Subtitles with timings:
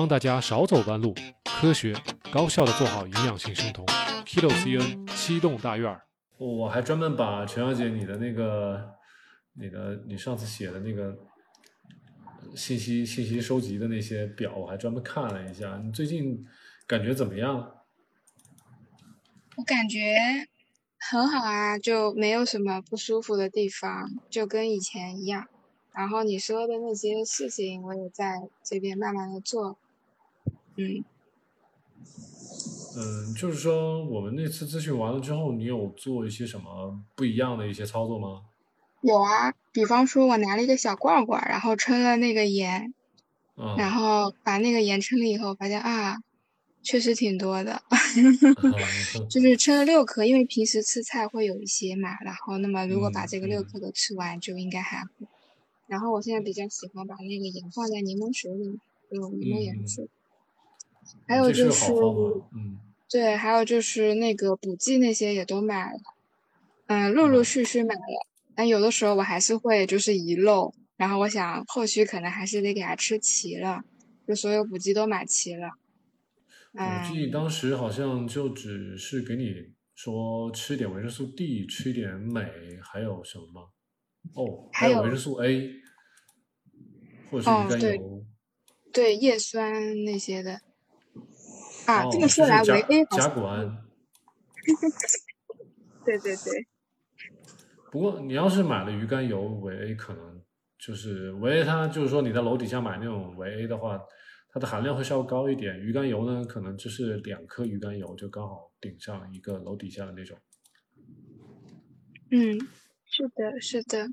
[0.00, 1.14] 帮大家少走弯路，
[1.44, 1.94] 科学
[2.32, 3.84] 高效的做好营养性生酮。
[4.24, 6.06] Kilo CN 七栋大院儿，
[6.38, 8.94] 我还专门把陈小姐你的那个、
[9.52, 11.14] 你的你上次写的那个
[12.56, 15.78] 信息信息收集的那些表，我还专门看了一下。
[15.84, 16.46] 你最近
[16.86, 17.70] 感觉怎么样？
[19.58, 20.16] 我感觉
[20.98, 25.46] 很好啊，就没有什么不舒服的地方，就跟以前一样。
[25.92, 29.76] 然后你说的那些事情，我也在这边慢慢的做。
[30.80, 31.04] 嗯，
[32.96, 38.42] 嗯，就是说我们那次咨询完了之后，你有做一些什么不一样的一些操作吗？
[39.02, 42.92] 有啊，比方说我拿了一个小罐罐，然后称了那个盐，
[43.56, 46.18] 嗯，然后把那个盐称了以后，发现啊，
[46.82, 47.82] 确实挺多的，
[49.30, 55.06] 就是称了六克，因为平时吃菜会有一些嘛，然后那么如果把这个六克都吃完，就应该还好。
[55.86, 58.78] 然后我现在比较喜欢把那个盐放在柠檬水里，
[59.10, 60.06] 用柠檬颜色。
[61.26, 61.92] 还有就是，
[62.54, 62.78] 嗯，
[63.08, 65.98] 对，还有就是那个补剂那些也都买了，
[66.86, 68.26] 嗯，陆陆续续买了。
[68.54, 73.82] 但有的时候我还是会就是遗漏，然后我想后续可能还是得给它吃齐了，
[74.26, 75.70] 就所有补剂都买齐了。
[76.72, 82.44] 我记得当时好像就只是给你说吃点维生素 D，吃点镁，
[82.82, 83.62] 还有什么吗？
[84.34, 85.72] 哦，还有维生素 A，
[87.30, 88.24] 或者是鱼肝油，
[88.92, 90.60] 对叶酸那些的。
[91.90, 93.78] 啊，这么说来维 A 甲钴胺。
[96.04, 96.66] 对对对。
[97.90, 100.40] 不过你要是买了鱼肝油维 A，可能
[100.78, 104.00] 就是维 A，它就是说你在楼底下买那种维 A 的话，
[104.52, 105.78] 它的含量会稍微高一点。
[105.80, 110.38] 鱼肝油呢，可能就是两颗鱼肝油就刚好顶上一个楼底下的那种。
[112.30, 112.58] 嗯，
[113.04, 114.08] 是的，是的。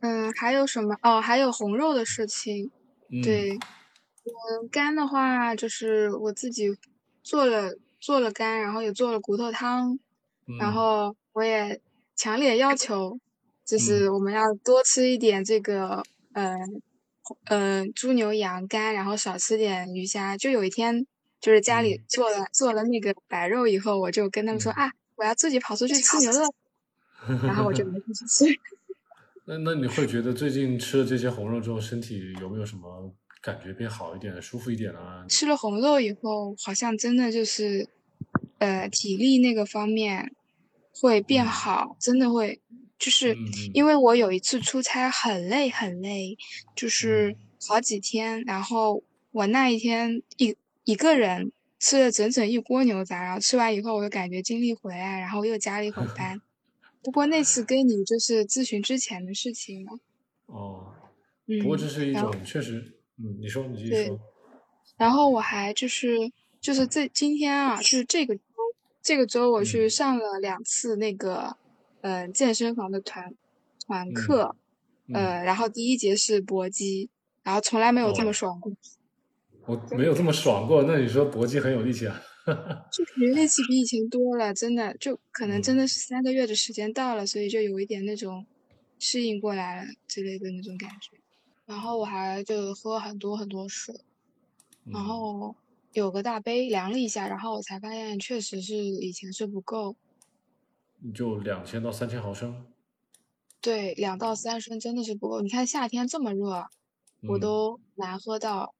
[0.00, 0.96] 嗯，还有什么？
[1.02, 2.70] 哦，还有红肉的事情。
[3.22, 3.52] 对。
[3.52, 6.76] 嗯，肝的话，就是我自己
[7.26, 9.98] 做了做了肝，然后也做了骨头汤，
[10.60, 11.80] 然后我也
[12.14, 13.18] 强烈要求，
[13.64, 16.04] 就是我们要多吃一点这个，
[16.34, 16.56] 呃，
[17.46, 20.36] 呃，猪牛羊肝，然后少吃点鱼虾。
[20.36, 21.04] 就有一天，
[21.40, 26.54] 就是家里做了做了那个白肉以后，我就跟他们说啊，我要自己跑出去吃牛肉，
[27.42, 28.44] 然后我就没出去吃。
[29.46, 33.12] 那那你会觉得最近吃了这些红肉之后，身体有没有什么？
[33.46, 35.24] 感觉变好一点，舒服一点啊。
[35.28, 37.88] 吃了红肉以后，好像真的就是，
[38.58, 40.34] 呃，体力那个方面
[41.00, 42.60] 会变好，真的会，
[42.98, 43.36] 就是
[43.72, 46.36] 因为我有一次出差很累很累，
[46.74, 47.36] 就是
[47.68, 56.42] 好几天，然后我那一天一一个人吃了整整一锅牛杂，然后吃完以后我就感觉精力回来，然后又加了一会儿班。
[57.00, 59.92] 不过那次跟你就是咨询之前的事情了。
[60.46, 60.92] 哦，
[61.60, 62.94] 不过这是一种确实。
[63.18, 64.20] 嗯，你说，你继续说。
[64.96, 68.42] 然后我还就是就是这今天啊，就是这个周
[69.02, 71.56] 这个周我去上了两次那个
[72.00, 73.34] 嗯健身房的团
[73.86, 74.56] 团课，
[75.12, 77.10] 呃，然后第一节是搏击，
[77.42, 78.72] 然后从来没有这么爽过。
[79.66, 82.22] 我没有这么爽过，那你说搏击很有力气啊？
[82.92, 88.46] 就感觉力气比以前多了，真的就可能真的是三个月的时间到了，所以就有一点那种
[89.00, 91.18] 适应过来了之类的那种感觉。
[91.66, 93.92] 然后我还就喝很多很多水，
[94.84, 95.56] 然后
[95.92, 99.96] 有个大杯量了一下，然后我才发现确实是以前是不够，
[101.12, 102.64] 就两千到三千毫升。
[103.60, 105.40] 对，两到三升真的是不够。
[105.40, 106.66] 你看夏天这么热，
[107.22, 108.72] 我都难喝到，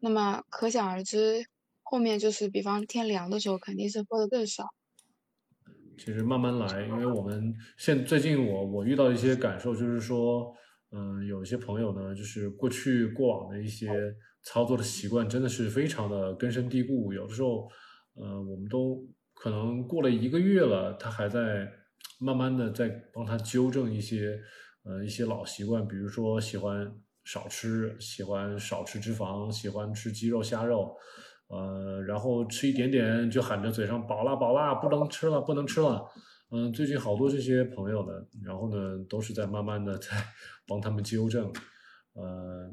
[0.00, 1.46] 那么可想而知，
[1.84, 4.74] 后面就是比方天凉的时候，肯定是喝的更少。
[5.96, 10.56] 其实慢慢来，因为我们现最近我我遇到一些感受，就是说。
[10.94, 13.88] 嗯，有一些朋友呢，就是过去过往的一些
[14.42, 17.12] 操作的习惯，真的是非常的根深蒂固。
[17.14, 17.66] 有的时候，
[18.14, 21.66] 呃，我们都可能过了一个月了，他还在
[22.20, 24.38] 慢慢的在帮他纠正一些，
[24.84, 26.92] 呃，一些老习惯，比如说喜欢
[27.24, 30.94] 少吃，喜欢少吃脂肪，喜欢吃鸡肉虾肉，
[31.48, 36.04] 呃，然后吃一点点就喊着嘴上饱啦饱啦，不能吃了不能吃了。
[36.54, 38.12] 嗯，最近好多这些朋友呢，
[38.44, 40.10] 然后呢，都是在慢慢的在
[40.68, 41.50] 帮他们纠正，
[42.12, 42.70] 呃，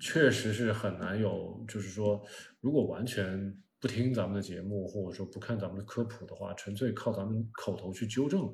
[0.00, 2.20] 确实是很难有，就是说，
[2.60, 8.52] 如果完全不听咱们的节目，或者说不看咱们的科普的话，纯粹靠咱们口头去纠正，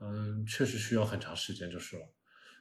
[0.00, 2.02] 嗯，确实需要很长时间就是了。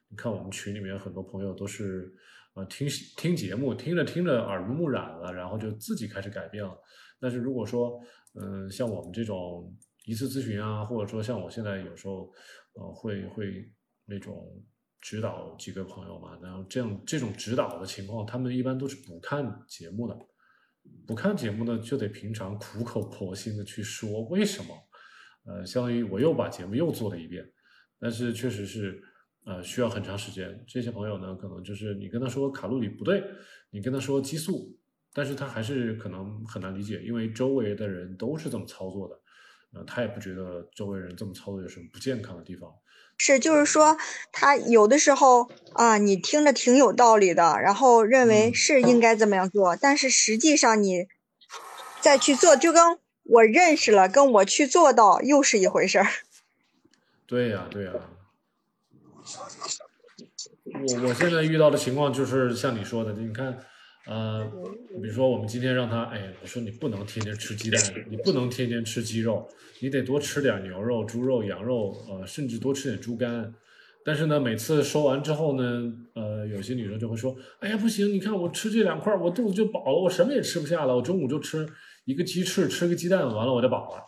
[0.09, 2.13] 你看我们群里面很多朋友都是，
[2.55, 2.85] 呃，听
[3.15, 6.77] 听节目，听着听着耳濡目染了，然后就自己开始改变了。
[7.21, 7.97] 但是如果说，
[8.33, 9.73] 嗯，像我们这种。
[10.05, 12.31] 一次咨询啊，或者说像我现在有时候，
[12.73, 13.71] 呃，会会
[14.05, 14.63] 那种
[14.99, 20.17] 指导几个朋友嘛，然后这样这种指导的情况，他们一般都是不看节目的，
[21.05, 24.75] 不看节目呢，就得平常苦口婆心的去说为什么，
[25.45, 27.47] 呃，相当于我又把节目又做了一遍，
[27.99, 29.01] 但是确实是，
[29.45, 30.63] 呃，需要很长时间。
[30.67, 33.23] 这些朋友呢，可能就是你跟他说卡路里不对，
[33.69, 34.77] 你跟他说激素，
[35.13, 39.19] 但是他还是可能很难理解，因为周围的人都是这么操作的，
[39.73, 42.71] 呃，他也不觉得周围人这么操作有什么不健康的地方。
[43.17, 43.97] 是，就是说，
[44.31, 51.07] 他有的时候啊，你听着挺有道理的，然后认为是应该这么样做，但是实际上你
[52.01, 56.07] 再去做，就跟我认识了，跟我去做到又是一回事儿。
[57.27, 57.91] 对呀，对呀。
[60.73, 63.59] 我我现在遇到的情况就是像你说的，你看，
[64.07, 64.43] 呃，
[65.01, 69.47] 比如说我们今天让他，哎，我说你不能天天吃鸡蛋，你不能天天吃鸡肉。
[69.79, 73.53] 你得多吃点牛肉、猪肉、羊肉，呃，甚至多吃点猪肝。
[74.03, 80.95] 但是呢，每次说完之后呢，呃，有些女生就会说：“哎呀，不行，你看我吃这两块，我肚子就饱了，我什么也吃不下了。
[80.95, 81.67] 我中午就吃
[82.05, 84.01] 一个鸡翅，吃个鸡蛋，完了我就饱了。”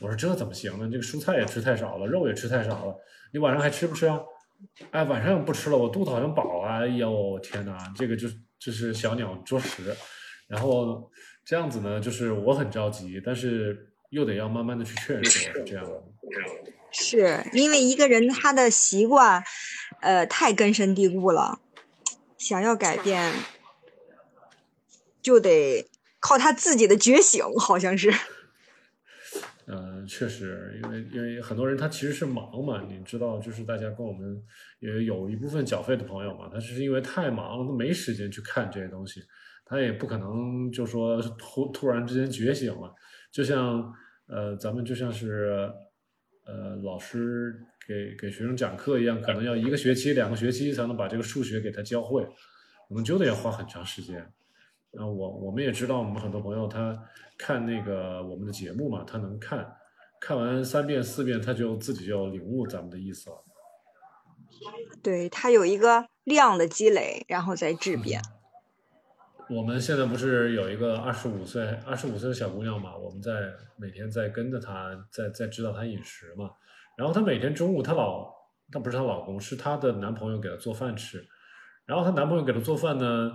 [0.00, 0.88] 我说：“这怎么行呢？
[0.90, 2.94] 这个蔬菜也吃太少了，肉也吃太少了。
[3.32, 4.18] 你晚上还吃不吃啊？”
[4.90, 6.68] 哎，晚上不吃了，我肚子好像饱了。
[6.68, 8.26] 哎呦，天哪，这个就
[8.60, 9.96] 就是小鸟啄食。
[10.46, 11.10] 然后
[11.44, 13.86] 这样子呢，就是我很着急，但是。
[14.10, 15.86] 又得要慢慢的去劝说，这样
[16.90, 19.44] 是因为一个人他的习惯，
[20.00, 21.60] 呃，太根深蒂固了，
[22.36, 23.32] 想要改变，
[25.22, 28.12] 就得靠他自己的觉醒，好像是。
[30.10, 34.42] 确实，因为因为很多人他其实是忙嘛，你知道，就是大家跟我们
[34.80, 39.22] 也有一部分缴费的朋友嘛，他是因为太忙了，他没时间去看这些东西，
[39.64, 42.92] 他也不可能就说突突然之间觉醒了。
[43.30, 43.94] 就像
[44.26, 45.72] 呃，咱们就像是
[46.44, 47.54] 呃，老师
[47.86, 52.26] 给给学生讲课一样，可能要一个学期、两个学期才能把这个数学给他教会，
[52.88, 54.28] 我们就得要花很长时间。
[54.92, 57.00] 那我我们也知道，我们很多朋友他
[57.38, 59.72] 看那个我们的节目嘛，他能看
[60.20, 63.36] 看完三遍四遍，他就自己就领悟咱们的意思了。
[65.02, 68.20] 对他有一个量的积累，然后再质变。
[69.48, 72.96] 我们现在不是有一个二十五岁、二十五岁的小姑娘嘛？
[72.96, 73.32] 我们在
[73.76, 76.50] 每天在跟着她，在在指导她饮食嘛。
[76.96, 78.30] 然后她每天中午，她老，
[78.70, 81.26] 她不是她老公，是她的男朋友给她做饭吃。
[81.86, 83.32] 然后她男朋友给她做饭呢，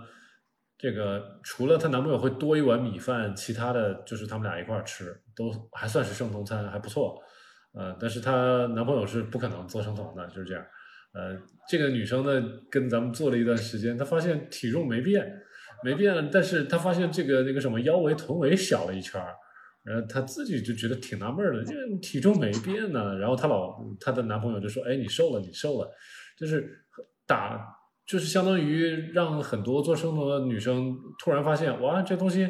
[0.78, 7.22] 这个除了她男朋友会多一碗米饭，其他的就是他们俩一块吃，都还算是生酮餐，还不错。
[7.74, 10.66] 呃，但是她男朋友是不可能做生酮的，就是这样。
[11.14, 11.38] 呃，
[11.70, 15.42] 这个女生呢，跟咱们做了一段时间，她发现体重没变。
[15.84, 19.22] 没变，但是她发现这个那个什么腰围臀围小了一圈，
[19.84, 23.18] 然后她自己就觉得挺纳闷的，这体重没变呢。
[23.18, 25.92] 然后她老她的男朋友就说：“哎，你瘦了，你瘦了。”
[26.40, 26.86] 就是
[27.28, 27.62] 打，
[28.08, 32.50] 就是相当于让很多做生酮的女生突然发现，哇，这东西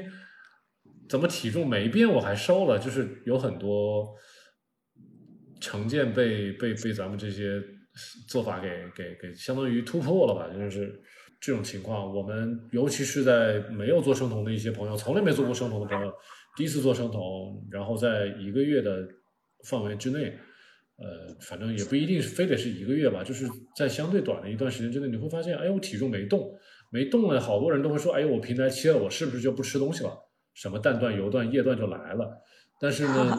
[1.10, 2.78] 怎么体重没变，我还瘦了？
[2.78, 4.14] 就是有很多
[5.62, 7.62] 成见被被被咱们这些
[8.28, 10.54] 做法给给给相当于突破了吧？
[10.58, 11.02] 就是。
[11.38, 16.12] 这种情况，我们尤其是在没有做生酮的一些朋友，从来没做过生酮的朋友，
[16.56, 19.06] 第一次做生酮，然后在一个月的
[19.68, 20.36] 范围之内，
[20.98, 23.46] 呃，反正也不一定是非得是一个月吧，就是
[23.76, 26.58] 在相对短的一段时间之内，你会发现，哎，我体重没动，
[26.92, 30.12] 没动了，好多人都会说，哎，我平台期了，我是不是就不吃东西了？
[30.54, 32.42] 什么蛋断、油断、液断就来了。
[32.80, 33.38] 但是呢，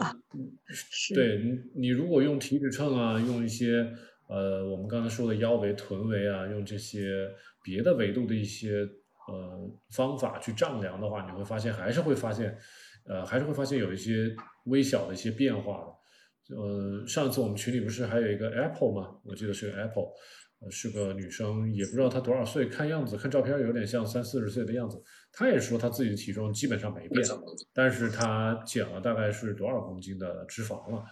[1.15, 3.91] 对你，你如果用体脂秤啊，用一些
[4.27, 7.29] 呃，我们刚才说的腰围、臀围啊，用这些。
[7.63, 8.87] 别的维度的一些
[9.27, 12.57] 呃方法去丈量的话，你会发现还是会发现，
[13.05, 14.33] 呃，还是会发现有一些
[14.67, 15.87] 微小的一些变化的。
[16.55, 19.19] 呃，上次我们群里不是还有一个 Apple 吗？
[19.23, 20.05] 我记得是个 Apple，
[20.69, 25.01] 是个女生，也不知道她多少岁，看样子看照片有点像三四十岁的样子。
[25.31, 27.27] 她也说她自己的体重基本上没变，
[27.73, 31.03] 但是她减了大概是多少公斤的脂肪了？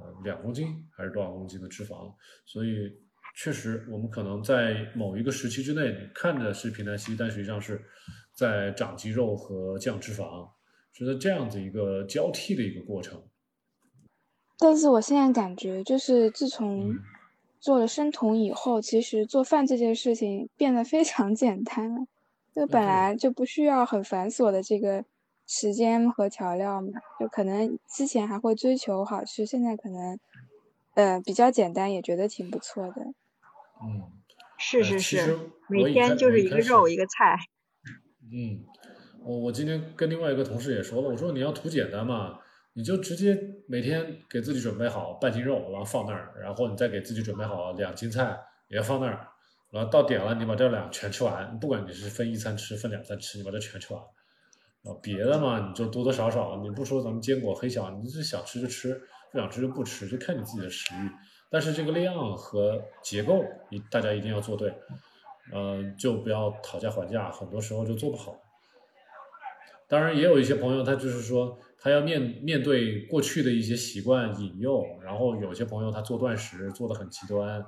[0.00, 2.14] 呃，两公斤还是多少公斤的脂肪？
[2.44, 2.92] 所以。
[3.38, 7.78] 确实，我们可能在某一个时期之内看着是平台期，但实际上是
[8.32, 10.48] 在长肌肉和降脂肪，
[10.94, 13.22] 是在这样子一个交替的一个过程。
[14.58, 16.94] 但是我现在感觉，就是自从
[17.60, 22.06] 做了生酮以后，其实做饭这件事情变得非常简单了。
[22.54, 25.04] 就本来就不需要很繁琐的这个
[25.46, 26.88] 时间和调料嘛，
[27.20, 30.18] 就可能之前还会追求好吃，现在可能
[30.94, 33.02] 呃比较简单，也觉得挺不错的。
[33.82, 34.10] 嗯，
[34.56, 37.36] 是是是，每天就是一个肉一个菜。
[38.32, 38.64] 嗯，
[39.22, 42.38] 我我今天跟另外一个同事也说了，我说你要图简单嘛，
[42.76, 49.26] 你就直接每天给自己准备好半斤肉，然后放那儿，然后你再给自己准备好两斤菜也放那儿，
[49.70, 54.02] 然后到点了你把这两全吃完，不管你是分一餐吃分两餐吃，你把这全吃完，
[54.84, 59.00] 啊，别的嘛，你就多多少少，你不说咱们坚果黑小，你是想吃就吃，
[59.32, 61.10] 不想吃就不吃，就看你自己的食欲。
[61.48, 64.68] 但是这个量和结构，你大家一定要做对，
[65.50, 68.38] 呃，就不要讨价还价，很多时候就做不好。
[69.88, 77.60] 当然，也有一些朋友，他就是说，他要面面对过去的一些习惯引诱，然后有些朋友他做断食做的很极端，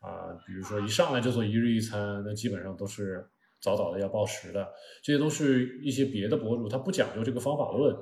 [0.00, 3.28] 啊，比如说一上来就做一日一餐，那基本上都是
[3.60, 4.68] 早早的要暴食的，
[5.02, 7.94] 这些都是一些别的博主，他不讲究这个方法论，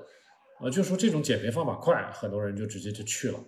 [0.61, 3.38] 啊，就说这种减肥方法快，很多人就直接就去了，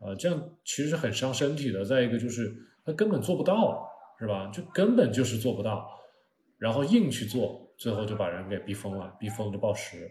[0.00, 1.84] 啊，这样其实很伤身体的。
[1.84, 2.54] 再一个就是
[2.84, 3.88] 他根本做不到，
[4.18, 4.50] 是吧？
[4.52, 5.88] 就根本就是做不到，
[6.58, 7.60] 然后硬去做。
[7.78, 10.08] 最后就把人给逼疯了，逼疯就暴食。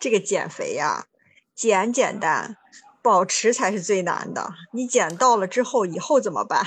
[0.00, 1.06] 这个减肥呀，
[1.54, 2.56] 减简单，
[3.02, 4.54] 保持才是最难的。
[4.72, 6.64] 你减到了之后，以后怎么办？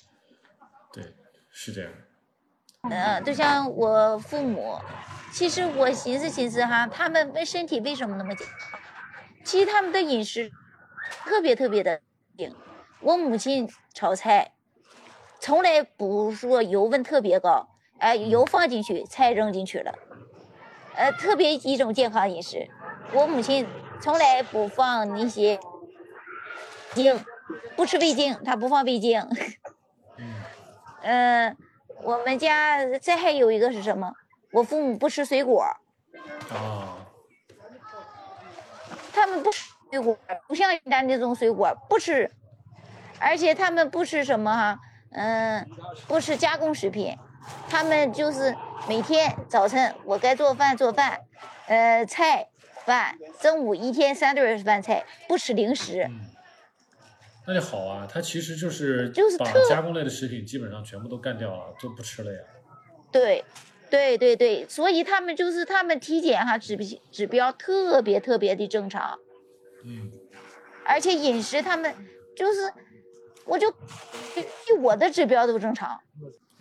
[0.92, 1.14] 对，
[1.50, 1.92] 是这样。
[2.82, 4.78] 嗯，就像我父母，
[5.32, 8.80] 其实我寻思寻思哈，他们为身体为什么那么健康？
[9.44, 10.50] 其实他们的饮食
[11.24, 12.00] 特别特别的
[12.36, 12.54] 硬。
[13.00, 14.52] 我母亲炒菜。
[15.42, 17.66] 从来不说油温特别高，
[17.98, 19.94] 哎，油放进去，菜扔进去了，
[21.00, 22.68] 呃，特别一种健康饮食。
[23.14, 23.66] 我母亲
[24.02, 25.58] 从来不放那些
[26.92, 27.18] 精，
[27.74, 29.26] 不吃味精，她不放味精。
[31.00, 31.56] 嗯，
[32.02, 34.12] 我们家再还有一个是什么？
[34.52, 35.62] 我父母不吃水果。
[36.50, 36.98] 啊。
[39.14, 40.14] 他们不吃水果，
[40.46, 42.30] 不像咱那种水果不吃，
[43.18, 44.78] 而且他们不吃什么哈。
[45.12, 45.66] 嗯，
[46.06, 47.16] 不吃加工食品，
[47.68, 48.54] 他们就是
[48.88, 51.20] 每天早晨我该做饭做饭，
[51.66, 52.48] 呃，菜
[52.84, 56.08] 饭，中午一天三顿饭菜，不吃零食。
[57.46, 62.38] 那就好啊，他其实就是就是把加工类的食品基本上全部都干掉了，就不吃了呀。
[63.10, 63.44] 对，
[63.88, 69.18] 对对对，所以他们就是他们体检哈指标指标特别特别的正常。
[69.84, 70.10] 嗯。
[70.84, 71.94] 而且饮食他们
[72.36, 72.72] 就是。
[73.46, 73.68] 我就，
[74.64, 75.98] 就我的指标都正常。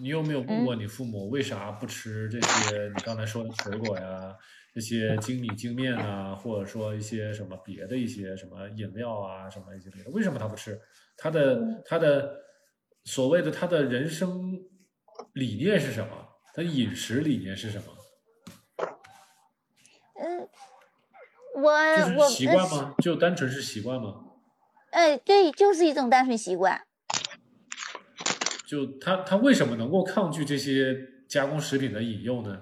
[0.01, 2.87] 你有没有问过你父母为啥不吃这些？
[2.95, 4.33] 你刚才说的水果呀，
[4.73, 10.79] 这些精米精面啊，或者说一些什么别的一些什么饮料啊，什么一些别的，为什么他不吃？
[11.17, 12.33] 他的他的
[13.03, 14.57] 所谓的他的人生
[15.33, 16.29] 理念是什么？
[16.53, 17.85] 他饮食理念是什么？
[20.21, 20.49] 嗯，
[21.61, 22.95] 我就是习惯吗？
[22.99, 24.15] 就单纯是习惯吗？
[24.91, 26.85] 哎，对，就是一种单纯习惯。
[28.69, 30.95] 就他，他为什么能够抗拒这些
[31.27, 32.61] 加工食品的引诱呢？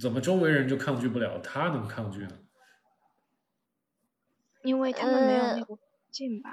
[0.00, 2.38] 怎么周围人就抗拒不了，他能抗拒呢？
[4.62, 5.78] 因为他们没有那个环
[6.10, 6.50] 境吧。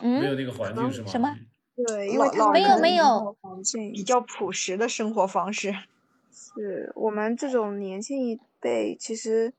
[0.00, 0.22] 嗯。
[0.22, 1.08] 没有那个环境是吗？
[1.08, 1.36] 什么？
[1.86, 5.74] 对，因为他没有没有环境，比较朴实的生活方式。
[6.32, 9.52] 是我们这种年轻一辈，其实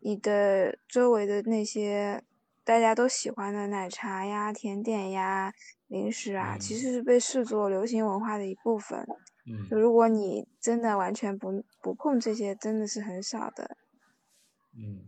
[0.00, 2.24] 你的周围的那些。
[2.64, 5.52] 大家都喜欢的奶茶呀、甜点呀、
[5.92, 8.98] 零食啊，其实是被视作流行文化的一部分。
[9.46, 13.76] 嗯，就如果你真的完全不不碰这些，真的是很少的。
[14.74, 15.04] 嗯，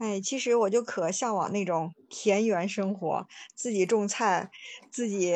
[0.00, 4.50] 哎，其实我就可向往那种田园生活，自己种菜，
[4.90, 5.32] 自己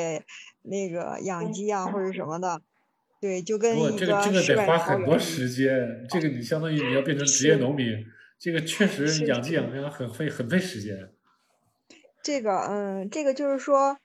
[0.62, 2.60] 那个养鸡啊或者什么的。
[3.20, 8.04] 对，就跟一个这个这个得花很多时间，这个你相当于你要变成职业农民，
[8.36, 11.12] 这个确实养鸡养鸭很费很费时间。
[12.20, 13.96] 这个，嗯，这个就是说，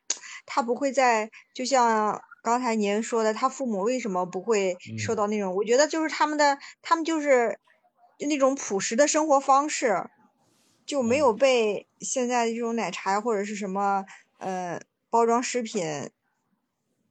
[0.55, 5.55] 他不会在，就像刚才您说的，他父母为什么不会受到那种？
[5.55, 7.57] 我觉得就是他们的，他们就是
[8.19, 10.11] 那种朴实的生活方式，
[10.85, 14.05] 就没有被现在的这种奶茶或者是什么，
[14.37, 14.79] 呃，
[15.09, 16.11] 包装食品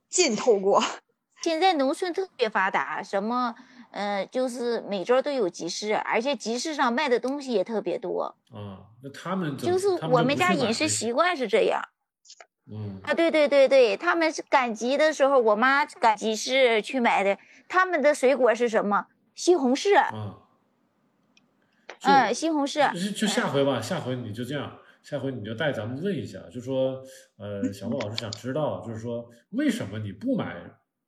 [0.09, 0.81] 浸透过。
[1.43, 3.57] 现在农村特别发达，什么？
[3.91, 8.37] 呃，就是每周都有集市，而且集市上卖的东西也特别多。
[8.53, 11.83] 啊，那他们就是我们家饮食习惯是这样。
[12.73, 17.37] 嗯啊，对对对对，他们是赶集的时候，我妈赶集市去买的。
[17.69, 19.07] 他们的水果是什么？
[19.35, 19.91] 西红柿。
[20.15, 20.35] 嗯。
[22.05, 22.93] 嗯，西红柿。
[22.93, 27.03] 就就下回吧，下回你就这样，下回你就带咱们问一下，就说，
[27.37, 30.57] 呃，小莫老师想知道，就是说为什么你不买？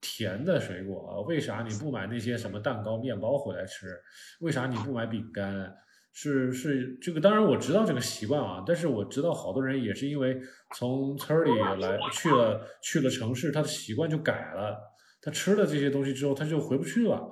[0.07, 3.99] 甜的水果，为啥你不买那些什么蛋糕、面包回来吃？
[4.41, 5.75] 为啥你不买饼干？
[6.15, 10.41] 是是这个，当然我知道这个习惯啊，但是我知道好多人也是因为
[10.75, 11.51] 从村里
[11.83, 14.79] 来去了去了城市，他的习惯就改了。
[15.21, 17.29] 他吃了这些东西之后，他就回不去了。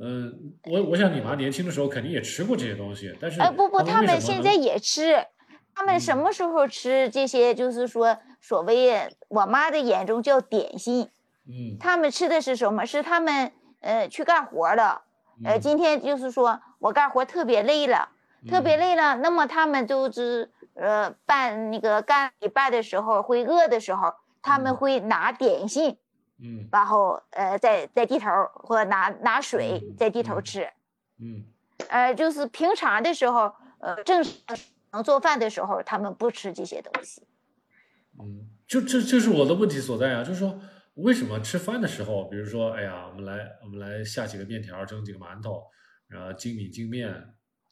[0.00, 0.32] 嗯，
[0.70, 5.26] 我我想你妈年轻的时候肯定也吃过这些东西，但是哎不不，他们现在也吃。
[5.74, 7.54] 他们什么时候吃这些？
[7.54, 11.08] 就是说所谓我妈的眼中叫点心。
[11.48, 12.84] 嗯，他们吃的是什么？
[12.84, 15.02] 是他们呃去干活了，
[15.44, 18.10] 呃，今天就是说我干活特别累了，
[18.48, 25.96] 特别累了，那么他们就是呃办那个干礼拜的时候会饿的时候，他们会拿点心，
[26.38, 30.68] 嗯，然后呃在在地头或者拿拿水在地头吃，
[31.18, 31.44] 嗯，
[31.88, 34.24] 呃，就是平常的时候，呃，正
[34.90, 37.22] 常做饭的时候，他们不吃这些东西。
[38.18, 40.60] 嗯，就这就是我的问题所在啊，就是说。
[40.94, 45.62] 为什么吃饭的时候，比如说，哎呀，我们来，我们来下几个面条，蒸几个馒头，
[46.08, 47.08] 然后精米精面，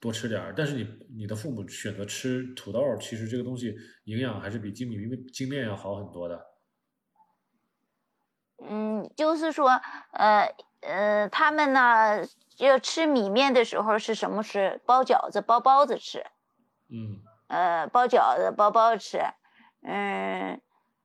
[0.01, 0.55] 多吃点儿。
[0.57, 3.75] 但是你你的父母选择吃土豆，其实这个东西
[4.05, 4.97] 营养还是比精米
[5.33, 6.41] 精面要好很多的。
[8.69, 9.71] 嗯，就是说，
[10.13, 12.25] 呃呃，他们呢，
[12.59, 14.81] 要吃米面的时候是什么吃？
[14.87, 16.25] 包饺子、包包子吃。
[16.89, 17.21] 嗯。
[17.49, 19.21] 呃，包饺子、包包子吃。
[19.83, 20.61] 嗯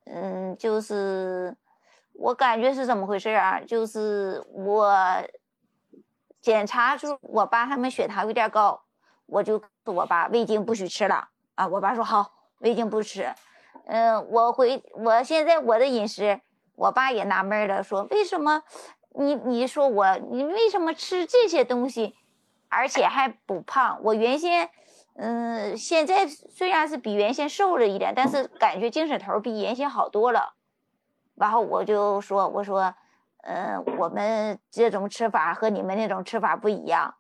[0.06, 1.56] 嗯，就是。
[2.16, 3.60] 我感觉是怎么回事啊？
[3.60, 4.96] 就是我
[6.40, 8.83] 检查出我爸他们血糖有点高，
[9.26, 11.68] 我就我爸味精不许吃了啊！
[11.68, 13.34] 我爸说好，味精不吃。
[13.86, 16.42] 嗯，我回我现在我的饮食，
[16.76, 18.64] 我爸也纳闷了，说为什么
[19.16, 22.16] 你你说我你为什么吃这些东西，
[22.70, 24.00] 而且还不胖？
[24.04, 24.70] 我原先
[25.16, 30.54] 嗯现在虽然是比原先瘦了一点，但是感觉精神头比原先好多了。
[31.36, 32.94] 然后我就说：“我说，
[33.42, 37.16] 嗯，我们这种吃法和你们那种吃法不一样，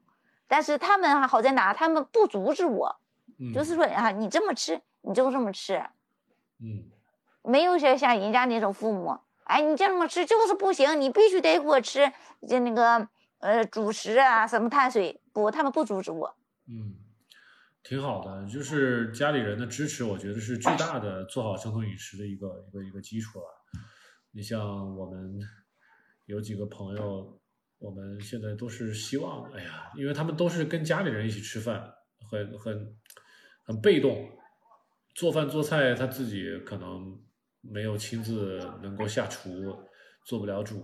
[0.53, 1.73] 但是他们好在哪？
[1.73, 2.95] 他们不阻止我，
[3.55, 5.83] 就是说啊，你这么吃，你就这么吃，
[6.59, 6.91] 嗯，
[7.41, 12.13] 没有像像人家那种父母，哎，你这么吃就是不行，你必须得给我吃
[12.47, 13.07] 就那个
[13.39, 16.35] 呃主食啊，什么碳水，不，他们不阻止我。
[16.67, 16.93] 嗯，
[17.81, 23.45] 挺好的，就是家里人的支持，我觉得是巨大的做好生酮饮食的一个一个一个基础了。”
[24.29, 25.39] 你像我们
[26.25, 27.39] 有几个朋友，
[27.83, 31.93] 我们现在都是希望，哎呀，因为他们都是跟家里人一起吃饭，
[32.31, 32.95] 很很
[33.61, 34.25] 很被动，
[35.13, 37.21] 做饭做菜他自己可能
[37.59, 39.75] 没有亲自能够下厨，
[40.25, 40.81] 做不了主，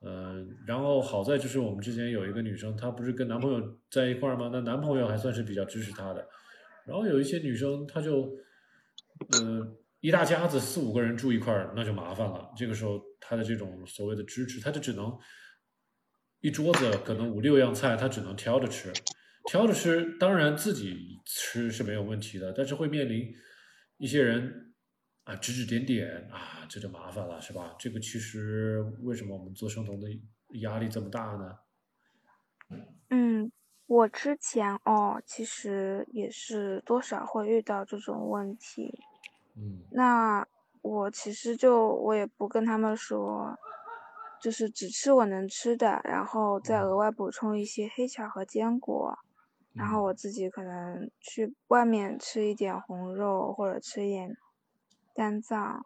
[0.00, 4.48] 嗯，然后好在就是我们之前有一个女生，她不是跟男朋友在一块儿吗？
[4.50, 6.26] 那男朋友还算是比较支持她的，
[6.86, 8.32] 然后有一些女生，她就，
[9.42, 9.76] 嗯。
[10.00, 12.52] 一大家子四五个人住一块儿，那就麻烦了。
[12.56, 15.18] 这个时候，她的这种所谓的支持，她就只能
[16.46, 18.92] 一桌子可能五六样菜，他只能挑着吃，
[19.46, 20.16] 挑着吃。
[20.16, 23.34] 当然自己吃是没有问题的，但是会面临
[23.96, 24.72] 一些人
[25.24, 27.74] 啊指指点点啊，这就麻烦了，是吧？
[27.80, 30.06] 这个其实为什么我们做生酮的
[30.60, 31.58] 压力这么大呢？
[33.10, 33.50] 嗯，
[33.86, 39.00] 我之前哦，其实也是多少会遇到这种问题。
[39.56, 40.46] 嗯，那
[40.80, 43.58] 我其实就我也不跟他们说，
[44.46, 49.18] 就是只吃我能吃的，然后再额外补充一些黑巧和坚果，
[49.74, 54.36] 然后我自己可能去外面吃一点红肉或者吃一点
[55.16, 55.84] 肝脏，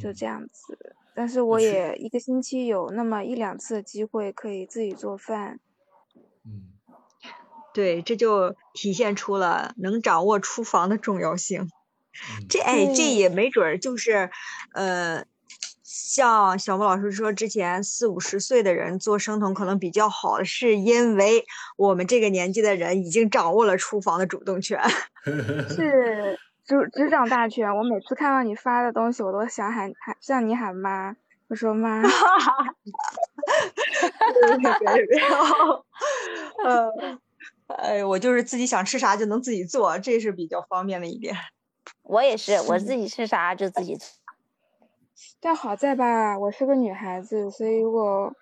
[0.00, 0.96] 就这样子。
[1.14, 5.60] 但是我也一个星期有那么一两次机会可以自己做饭。
[6.46, 6.72] 嗯，
[7.74, 11.70] 对，这就体现出了能掌握厨房的重要性。
[12.48, 14.30] 这哎，这也没准儿就是，
[14.72, 15.26] 呃，
[15.98, 21.46] 像小莫老师说，之前四五十岁的人做生酮可能比较好，是因为
[21.78, 24.78] 我们这个年纪的人已经掌握了厨房的主动权，
[25.24, 27.74] 是执执掌大权。
[27.74, 31.16] 我每次看到你发的东西，我都想喊喊向你喊妈，
[31.48, 32.74] 我说妈，哈哈哈哈
[35.42, 35.84] 哈，
[36.62, 36.92] 呃，
[37.68, 41.34] 哎，我就是自己想吃啥就能自己做，这是比较方便的一点。
[42.02, 44.04] 我也是，我自己吃啥就自己吃。
[45.42, 48.32] 但好在吧，我是个女孩子，所以如果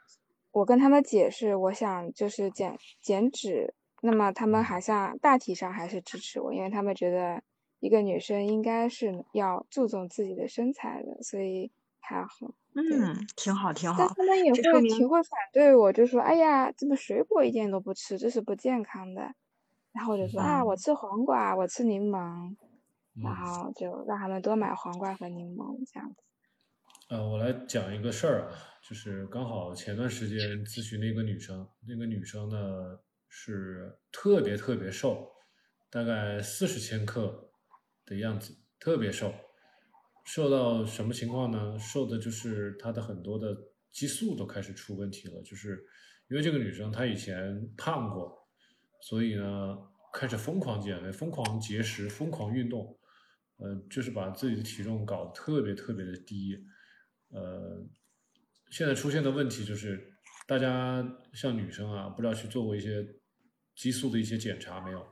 [0.52, 7.42] 我跟他们解释我想就是减减脂，那么他们好像大体上还是支持我，因为他们觉得
[7.80, 12.54] 一个女生应该是要注重自己的身材的，所以还好。
[12.76, 13.94] 嗯，挺好，挺好。
[13.96, 19.35] 但他们也会挺会反对我，就说：“哎呀，这个水果一点都不吃，这是不健康的。”
[19.92, 22.57] 然后我就说：“啊，我吃黄瓜，我吃柠檬。”
[23.22, 26.16] 然后就让他们多买黄瓜和柠檬这样子。
[27.14, 32.98] 呃，我来讲一个事儿啊，就是刚好前段时间咨询了一个女生，那个女生呢
[33.29, 35.31] 是特别特别瘦，
[35.92, 37.53] 大概四十千克
[38.05, 39.33] 的样子，特别瘦，
[40.24, 41.79] 瘦到什么情况呢？
[41.79, 43.57] 瘦的就是她的很多的
[43.92, 45.87] 激素都开始出问题了，就是
[46.29, 48.37] 因为这个女生她以前胖过，
[49.03, 49.79] 所以呢
[50.12, 52.98] 开始疯狂减肥、疯狂节食、疯狂运动。
[53.59, 56.59] 呃，就是把自己的体重搞得特别特别的低，
[57.35, 57.85] 呃，
[58.70, 60.14] 现在出现的问题就是
[60.47, 63.05] 大家像女生啊，不知道去做过一些
[63.75, 65.05] 激素的一些检查没有？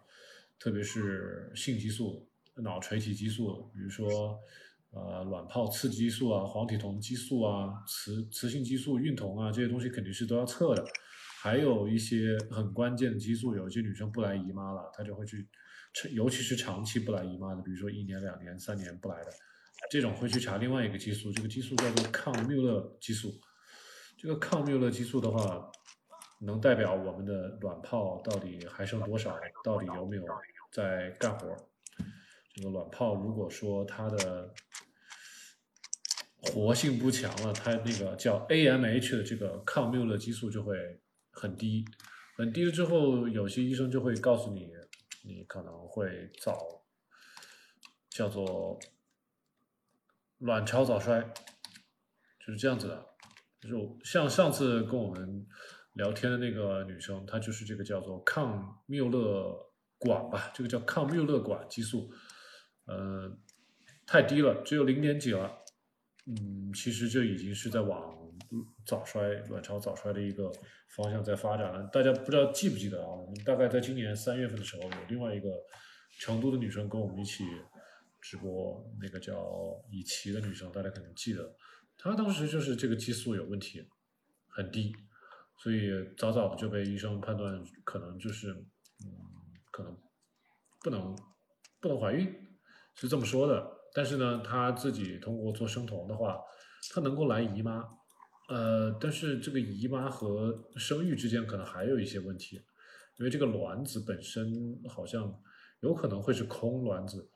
[0.58, 2.30] 特别是性激素、
[2.62, 4.38] 脑垂体激素，比如说
[4.90, 10.86] 呃卵泡刺激素啊、黄体酮激素啊、雌雌性激素、孕酮啊这些东西肯定是都要测的。
[11.42, 15.44] 还有一些很关键的激素，有些女生不来姨妈了，她就会去，
[16.12, 19.30] 尤其是长期不来姨妈的，比如说一年、两年、三年不来的，
[19.90, 23.32] 这种会去查另外一个激素，这个激素叫做抗缪勒激素。
[24.16, 25.70] 这个抗缪勒激素的话，
[26.40, 30.24] 能代表我们的卵泡到底还剩多少，到底有没有
[30.72, 31.56] 在干活。
[32.54, 34.52] 这个卵泡如果说它的
[36.38, 40.76] 活性不强了，它那个叫 AMH 的这个抗缪勒激素就会。
[41.34, 41.82] 很低，
[42.36, 44.68] 很低了之后，有些医生就会告诉你，
[45.24, 46.84] 你可能会早，
[48.10, 48.78] 叫做
[50.42, 51.20] 卵巢早衰，
[52.38, 53.06] 就是这样子的。
[53.60, 55.46] 就是像上次跟我们
[55.94, 59.56] 聊天的那个女生，她就是这个叫做抗缪勒
[59.98, 62.10] 管吧，这个叫抗缪勒管激素，
[62.86, 63.30] 呃，
[64.06, 65.50] 太低了，只有零点几了。
[66.26, 68.20] 嗯，其实这已经是在往。
[68.84, 70.52] 早衰、卵巢早衰的一个
[70.90, 71.88] 方向在发展了。
[71.90, 73.08] 大家不知道记不记得啊？
[73.08, 75.48] 我们大概在今年三月份的时候，有另外一个
[76.20, 77.44] 成都的女生跟我们一起
[78.22, 81.54] 直播，那个叫以琪的女生，大家可能记得。
[81.98, 83.84] 她当时就是这个激素有问题，
[84.48, 84.94] 很低，
[85.58, 88.52] 所以早早就被医生判断可能就是
[89.04, 89.10] 嗯，
[89.72, 89.98] 可能
[90.80, 91.14] 不能
[91.80, 92.32] 不能怀孕，
[92.94, 93.70] 是这么说的。
[93.92, 96.40] 但是呢，她自己通过做生酮的话，
[96.94, 97.84] 她能够来姨妈。
[98.48, 102.56] 呃，但是这个姨妈和生育之间可能还有一些问题，
[103.18, 105.32] 因为这个卵子本身好像
[105.80, 107.30] 有可能会是空卵子，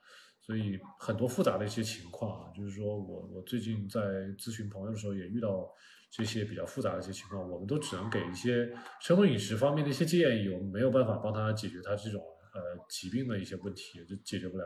[0.46, 4.00] 所以很多复杂的一些情况啊，就是说我我最近在
[4.38, 5.68] 咨询朋友的时候也遇到
[6.11, 12.22] 这些比较复杂的一些情况，我们都只能给一些生酮饮食方面的一些建议，我们没有办法帮他解决他这种
[12.54, 14.64] 呃疾病的一些问题，就解决不了。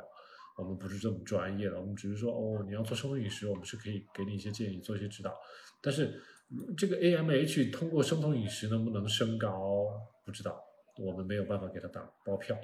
[0.58, 5.34] 我们不是这么专业的，我们只是说哦，你要做生酮饮食，我们是可以给你一些建议，做一些指导，
[5.80, 6.22] 但是。
[6.76, 9.86] 这个 AMH 通过生酮饮食能不能升高？
[10.26, 10.60] 不知道，
[10.98, 12.56] 我们没有办法给他打包票，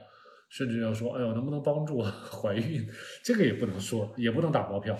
[0.48, 2.88] 甚至要说，哎呦，能不能帮助 怀孕？
[3.24, 4.94] 这个也不能说，也不能打包票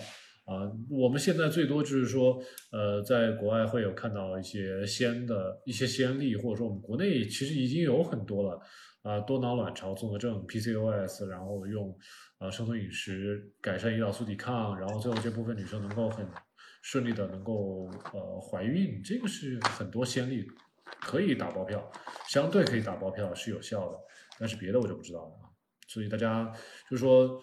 [0.44, 0.70] 啊。
[0.90, 2.40] 我们现在最多就是说，
[2.72, 8.60] 呃，在国外会有看到一些先的一些先例，或者说我们国内其实已经有很多了
[9.02, 11.96] 啊，多囊卵巢综合症 PCOS，然后用
[12.38, 16.26] 啊生酮饮食改善胰岛素抵抗，然后最后这部分女生能够很。
[16.82, 20.46] 顺利的能够呃怀孕，这个是很多先例，
[21.00, 21.90] 可以打包票，
[22.28, 23.98] 相对可以打包票是有效的，
[24.38, 25.50] 但是别的我就不知道了啊。
[25.88, 26.52] 所以大家
[26.90, 27.42] 就是说，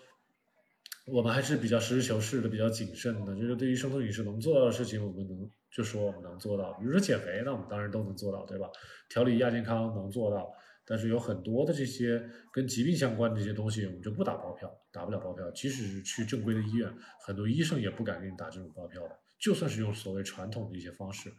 [1.07, 3.35] 我们还是比较实事求是的，比较谨慎的。
[3.35, 6.73] 就是对于生酮饮食能做到的事情，我们能就说我们能做到。
[6.73, 8.69] 比如说减肥，那我们当然都能做到，对吧？
[9.09, 10.53] 调理亚健康能做到，
[10.85, 15.49] 但是有很多的这些跟疾病相关的这些东西，我们就不打包票，打不了包票。
[15.51, 16.93] 即使是去正规的医院，
[17.25, 19.17] 很多医生也不敢给你打这种包票的。
[19.39, 21.31] 就算是用所谓传统的一些方式，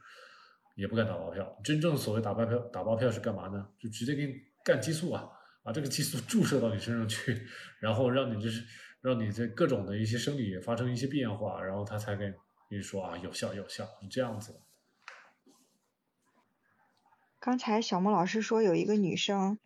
[0.77, 1.59] 也不敢打包票。
[1.63, 3.69] 真正所谓打包票，打包票是干嘛呢？
[3.79, 5.29] 就直接给你干激素啊，
[5.65, 7.47] 把这个激素注射到你身上去，
[7.81, 8.63] 然后让你就是
[9.01, 12.33] 让你这各种的一些生理发生一些变化，然后他才给
[12.69, 14.61] 你说啊有效有效，是这样子。
[17.41, 19.59] 刚才小莫老师说有一个女生，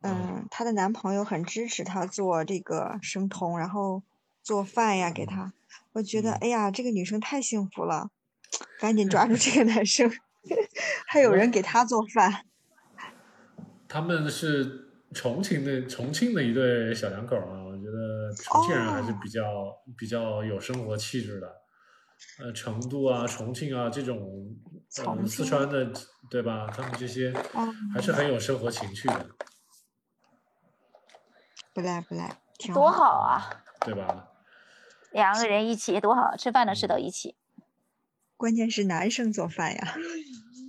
[0.00, 4.02] 嗯，她的男朋友很支持她做这个生酮，然后
[4.42, 5.52] 做饭呀给她。
[5.92, 8.10] 我觉得，哎呀，这个女生太幸福了，
[8.78, 10.10] 赶紧抓住这个 男生，
[11.08, 12.44] 还有人给她做饭。
[13.88, 17.64] 他们是重庆的重庆的一对小两口嘛？
[17.64, 19.42] 我觉得重庆人还是比较
[19.96, 21.62] 比较有生活气质的。
[22.38, 24.56] 呃，成都啊、重庆啊这种，
[25.04, 25.92] 呃，四川的
[26.30, 26.66] 对吧？
[26.74, 27.32] 他们这些
[27.92, 29.26] 还是很有生活情趣的。
[31.72, 32.38] 不赖不赖，
[32.72, 33.64] 多好啊！
[33.80, 34.28] 对吧？
[35.10, 37.36] 两个人一起多好，吃饭的事都一起。
[38.36, 39.94] 关键是男生做饭呀。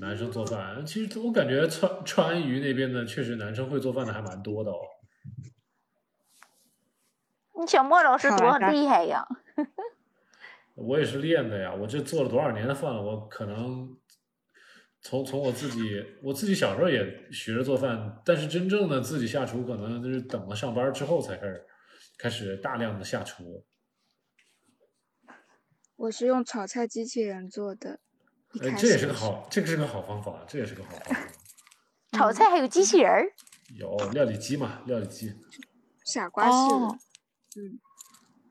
[0.06, 4.78] 男生做饭，其实我感觉川川渝那边的确实男生会做饭的还蛮多的哦。
[7.60, 9.28] 你小莫老师多厉害呀！
[10.76, 13.02] 我也是练的呀，我这做了多少年的饭了？
[13.02, 13.98] 我可能
[15.02, 21.66] 从从我自己，我自己小时候也学着做饭，但是真正的自己下厨，可能就是等了上班之后才开始
[22.20, 23.66] 开始大量的下厨。
[25.96, 28.02] 我是用炒菜机器人做的，
[28.62, 31.28] 呃，这也是个好，这个是个好方法，这也是个好方法。
[32.14, 33.34] 炒菜还有机器人儿？
[33.76, 34.82] 有料理机嘛？
[34.86, 35.34] 料理机。
[36.06, 36.76] 傻瓜式。
[37.58, 37.80] 嗯。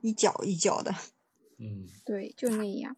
[0.02, 0.92] 一搅一搅的。
[1.58, 1.86] 嗯。
[2.04, 2.96] 对，就那样。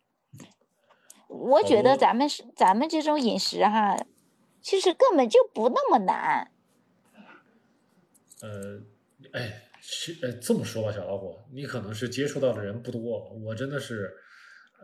[1.28, 3.96] 我觉得咱们是咱们这种饮食哈，
[4.62, 6.50] 其实根本就不那么难。
[8.42, 8.80] 呃，
[9.32, 14.16] 哎，其呃这么说吧，小老虎，你可能是接触到的人不多，我真的是，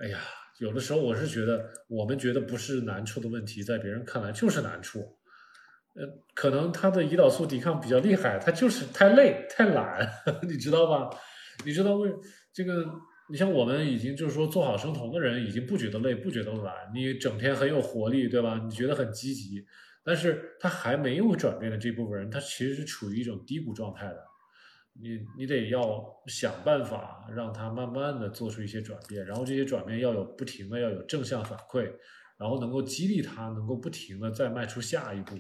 [0.01, 0.19] 哎呀，
[0.61, 5.01] 有的时候我是觉得，我们觉得不是难处的问题，在别人看来就是难处。
[5.95, 10.09] 呃，可能他的胰岛素抵抗比较厉害，他就是太累太懒，
[10.49, 11.11] 你知道吧？
[11.65, 12.11] 你知道为
[12.53, 12.85] 这个？
[13.31, 18.61] 你像我们已经就是说做好生酮的人，已经不觉得累，不觉得懒，你整天很有活力，对吧？
[18.63, 19.65] 你觉得很积极，
[20.05, 24.17] 但是他还没有转变的这部分人，他其实是处于一种低谷状态的。
[25.01, 31.91] 你你得要想办法让他慢慢的做出一些转变，然后这些转变要有不停的要有正向反馈，
[32.39, 35.37] 然后能够激励他，能够不停的再迈出下一步，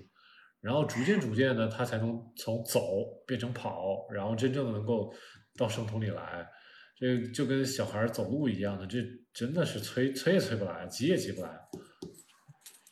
[0.60, 2.80] 然后逐渐逐渐的他才能从走
[3.26, 5.12] 变成跑，然后真正的能够
[5.58, 6.46] 到生酮里来。
[6.94, 8.98] 这就跟小孩走路一样的，这
[9.34, 11.50] 真的是催催也催不来，急也急不来。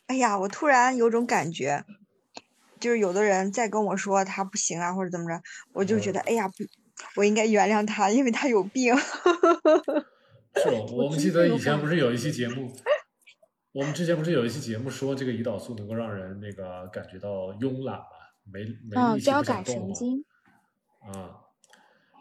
[0.07, 1.85] 哎呀，我突然有种感觉，
[2.81, 5.41] 就是有的人再跟我说他不行啊，或者怎么着，
[5.71, 6.65] 我就觉得哎呀，不，
[7.15, 8.93] 我应该原谅他，因为他有病。
[8.97, 12.69] 是， 我们记得以前不是有一期节目，
[13.71, 18.05] 我们之前不是有一期节目说这个胰岛素能够让人那个感觉到慵懒嘛，
[18.51, 19.95] 没没力气不想动嘛。
[21.13, 21.39] 啊，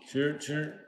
[0.06, 0.86] 其实其实。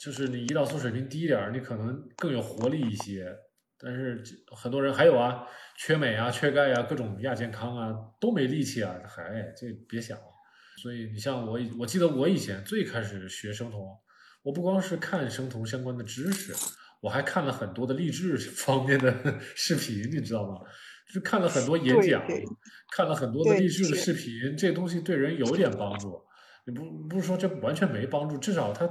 [0.00, 3.36] 就是你胰岛素水平低一点，你可能更有活力一些。
[3.82, 4.22] 但是
[4.54, 10.24] 很多人还有啊，缺镁啊、缺钙啊、各种亚健康啊，都没力气啊，还这别想了。
[10.82, 13.80] 所以你像我，我记得我以前最开始学生酮，
[14.42, 16.54] 我不光是看生酮相关的知识，
[17.00, 19.14] 我还看了很多的励志方面的
[19.56, 20.60] 视频，你知道吗？
[21.12, 22.22] 就看了很多演讲，
[22.94, 26.22] 看了很多的励志的视频，这东西对人有点帮助。
[26.66, 28.86] 你不不是说这完全没帮助，至少它。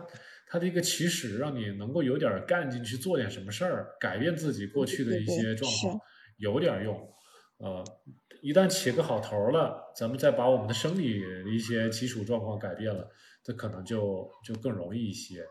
[0.51, 6.01] 它的一个起始，让你能够有点干劲去做点什么事儿，改变自己过去的一些状况，
[6.38, 7.13] 有点用。
[7.57, 7.83] 呃，
[8.41, 13.12] 一旦起个好头了，咱们再把我们的生理的一些基础状况改变了，
[13.43, 15.45] 这可能就就更容易一些。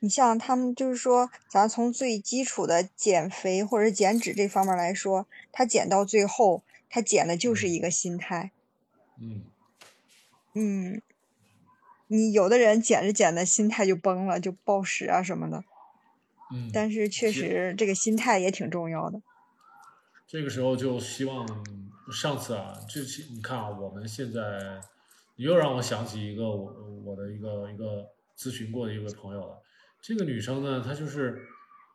[0.00, 8.50] 你像他们就是说，咱从最基础的减肥或者减脂这方面来说，他减到最后，他减的就是一个心态。
[9.18, 9.44] 嗯。
[10.54, 11.00] 嗯。
[12.12, 15.62] 你有的人减着减的心态就崩了，就暴食啊什么的。
[16.52, 19.22] 嗯，但是确实这个心态也挺重要的。
[20.26, 21.46] 这个时候就希望
[22.12, 24.80] 上次啊，这期你看啊，我们现在
[25.36, 28.04] 又让我想起一个我我的一个一个
[28.36, 29.62] 咨询过的一位朋友了。
[30.02, 31.46] 这个女生呢，她就是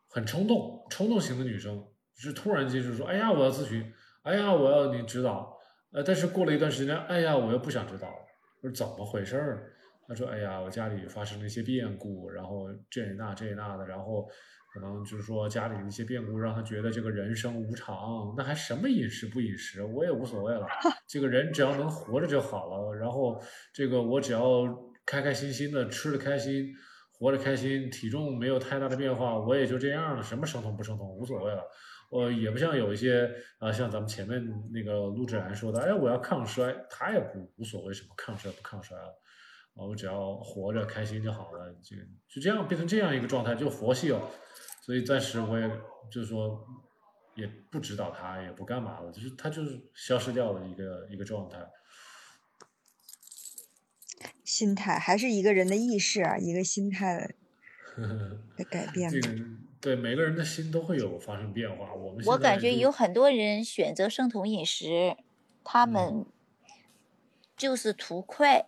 [0.07, 5.59] 很冲动，冲动型的女生，是突然间就说：“哎呀，我要咨询，哎呀，我要你指导。”
[5.91, 8.15] 呃，但是过了一段时间，哎呀，我又不想指导了，
[8.61, 9.74] 是怎么回事儿？
[10.07, 14.29] 他说：“哎呀，我家里发生了一些变故，然后这那这那的，然后
[14.71, 18.33] 可能就是说家里的一些变故，让他觉得这个人生无常。
[18.37, 20.67] 那还什么饮食不饮食，我也无所谓了。
[21.07, 22.93] 这个人只要能活着就好了。
[22.95, 23.41] 然后
[23.73, 24.63] 这个我只要
[25.05, 26.71] 开开心心的吃的开心，
[27.11, 30.21] 活着开心，体重没有太大的变化，我也就这样了。
[30.21, 31.63] 什么生酮不生酮无所谓了。
[32.11, 34.39] 我也不像有一些啊，像咱们前面
[34.71, 39.11] 那个陆志然说的，哎，我要抗衰，他也不无所谓什么抗衰不抗衰了。”
[39.75, 44.31] 我只要活着开心就好了，就就这样变成这样一个状态，就佛系哦。
[44.81, 45.69] 所以暂时我也
[46.09, 46.65] 就是说，
[47.35, 51.59] 也不指导他，也不干嘛了，就是他就是消失掉了一个一个状态。
[54.45, 57.35] 心态还是一个人的意识啊，一个心态
[58.55, 59.09] 的改 变。
[59.09, 59.27] 这个
[59.81, 61.93] 对每个人的心都会有发生变化。
[61.93, 65.17] 我们我感觉有很多人选择生酮饮食，
[65.65, 66.25] 他们
[67.57, 68.67] 就是图快。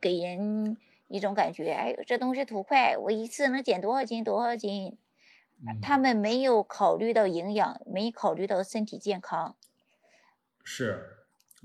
[0.00, 0.76] 给人
[1.08, 4.96] 一种感觉，哎呦，这东西图快，我一次能减多少斤多少斤？
[5.82, 9.56] 他们没有考虑到营养，没考虑到身体健康。
[10.64, 11.04] 是，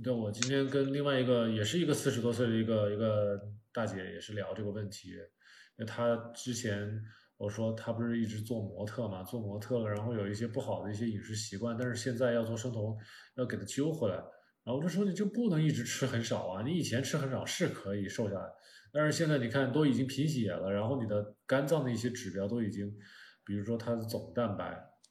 [0.03, 3.39] 对，我今天跟另外一个也是一个四十多岁的一个一个
[3.71, 5.17] 大姐也是聊这个问题，因
[5.77, 7.01] 为她之前
[7.37, 12.97] 我说她不是一直做模特嘛，做模特了，然后有一些不好的一些饮食习惯，但是现在要做生酮，
[13.35, 14.21] 要给她揪回来。
[14.65, 16.63] 然后我就说，你就不能一直吃很少啊！
[16.63, 18.49] 你以前吃很少是可以瘦下来，
[18.91, 22.91] 但是现在你看都已经贫血了，然后你的肝脏的一些指标都已经，
[23.45, 24.65] 比如说它的总蛋白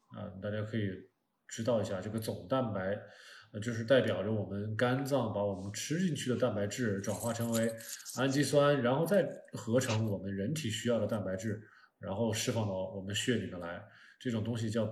[0.09, 0.91] 啊，大家可以
[1.47, 3.01] 知道一下，这个总蛋白，
[3.63, 7.73] 就是代表着我们肝脏把我们吃进去的蛋白质转化成为
[8.17, 11.63] 氨基酸，然后再合成我们人体需要的蛋白质，
[12.01, 13.81] 然后释放到我们血里面来。
[14.19, 14.83] 这种东西叫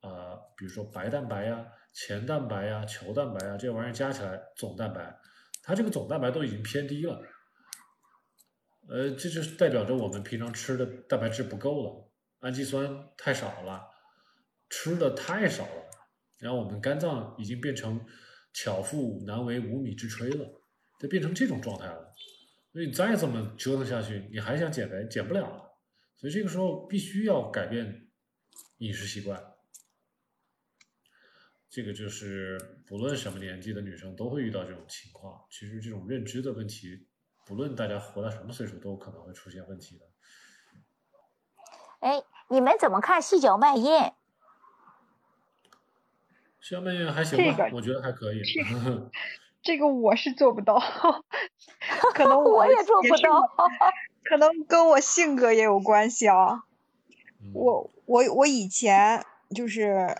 [0.00, 1.66] 啊，比如说白蛋白呀。
[1.92, 5.14] 前蛋白呀、球蛋白啊，这玩意儿加起来总蛋白，
[5.62, 7.20] 它这个总蛋白都已经偏低了，
[8.88, 13.82] 呃，这就是代表着我们平常吃的蛋白质不够了，氨基酸太少了，
[14.70, 15.90] 吃的太少了，
[16.38, 18.04] 然后我们肝脏已经变成
[18.54, 20.48] 巧妇难为无米之炊了，
[20.98, 22.14] 就变成这种状态了。
[22.72, 25.62] 所以你再这么折腾下去，你还想减肥，减不了了。
[26.16, 28.08] 所以这个时候必须要改变
[28.78, 29.51] 饮食习惯。
[31.72, 35.42] 这个就是不论什么年纪的女生都会遇到这种情况。
[35.48, 37.06] 其实这种认知的问题，
[37.46, 40.04] 不论大家活到什么岁数，都可能会出现问题的。
[42.00, 44.12] 哎，你们怎么看细嚼慢咽？
[46.60, 48.42] 细嚼慢咽还行吧，我觉得还可以。
[49.64, 50.78] 这个我是做不到，
[52.12, 53.40] 可能 我也做不到，
[54.24, 56.64] 可能跟我性格也有关系啊。
[57.54, 60.18] 我我我以前就是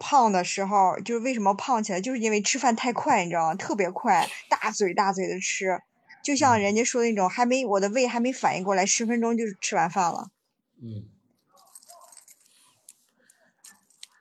[0.00, 3.54] 胖的时候，就是为什么胖起来，就是因为吃饭太快，你知道吗？
[3.54, 5.80] 特别快，大嘴大嘴的吃，
[6.24, 10.30] 就像人家说那种，还没我的胃还没反应过来，十分钟就吃完饭了。
[10.82, 11.04] 嗯。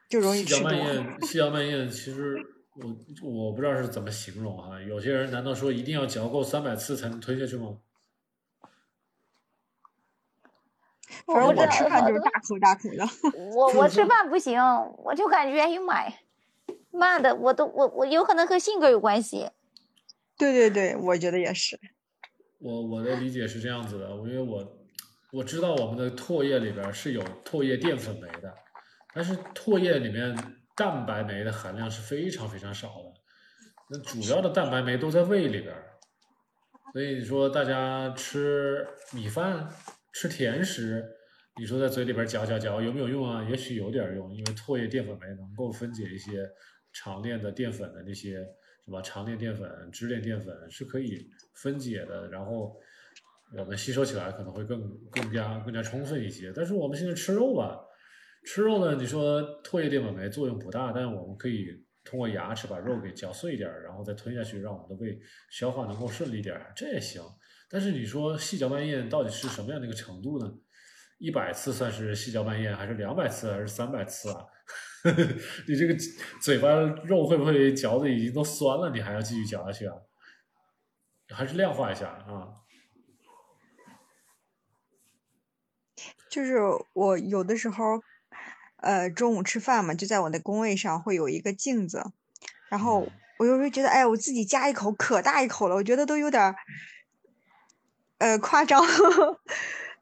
[0.07, 0.41] 就容易。
[0.41, 2.55] 细嚼慢咽，细嚼慢咽，其实。
[2.81, 7.75] 我我不知道是怎么形容哈，有些人难道说一定要嚼够三百次才能吞下去吗？
[11.33, 13.05] 反正我吃饭就是大口大口的。
[13.55, 14.61] 我我吃饭不行，
[14.97, 16.13] 我就感觉哎呀妈呀，
[16.91, 19.49] 慢的我都我我有可能和性格有关系。
[20.37, 21.79] 对对对，我觉得也是。
[22.59, 24.77] 我我的理解是这样子的，因为我
[25.31, 28.53] 我知道我们的唾液里边是有唾液淀粉酶的，
[29.13, 30.35] 但是唾液里面。
[30.79, 33.13] 蛋白酶的含量是非常非常少的，
[33.89, 35.83] 那主要的蛋白酶都在胃里边儿，
[36.93, 39.67] 所以你说大家吃米饭、
[40.13, 41.05] 吃甜食，
[41.59, 43.45] 你说在嘴里边嚼嚼嚼有没有用啊？
[43.49, 46.49] 也许有点用，因为唾液淀粉酶能够分解一些
[46.93, 48.35] 长链的淀粉的那些
[48.85, 52.79] 什么长链淀粉、支链淀粉是可以分解的，然后
[53.57, 56.53] 我们吸收起来可能会更更加更加充分一些。
[56.55, 57.77] 但是我们现在吃肉吧。
[58.45, 58.95] 吃肉呢？
[58.95, 61.67] 你说唾液淀粉酶作用不大，但是我们可以
[62.05, 65.19] 通过牙齿把肉给嚼碎一点，然后再吞下去，让我们的胃
[65.51, 67.21] 消化能够顺利点，这也行。
[67.69, 70.49] 但是你说细嚼慢咽到底是什么样的一个程度呢？
[71.19, 74.43] 一百次算是细嚼慢咽，还是两百次，还是三百次啊？
[75.67, 75.95] 你这个
[76.41, 76.69] 嘴巴
[77.05, 78.89] 肉会不会嚼的已经都酸了？
[78.89, 79.93] 你还要继续嚼下去啊？
[81.29, 82.65] 还是量化一下啊？
[86.29, 86.57] 就是
[86.93, 88.01] 我有的时候。
[88.81, 92.01] 呃，中午吃饭嘛，就在我的工位上会有一个镜子，
[92.69, 93.05] 然后
[93.37, 96.55] 我有时候觉得，哎，我自己夹一口可大一口了，我觉得都有点
[98.19, 98.81] 呃夸张。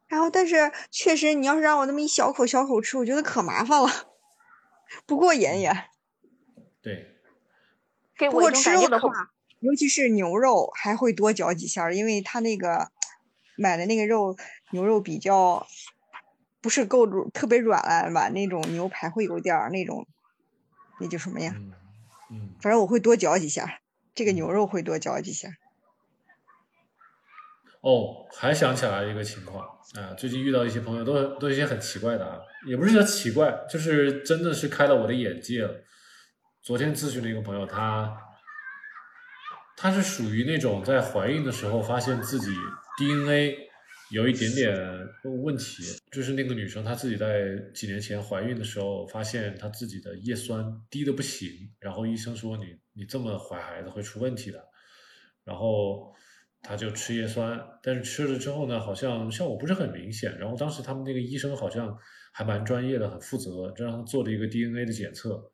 [0.07, 3.89] 然后，但是确实，你要是让我那么一小口小口吃，我觉得可麻烦了，
[5.05, 5.71] 不过瘾也。
[6.81, 7.13] 对。
[8.17, 9.09] 不过吃肉的话，
[9.59, 12.89] 尤其是牛肉，还会多嚼几下，因为它那个
[13.57, 14.35] 买的那个肉，
[14.71, 15.67] 牛肉比较。
[16.59, 18.27] 不是够特别软了吧？
[18.29, 20.05] 那种牛排会有点儿那种，
[20.99, 21.55] 那叫什么呀？
[22.29, 23.79] 嗯，反正我会多嚼几下，
[24.15, 25.49] 这个牛肉会多嚼几下。
[27.81, 35.83] 哦，还想起来一个情况啊，最近遇到一些朋友都都一些很奇怪的啊，也不是说奇怪，就是真的是开了我的眼界了。
[36.61, 38.17] 昨天咨询的一个朋友，他
[39.77, 42.51] 他是属于那种在怀孕的时候发现自己
[42.97, 43.67] DNA。
[44.09, 44.73] 有一点点
[45.43, 54.63] 问题，就是那个女生她自己在几年前怀孕的时候，发现她自己的叶酸低的不行，然后医生说你你这么怀孩子会出问题的，
[55.43, 56.15] 然后
[56.61, 61.97] 她就吃叶酸，但是吃了之后呢，好像效果不是很明显，然后当时他们那个医生好像
[62.33, 65.51] 还蛮专业的，很负责，就让他做了一个 DNA 的检测，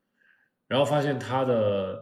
[0.67, 1.99] 然后发现他的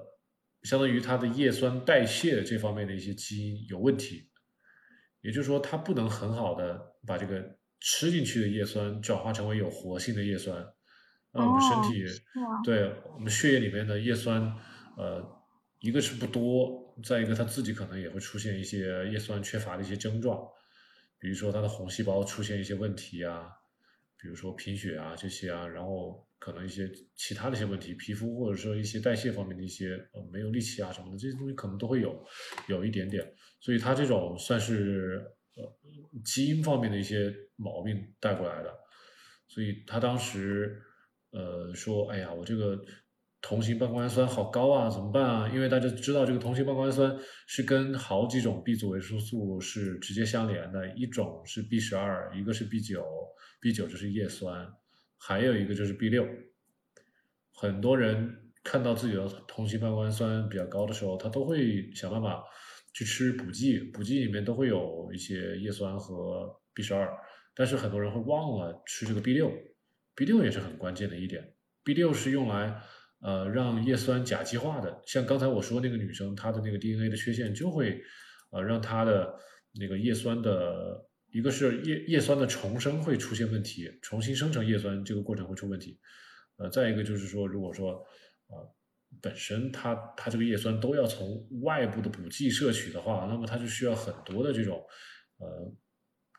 [0.63, 4.29] 相当于他的叶酸代谢这方面的一些基因有问题。
[5.21, 7.43] 也就是说，他不能很好的把这个
[7.79, 10.65] 吃进去的叶酸转化成为有活性的叶酸，
[11.31, 12.03] 那我们身体
[12.63, 14.41] 对我们血液里面的叶酸，
[14.97, 15.23] 呃，
[15.79, 20.47] 一个是不多，再一个他自己可能也会出现一些叶酸缺乏的一些症状，
[21.17, 23.49] 比如说他的红细胞出现一些问题啊，
[24.17, 32.25] 比如说贫血啊这些啊，然后可能一些其他的一些问题，皮肤或者说一些代谢方面的一些呃没有力气啊什么的这些东西可能都会有
[32.67, 33.33] 有一点点。
[33.59, 35.23] 所以他这种算是
[35.55, 35.77] 呃
[36.25, 38.73] 基因方面的一些毛病带过来的，
[39.47, 40.81] 所以他当时
[41.29, 42.83] 呃说，哎呀，我这个
[43.41, 45.49] 同型半胱氨酸好高啊，怎么办啊？
[45.53, 47.17] 因为大家知道这个同型半胱氨酸
[47.47, 53.03] 是跟好几种 B 族维生素是直接相连的，一种是 B 十二，一个是 B 九
[53.59, 54.71] ，B 九就是叶酸，
[55.17, 56.27] 还有一个就是 B 六。
[57.51, 62.43] 很多人看到自己的同型半胱氨酸比较高的时候，他都会想办法。
[62.93, 67.09] 去吃补剂，补剂里面都会有一些叶酸和 B 十二，
[67.55, 69.49] 但是很多人会忘了吃这个 B 六
[70.13, 71.53] ，B 六也是很关键的一点。
[71.85, 72.81] B 六是用来
[73.23, 78.01] 呃，让叶酸甲基化的，像刚才我说那个女生，她的那个 DNA 的缺陷就会，
[78.49, 79.31] 呃，让她的
[79.73, 85.99] 那个叶酸的，一个是叶叶酸的重生会出现问题，重新生成叶酸这个过程会出问题，
[86.57, 88.03] 呃，再一个就是说，如果说，
[88.47, 88.73] 呃，
[89.21, 94.83] 本身它它这个叶酸都要从外部的补剂摄取的话，那么它就需要很多的这种，
[95.37, 95.71] 呃，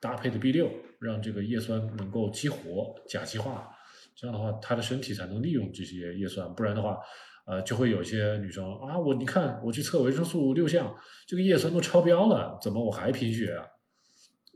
[0.01, 0.69] 搭配的 B 六，
[1.01, 3.72] 让这个叶酸能够激活甲基化。
[4.15, 6.99] 这样的话，他的身体才能利用这些叶酸，不然的话，
[7.47, 10.95] 呃，就会有一些女生啊，我你看我去测维生素六项，
[11.27, 13.67] 这个叶酸都超标了，怎么我还贫血啊？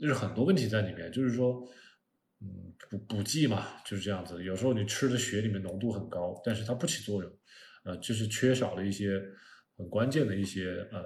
[0.00, 1.66] 就是很多问题在里面，就是说，
[2.40, 4.44] 嗯，补补剂嘛，就是这样子。
[4.44, 7.32] 有时候你吃的血里面浓度很高，但是它不起作用，
[7.84, 9.20] 呃，就是缺少了一些
[9.76, 11.02] 很关键的一些呃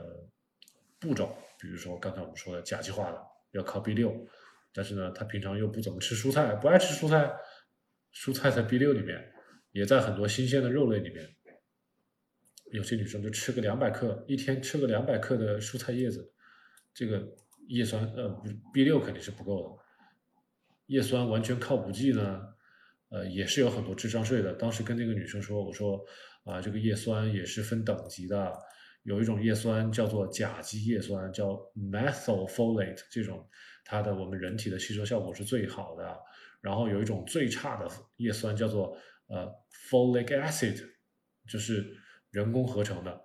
[0.98, 3.18] 步骤，比如说刚才我们说的甲基化的
[3.52, 4.12] 要靠 B 六，
[4.74, 7.32] 但是呢，他平常又不怎么吃蔬菜，不爱吃蔬菜。
[8.12, 9.32] 蔬菜在 B 六里面，
[9.72, 11.28] 也在很多新鲜的肉类里面。
[12.72, 16.32] 有些女生就吃个两百克，一天吃个两百克的蔬菜叶子，
[16.94, 17.26] 这个
[17.66, 18.28] 叶酸呃
[18.72, 19.82] B 六肯定是不够的。
[20.86, 22.42] 叶酸完全靠补剂呢，
[23.08, 24.52] 呃也是有很多智商税的。
[24.54, 26.00] 当时跟那个女生说，我说
[26.44, 28.52] 啊这个叶酸也是分等级的，
[29.02, 33.48] 有一种叶酸叫做甲基叶酸，叫 methylfolate，这种
[33.84, 36.16] 它的我们人体的吸收效果是最好的。
[36.60, 38.96] 然后有一种最差的叶酸叫做
[39.28, 39.46] 呃
[39.90, 40.82] folic acid，
[41.48, 41.96] 就是
[42.30, 43.20] 人工合成的，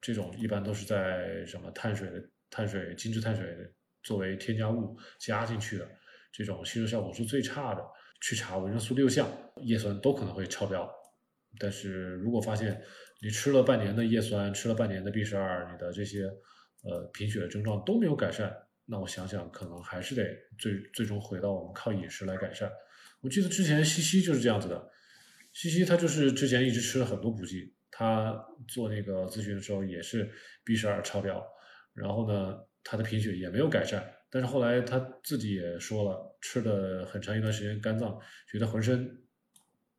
[0.00, 3.44] 这种一般都是在什么碳水的碳水精致碳水
[4.02, 5.88] 作为添加物加进去的，
[6.32, 7.82] 这种吸收效果是最差的。
[8.22, 9.26] 去查维生素六项
[9.62, 10.86] 叶酸都可能会超标，
[11.58, 12.78] 但是如果发现
[13.22, 16.24] 你吃了半年的叶酸，吃了半年的 B 十二，你的这些
[16.82, 18.54] 呃贫血的症状都没有改善。
[18.90, 22.68] 那我想想，可能还是得最最终回到我们靠饮食来改善。
[23.20, 24.90] 我记得之前西西就是这样子的，
[25.52, 28.36] 西西他就是之前一直吃了很多补剂，他
[28.66, 30.28] 做那个咨询的时候也是
[30.64, 31.40] B 十二超标，
[31.94, 34.12] 然后呢，他的贫血也没有改善。
[34.28, 38.18] 但是后来他自己也说了，吃了很长一段时间肝脏，
[38.50, 39.22] 觉得浑身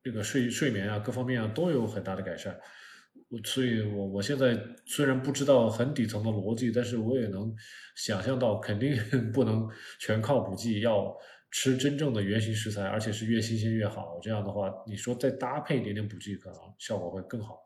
[0.04, 2.60] 这个睡睡眠啊各方面啊都有很大的改善。
[3.32, 7.56] 我所以，我我现在虽然不知道很底层的逻辑，但是我也能
[7.96, 8.94] 想象到，肯定
[9.32, 9.66] 不能
[10.02, 11.16] 全靠补剂，要
[11.50, 14.20] 吃真正的原型食材，而且是越新鲜越好。
[14.22, 17.58] 这样的话，你说再搭配一点点补剂，可能效果会更好。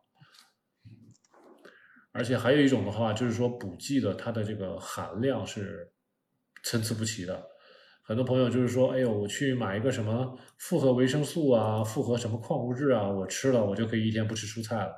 [2.11, 5.91] 而且还有一种的话，就是说补剂的它的这个含量是
[6.63, 7.43] 参差不齐的。
[8.03, 14.93] 很多朋友就是说，哎呦，我去买一个什么复合维生素啊，复合什么矿物质啊，我吃了，我就可以一天不吃蔬菜了。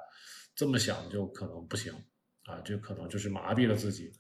[0.58, 1.94] 这么想就可能不行
[2.46, 4.12] 啊，就可能就是麻痹了自己。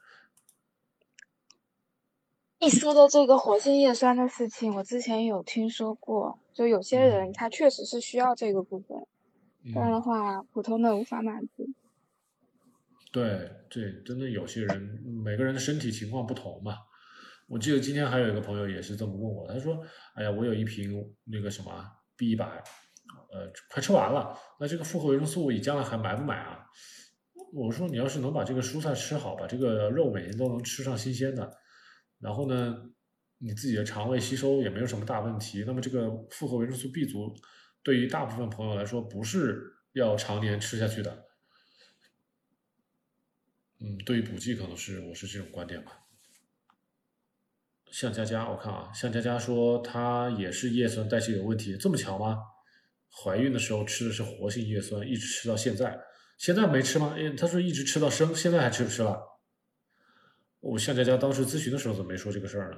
[2.59, 8.99] 一说到这个活性叶酸的事情，我之前有听说过，就有些人他确实是需要这个部分，
[9.73, 11.67] 不然的话普通的无法满足。
[13.11, 14.79] 对，这真的有些人
[15.23, 16.77] 每个人的身体情况不同嘛。
[17.47, 19.83] 我记得今天还有一个朋友也是这么问我，他说
[20.13, 21.83] ：“哎呀，我有一瓶那个什么
[22.15, 22.63] B 一百。”
[23.31, 26.65] 呃，快吃完了，那这个复合维生素你将来还买不买啊？
[27.53, 31.57] 我说你要是能把这个蔬菜吃好，把这个肉每天都能吃上新鲜的，
[32.19, 32.75] 然后呢，
[33.37, 37.33] 你自己的肠胃吸收也没有什么大问题，那么这个复合维生素 B 族
[37.83, 39.61] 对于大部分朋友来说不是
[39.93, 41.25] 要常年吃下去的。
[43.79, 45.99] 嗯，对于补剂可能是我是这种观点吧。
[47.91, 52.43] 向佳佳，我看啊，向佳佳说她也是叶酸代谢有问题，这么巧吗？
[53.09, 55.99] 怀孕的时候吃的是活性叶酸，一直吃到现在，
[56.37, 57.15] 现在没吃吗？
[57.17, 59.19] 哎，他说一直吃到生，现在还吃不吃了？
[60.59, 62.77] 我向佳佳当时咨询的时候怎么没说这个事儿呢？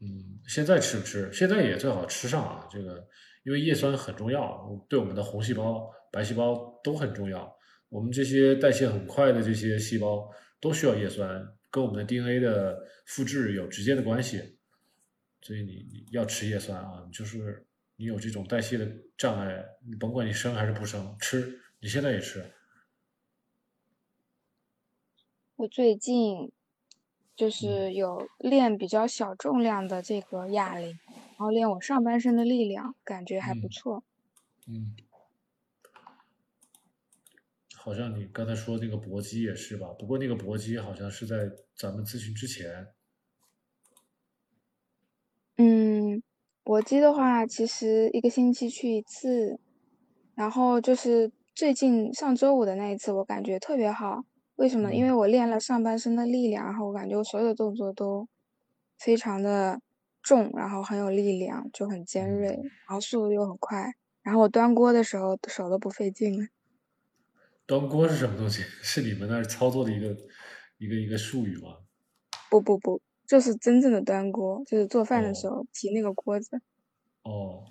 [0.00, 1.30] 嗯，现在吃不吃？
[1.32, 3.06] 现在也最好吃上啊，这个
[3.44, 7.50] 因为叶酸很重要，对我们的红细胞、白细胞都很重要。
[7.88, 10.30] 我们这些代谢很快的这些细胞
[10.60, 14.59] 都需要叶酸，跟我们的 DNA 的复制有直接的关系。
[15.42, 17.66] 所以你你要吃叶酸啊，就是
[17.96, 18.86] 你有这种代谢的
[19.16, 22.44] 障碍，你甭管你生还是不生，吃你现在也吃。
[25.56, 26.52] 我最近
[27.34, 34.04] 就是有练比较小重量的这个哑铃，然后练我上半身的力量，感觉还不错。
[34.66, 34.94] 嗯，
[37.74, 39.88] 好像你刚才说那个搏击也是吧？
[39.98, 42.86] 不过那个搏击好像是在咱们咨询之前。
[46.70, 49.58] 嗯，搏击的话，其实一个星期去一次，
[50.36, 54.22] 然后就是最近上周五的那一次，我感觉特别好。
[54.54, 54.94] 为什么？
[54.94, 58.28] 因为我练了上半身的力量，然后我感觉我所有的动作都
[59.00, 59.80] 非常的
[60.22, 62.50] 重，然后很有力量，就很尖锐，
[62.86, 63.92] 然后速度又很快。
[64.22, 66.46] 然后我端锅的时候手都不费劲了。
[67.66, 68.62] 端锅是什么东西？
[68.80, 70.16] 是你们那儿操作的一个
[70.78, 71.78] 一个一个术语吗？
[72.48, 73.00] 不不不，
[73.30, 76.60] 就是真正的端锅，就是做饭的时候提那个锅子。
[77.22, 77.62] 哦，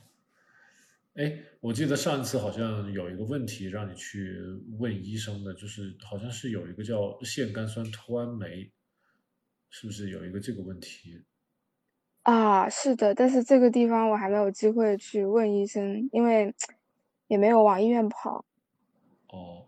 [1.16, 4.40] 哎，我记得上一次好像有一个问题让你去
[4.78, 8.72] 问医生的，就是好像是有一个叫腺苷酸脱氨酶，
[9.70, 11.26] 是不是有一个这个问题？
[12.24, 16.56] 啊，是的，但是这个地方我还没有机会去问医生，因为
[17.28, 18.46] 也没有往医院跑。
[19.28, 19.66] 哦。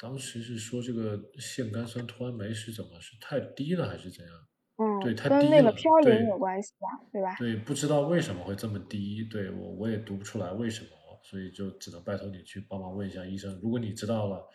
[0.00, 4.34] 当时是说这个腺苷酸脱氨酶是怎么是太低了还是怎样？
[4.76, 5.40] 嗯，对，太低了。
[5.42, 7.04] 跟那个嘌呤有关系吧？
[7.12, 7.36] 对吧？
[7.36, 10.88] 对，不知道为什么会这么低，对我我也读不出来为什么，
[11.22, 13.60] 所以就只能拜托你去帮忙问一下医生。
[13.62, 14.48] 如果你知道了，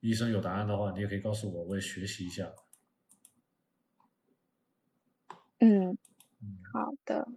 [0.00, 2.52] 医生有答案的话，你也可以告诉我，我也学习一下。
[5.60, 5.96] 嗯，
[6.72, 7.28] 好的。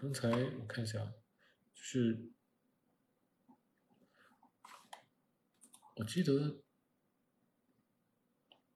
[0.00, 0.98] 刚才我看一下，
[1.74, 2.18] 就是
[5.96, 6.62] 我记得，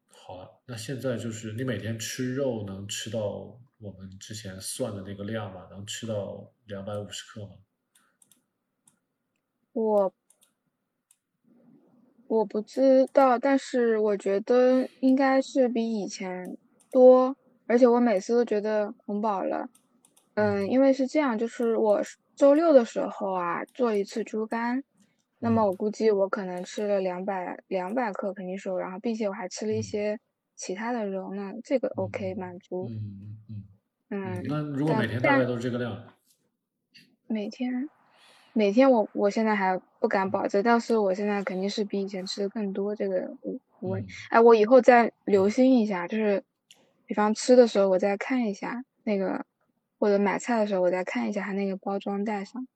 [0.09, 5.66] 好了，那现在就是你每天吃肉能吃到我们之前算的那个量吗？
[5.70, 7.57] 能吃到两百五十克吗？
[9.72, 10.14] 我
[12.29, 16.59] 我不知道，但是我觉得应该是比以前
[16.91, 17.35] 多，
[17.66, 19.70] 而且我每次都觉得很饱了。
[20.35, 22.03] 嗯，因为是这样，就是我
[22.35, 24.82] 周六的时候啊做一次猪肝，
[25.39, 30.18] 那么我估计我可能吃了两百两百克肯定是有，然后并且我还吃了一些
[30.57, 32.89] 其他的肉，那这个 OK 满足。
[32.91, 33.64] 嗯嗯
[34.11, 34.35] 嗯。
[34.35, 34.43] 嗯。
[34.49, 36.03] 那如果每天大概都是这个量？
[37.28, 37.89] 每天，
[38.53, 42.95] 每天我我现在还不敢保证，但是我现在肯定是比以前吃的更多。
[42.97, 46.43] 这个我我哎，我以后再留心一下，就是
[47.07, 49.47] 比方吃的时候我再看一下那个。
[50.05, 52.69] 或者买菜的时候，我再看一下它那个包装袋上。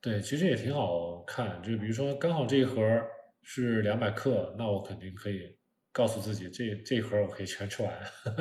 [0.00, 2.80] 对，其实也挺好看，就比如说刚好这一盒
[3.42, 5.40] 是两百克，那我肯定可以
[5.90, 7.92] 告诉自己，这这一盒我可以全吃完。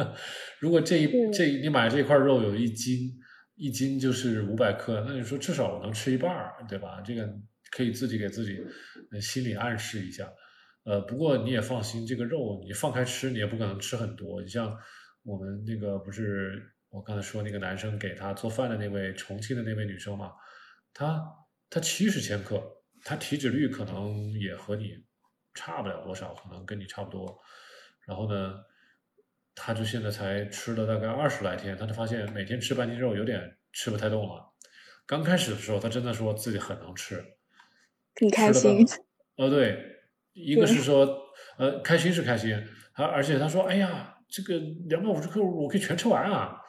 [0.62, 3.12] 如果这一这你买这块肉有一斤，
[3.56, 7.02] 一斤就是五百克，那你说至少我能吃一半儿，对吧？
[7.02, 7.28] 这个
[7.72, 8.64] 可以自己给自己
[9.20, 10.32] 心理暗示一下。
[10.84, 14.44] 呃，不过你也放心，这个肉你放开吃，你也不可能吃很多。
[14.44, 14.78] 你像
[15.24, 16.76] 我们那个不是。
[16.90, 20.34] 我刚才说那个男生给他做饭的那位重庆的那位女生嘛，
[20.92, 21.24] 她
[21.70, 22.62] 她七十千克，
[23.04, 25.06] 她体脂率可能也和你
[25.54, 27.40] 差不了多少，可能跟你差不多。
[28.08, 28.56] 然后呢，
[29.54, 34.52] 她就现在才吃了大概二十来天，她就发现每天吃半斤肉有点吃不太动了。
[35.06, 37.24] 刚开始的时候，她真的说自己很能吃，
[38.16, 38.84] 挺开心。
[39.36, 39.80] 呃，对，
[40.34, 44.16] 一个是说呃开心是开心，而而且她说，哎呀。
[44.30, 46.62] 这个两百五十克我可以全吃完啊，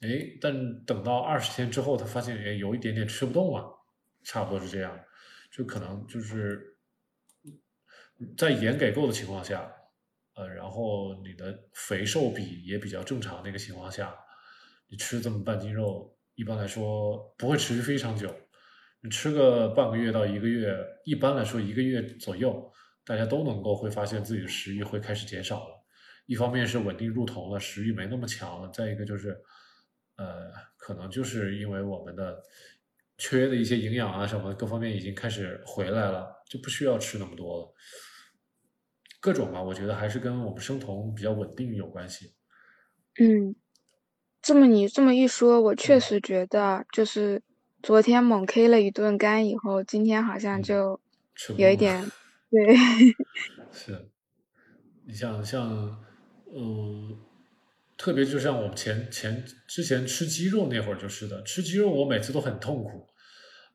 [0.00, 0.08] 哎，
[0.40, 3.68] 但等到二十天之后，他发现哎有一点点吃不动了，
[4.22, 4.98] 差不多是这样，
[5.50, 6.76] 就可能就是
[8.36, 9.68] 在盐给够的情况下，
[10.34, 14.14] 呃，然后你的肥瘦比也比较正常的一个情况下，
[14.88, 18.32] 你吃这么半斤肉，一般来说不会持续非常久，
[19.00, 20.72] 你吃个半个月到一个月，
[21.04, 22.72] 一般来说一个月左右，
[23.04, 25.77] 大家都能够会发现自己的食欲会开始减少了。
[26.28, 29.34] 一方面是稳定入酮了，食欲没那么强了；再一个就是，
[30.16, 32.42] 呃，可能就是因为我们的
[33.16, 37.74] 缺的一些营养啊什么各方面已经开始回来了，就不需要吃那么多了。
[39.20, 42.34] 各种吧，我觉得还是跟我们生酮比较稳定有关系。
[43.18, 43.56] 嗯，
[44.42, 47.42] 这么你这么一说，我确实觉得，就是
[47.82, 51.00] 昨天猛 K 了一顿肝以后，今天好像就
[51.56, 52.04] 有一点
[52.50, 52.76] 对。
[53.72, 54.10] 是，
[55.06, 56.04] 你像像。
[56.52, 57.18] 呃，
[57.96, 63.06] 特别就像我前前之前吃鸡肉那会儿就是的，吃鸡肉我每次都很痛苦，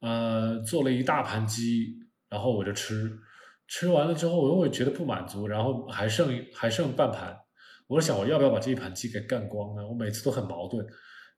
[0.01, 1.99] 呃，做了一大盘鸡，
[2.29, 3.19] 然后我就吃，
[3.67, 7.37] 吃完了之后我又会觉得不满足，然后还剩还剩半盘，
[7.87, 9.87] 我想我要不要把这一盘鸡给干光呢？
[9.87, 10.85] 我每次都很矛盾，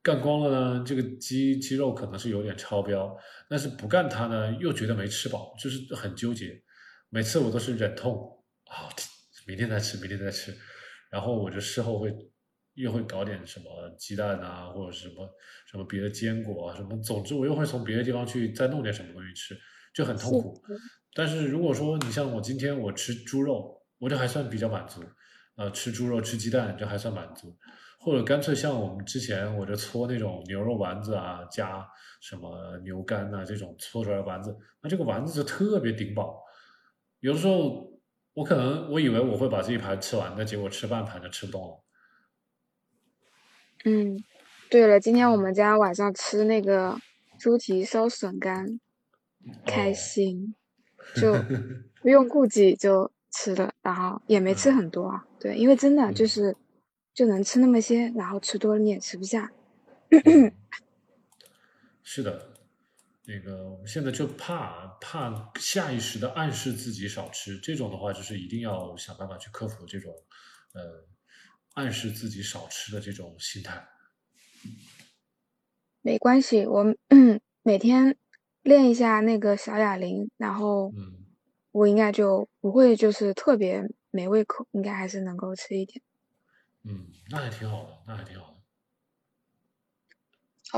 [0.02, 3.14] 干光了呢，这个鸡鸡肉可能是有点超标，
[3.48, 6.62] 但是不干它呢，又觉得没吃饱，就是很纠结，
[7.10, 8.88] 每次我都是忍痛啊，
[9.46, 10.56] 明天再吃，明天再吃。
[11.10, 12.14] 然后我就事后会
[12.74, 13.66] 又会搞点什么
[13.98, 15.26] 鸡蛋啊，或者什么
[15.70, 19.58] 什么别的坚果啊，什么，总之我又会从别的地方去再弄点什么东西吃，
[19.94, 20.62] 就很痛苦。
[21.14, 25.02] 但是如果说你像我今天我吃猪肉，我就还算比较满足，
[25.56, 27.56] 呃，吃猪肉吃鸡蛋就还算满足，
[27.98, 31.88] 或者干脆像我们之前我就搓那种牛肉丸子啊，加
[32.20, 36.42] 什么牛肝啊这种搓出来丸子，那这个丸子就特别顶饱，
[37.20, 37.95] 有的时候。
[38.36, 41.82] 我可能我以为我会把这一盘吃完，但结果吃半盘就吃不动了。
[43.86, 44.22] 嗯，
[44.68, 46.98] 对了，今天我们家晚上吃那个
[47.38, 48.78] 猪蹄烧笋干，
[49.64, 50.54] 开心，
[51.14, 51.34] 就
[52.02, 55.26] 不用顾忌就吃了，然后也没吃很多啊。
[55.40, 56.54] 对，因为真的就是
[57.14, 59.50] 就能吃那么些，然后吃多了你也吃不下。
[62.02, 62.52] 是的，
[63.28, 70.14] 那个我们现在就怕怕下意识的暗示自己少吃，这种的话就是一定要想办法去克服这种
[70.74, 71.04] 呃
[71.74, 73.84] 暗示自己少吃的这种心态。
[76.02, 76.94] 没关系，我
[77.64, 78.16] 每天
[78.62, 80.94] 练一下那个小哑铃，然后
[81.72, 86.00] 我应该就不会就是特别没胃口，应该还是能够吃一点。
[86.84, 88.58] 嗯，那还挺好的，那还挺好的。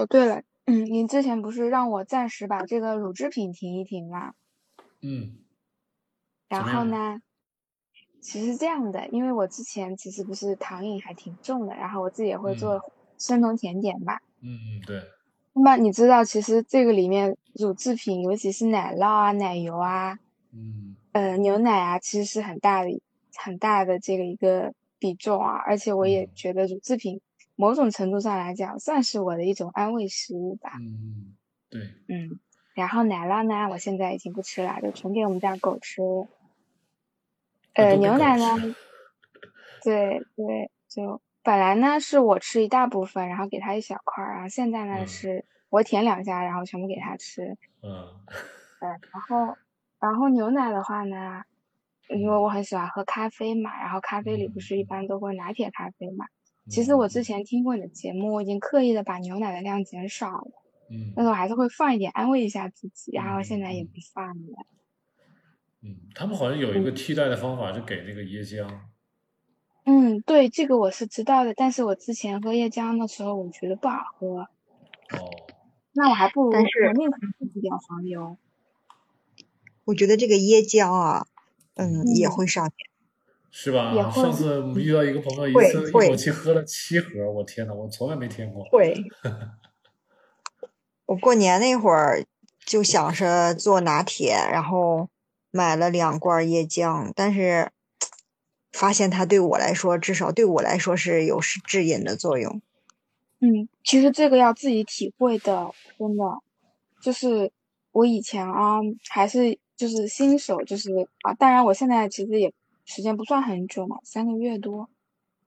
[0.01, 0.43] 哦，对了。
[0.69, 4.35] 嗯，您之前不是让我暂时把这个乳制品停一停吗？
[5.01, 5.39] 嗯。
[6.47, 7.19] 然后呢，
[8.21, 12.79] 其实这样的，因为我之前其实不是糖瘾还挺重的，然后我自己也会做
[13.17, 14.17] 生酮甜点嘛。
[14.43, 15.03] 嗯嗯，对。
[15.55, 20.19] 那么你知道，其实这个里面乳制品，尤其是奶酪啊、奶油啊，
[20.53, 22.91] 嗯，呃，牛奶啊，其实是很大的、
[23.35, 25.55] 很大的这个一个比重啊。
[25.67, 27.19] 而且我也觉得乳制品。
[27.59, 30.71] 某种程度上来讲，算是我的一种安慰食物吧。
[30.79, 31.35] 嗯，
[31.69, 31.81] 对。
[32.07, 32.39] 嗯，
[32.73, 36.01] 然后奶酪呢，我现在已经不吃了，就全给我们家狗吃。
[37.75, 38.45] 呃，牛奶呢？
[39.83, 47.57] 对对，就本来呢是我吃一大部分，然后给它一小块儿，然后现在呢是我舔两下，然后全部给它吃。
[47.83, 47.91] 嗯。
[48.81, 49.59] 呃，然后
[50.01, 51.43] 然后牛奶的话呢，
[52.09, 56.27] 因为我很喜欢喝咖啡嘛，然后咖啡里不是一般都会拿铁咖啡嘛。
[56.69, 60.53] 其实我之前听过你的节目，我已经刻意的把牛奶的量减少了，
[60.91, 64.67] 嗯，但是我还是会放一点安慰一下自己，然后现在也不放了。
[65.83, 68.69] 嗯，他们好像有一个替代的方法，是给那个椰浆。
[69.85, 74.41] 嗯，对，这个我是知道的，但是我之前喝椰浆的时候，我觉得不好喝。
[74.41, 74.49] 哦。
[75.93, 78.37] 那我还不如但是宁可自己点黄油。
[79.85, 81.27] 我觉得这个椰浆啊，
[81.75, 82.73] 嗯，也会上瘾。
[83.51, 83.93] 是吧？
[84.11, 88.63] 上次遇到一个朋友，一次一口气喝了七盒，我天呐，我从来没听过。
[88.65, 88.95] 会。
[91.07, 92.25] 我过年那会儿
[92.67, 95.09] 就想着做拿铁，然后
[95.51, 97.71] 买了两罐椰浆，但是
[98.71, 102.61] 发现它对我来说，至少对我来说是有致瘾的作用。
[103.41, 106.25] 嗯，其实这个要自己体会的，真的。
[107.03, 107.51] 就是
[107.93, 108.79] 我以前啊，
[109.09, 110.91] 还是就是新手，就是
[111.23, 112.53] 啊，当然我现在其实也。
[112.89, 114.89] 时间不算很久嘛，三个月多。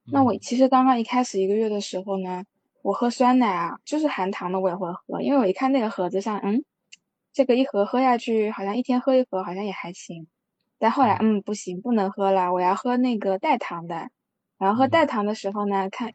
[0.06, 2.44] 那我其实刚刚一开始一个月的时候呢，
[2.84, 6.64] 我喝酸奶啊，就是含糖的我也会喝，因为我一看那个盒子上，嗯，
[7.34, 10.28] 这个一盒喝下去，好像一天喝一盒好像也还行。
[10.78, 14.10] 但后来，嗯，不行，不能喝了，我要喝那个代糖的。
[14.60, 16.14] 然后喝代糖的时候呢，看，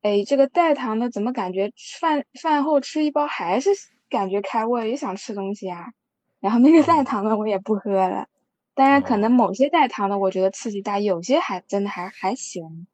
[0.00, 1.70] 哎，这个代糖的怎么感觉
[2.00, 3.70] 饭饭后吃一包还是
[4.08, 5.92] 感觉开胃，又想吃东西啊？
[6.40, 8.26] 然后那个代糖的我也不喝了。
[8.74, 12.86] 当然，可能某些代糖的，我觉得刺激大，有些还真的还还行。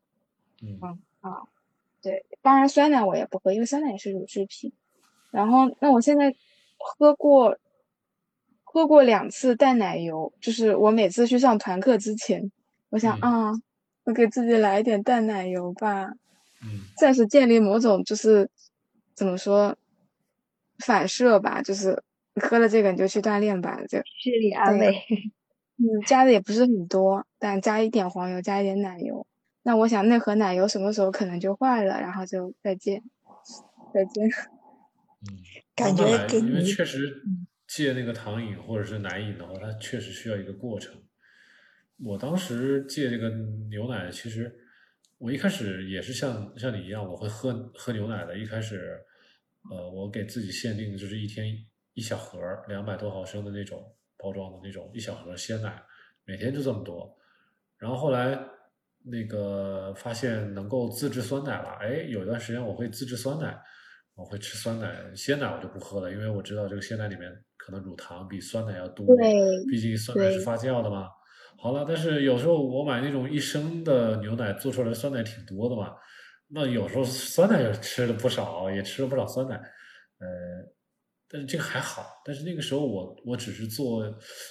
[0.61, 1.43] 嗯啊，
[2.03, 4.73] 对，当然酸奶我也不喝，因为酸奶也是乳制品。
[5.31, 6.35] 然后，那我现在
[6.79, 7.59] 喝过
[8.65, 12.51] 喝过两次淡奶油，就是我每次去上团课之前，
[12.91, 13.53] 我想啊，
[14.05, 16.09] 我给自己来一点淡奶油吧。
[16.63, 16.89] 嗯。
[16.97, 18.51] 暂时建立某种就是
[19.15, 19.77] 怎么说
[20.85, 22.03] 反射吧，就是
[22.43, 24.93] 喝了这个你就去锻炼吧，就心理安慰。
[25.79, 29.27] 嗯，加的也不是很多，但加一点黄油，加一点奶油。
[29.63, 33.03] 那我想那盒奶油什么时候可能就坏了，然后就再见，
[33.95, 34.29] 再见。
[35.23, 35.39] 嗯，
[35.75, 36.05] 感觉
[36.39, 37.23] 因为确实
[37.67, 40.95] 戒那个糖饮或者是奶饮的话，它确实需要一个过程。
[42.05, 43.29] 我当时戒这个
[43.69, 44.53] 牛奶，其实
[45.19, 48.39] 我一开始也是像像你一样，我会喝喝牛奶的。
[48.39, 48.99] 一开始，
[49.71, 51.47] 呃，我给自己限定的就是一天
[51.95, 53.95] 一小盒，两百多毫升的那种。
[54.19, 55.81] 包装的那种一小盒鲜奶，
[56.25, 57.17] 每天就这么多。
[57.79, 58.39] 然后后来
[59.05, 63.57] 那个发现能够自制酸奶了，哎，有一段时间我会自制酸奶，
[64.17, 69.07] 我会吃酸奶，鲜奶我就不喝了，因为我知道这个鲜奶里面可能乳糖比酸奶要多，
[69.71, 71.09] 毕竟酸奶是发酵的嘛。
[71.57, 75.95] 好了，但是有时候我买那种一升的牛奶做出来的酸奶挺多的嘛，
[76.49, 79.55] 那有时候酸奶也吃了不少，也吃了不少酸奶，
[80.19, 80.27] 呃。
[81.31, 84.03] 但是这个还好，但是那个时候我我只是做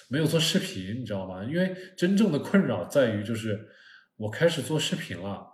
[0.10, 1.44] 没有做视频，你知道吗？
[1.44, 3.68] 因为真正的困扰在于就是
[4.16, 5.46] 我开始做视频了，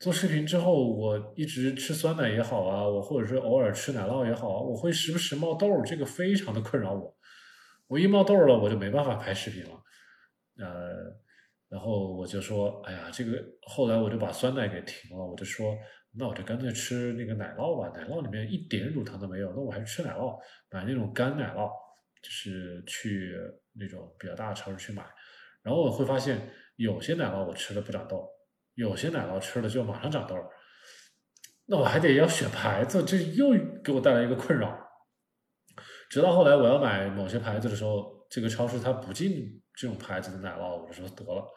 [0.00, 7.16] 做视频之后我一直吃酸奶也好啊，我或者说偶尔吃奶酪也好，我会时不时冒痘，这个非常的困扰我。
[7.86, 9.70] 我一冒痘了，我就没办法拍视频了。
[10.58, 10.92] 呃，
[11.68, 15.76] 然后我就说，哎呀，这个后来我就把酸奶给停了，我就说，
[16.14, 20.38] 那我就干脆吃那个奶酪吧，奶酪里面一点乳糖都没有，那我还是吃奶酪，
[20.70, 21.70] 买那种干奶酪，
[22.22, 23.34] 就是去
[23.72, 25.02] 那种比较大的超市去买。
[25.62, 28.28] 然后我会发现，有些奶酪我吃了不长痘，
[28.74, 30.36] 有些奶酪吃了就马上长痘。
[31.64, 33.52] 那我还得要选牌子，这又
[33.82, 34.78] 给我带来一个困扰。
[36.10, 41.48] 直到后来我要买某些牌子的时候，这个超市它不进这种牌子的奶酪，我就说得了。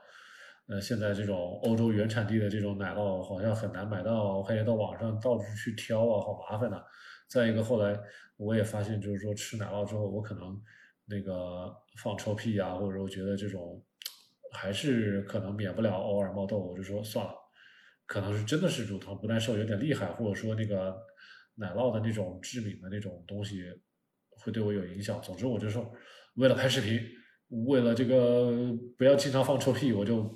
[0.68, 6.84] 呃，现在这种欧洲原产地的这种奶酪好像很难买到，我还得到网上到处去挑啊，好麻烦呐。
[7.28, 7.96] 再一个，后来
[8.36, 10.60] 我也发现，就是说吃奶酪之后，我可能
[11.06, 13.80] 那个放臭屁啊，或者我觉得这种
[14.54, 17.34] 还是可能免不了偶尔冒痘，我就说算了，
[18.08, 20.98] 可能是真的是乳糖不耐受有点厉害，或者说那个
[21.54, 23.64] 奶酪的那种致敏的那种东西
[24.32, 25.22] 会对我有影响。
[25.22, 25.94] 总之，我就说
[26.38, 27.00] 为了拍视频，
[27.68, 28.52] 为了这个
[28.98, 30.36] 不要经常放臭屁，我就。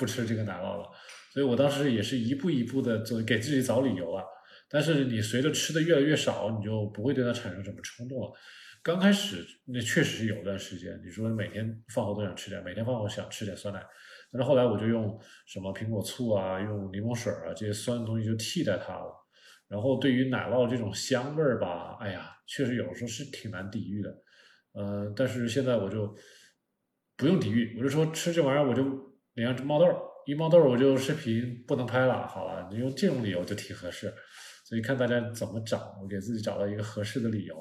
[0.00, 0.88] 不吃这个奶酪了，
[1.30, 4.24] 所以我当时也是一步一步的做，给自己找理由啊。
[4.66, 8.32] 但是你随着吃的越来越少，你就不会对它产生什么冲动了。
[8.82, 13.84] 刚开始那确实是有段时间，你说每天饭后都想吃点，每天饭后想吃点酸奶。
[14.32, 19.12] 但是后来我就用什么苹果醋啊，用柠檬水啊这些酸的东西就替代它了。
[19.68, 24.10] 然后对于奶酪这种香味儿吧，哎呀，确实有时候是挺难抵御的。
[24.72, 26.16] 嗯，但是现在我就
[27.16, 29.09] 不用抵御，我就说吃这玩意儿我就。
[29.34, 29.86] 你看这冒痘
[30.26, 32.26] 一冒痘我就视频不能拍了。
[32.26, 34.12] 好了，你用这种理由就挺合适，
[34.64, 37.56] 所以看大家怎么找，我给自己找到一个合适的理由。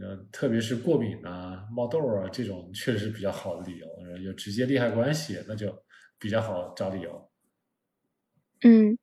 [0.00, 3.86] 嗯，特别是过敏啊、冒痘啊这种，确实比较好的理由，
[4.22, 5.74] 有直接利害关系，那就
[6.18, 7.30] 比较好找理由。
[8.62, 8.98] 嗯，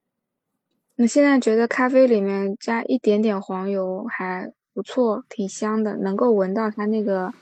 [0.98, 7.34] 我现在觉得咖啡里面加一点点黄油还不错，挺香的，能够闻到它那个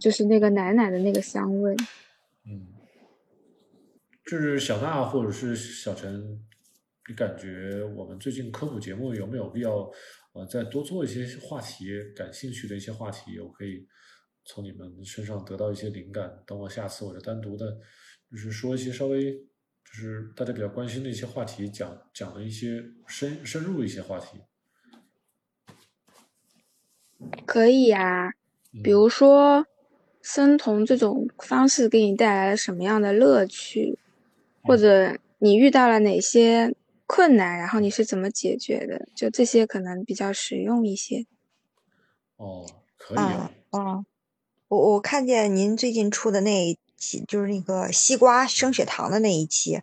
[0.00, 1.74] 就是那个奶奶的那个香味。
[2.44, 2.75] 嗯。
[4.26, 6.20] 就是小娜或者是小陈，
[7.08, 9.88] 你感觉我们最近科普节目有没有必要，
[10.32, 13.86] 呃，再多做一些话题，感兴趣的一些话题，我可以
[14.44, 16.42] 从你们身上得到一些灵感。
[16.44, 17.78] 等我下次我就单独的，
[18.32, 24.40] 就是说一些稍微就是大家比较关心的一些话题，讲讲的一些深深入一些话题。
[27.46, 28.32] 可以呀，
[28.82, 29.64] 比如说
[30.20, 34.00] 生酮这种方式给你带来了什么样的乐趣？
[34.66, 36.74] 或者你遇到了哪些
[37.06, 39.08] 困难，然后你是怎么解决的？
[39.14, 41.26] 就这些可能比较实用一些。
[42.36, 43.50] 哦，可以啊。
[43.70, 44.04] 哦，
[44.68, 49.82] 我我看见您最近出的那一期，就是那个西瓜升血糖的那一期。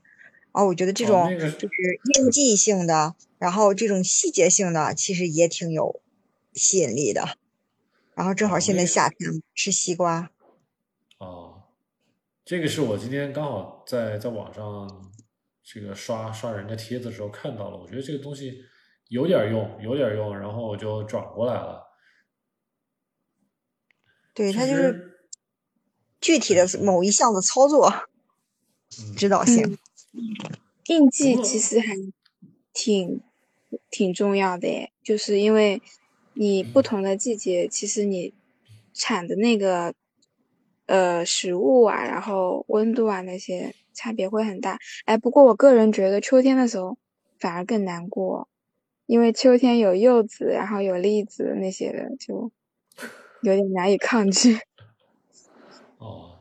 [0.52, 6.02] 哦，我觉得这种就是应季性的，然后这种细节性的，其实也挺有
[6.54, 7.38] 吸引力的。
[8.14, 10.30] 然后正好现在夏天吃西瓜。
[12.44, 12.46] 哦。
[12.46, 15.12] 这个是我今天刚好在在网上
[15.64, 18.62] 这个刷刷人家帖子的时候看到了，我觉得这个东西
[19.08, 21.82] 有点用，有点用，然后我就转过来了。
[24.34, 25.20] 对，它就是
[26.20, 27.90] 具体的某一项的操作
[29.16, 29.78] 指导性。
[30.88, 31.96] 印记其实还
[32.74, 33.22] 挺
[33.90, 35.82] 挺重要的耶，就是因为
[36.34, 38.34] 你不同的季节，其实你
[38.94, 39.96] 产的那个。
[40.86, 44.78] 呃，食物啊，然后温度啊那些差别会很大。
[45.06, 46.98] 哎，不过我个人觉得秋天的时候
[47.40, 48.50] 反而更难过，
[49.06, 52.52] 因为秋天有柚子，然后有栗子那些的，就
[53.42, 54.58] 有点难以抗拒。
[56.00, 56.40] 哦，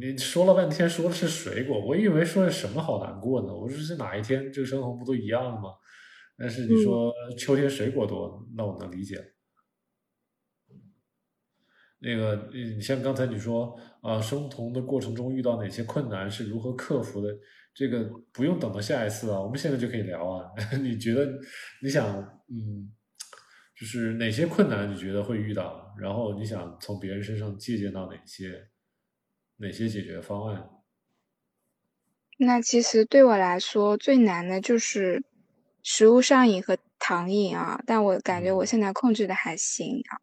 [0.00, 3.54] 你说了半天说的是水果，我以为说什么好难过呢？
[3.54, 5.70] 我说是哪一天这个生活不都一样吗？
[6.38, 9.16] 但是你说秋天水果多，那我能理解。
[12.02, 17.32] 那个，你像刚才你说啊，生酮的过程中遇到哪些困难，是如何克服的？
[17.72, 20.50] 这个不用等到下一次啊，我们现在就可以聊啊。
[20.82, 21.32] 你觉得，
[21.80, 22.04] 你想，
[22.48, 22.92] 嗯，
[23.78, 25.94] 就是哪些困难你觉得会遇到？
[25.98, 28.68] 然后你想从别人身上借鉴到哪些
[29.58, 30.68] 哪些解决方案？
[32.36, 35.22] 那其实对我来说最难的就是
[35.82, 40.20] 食物上瘾和糖瘾啊，但我感觉我现在控制的还行啊。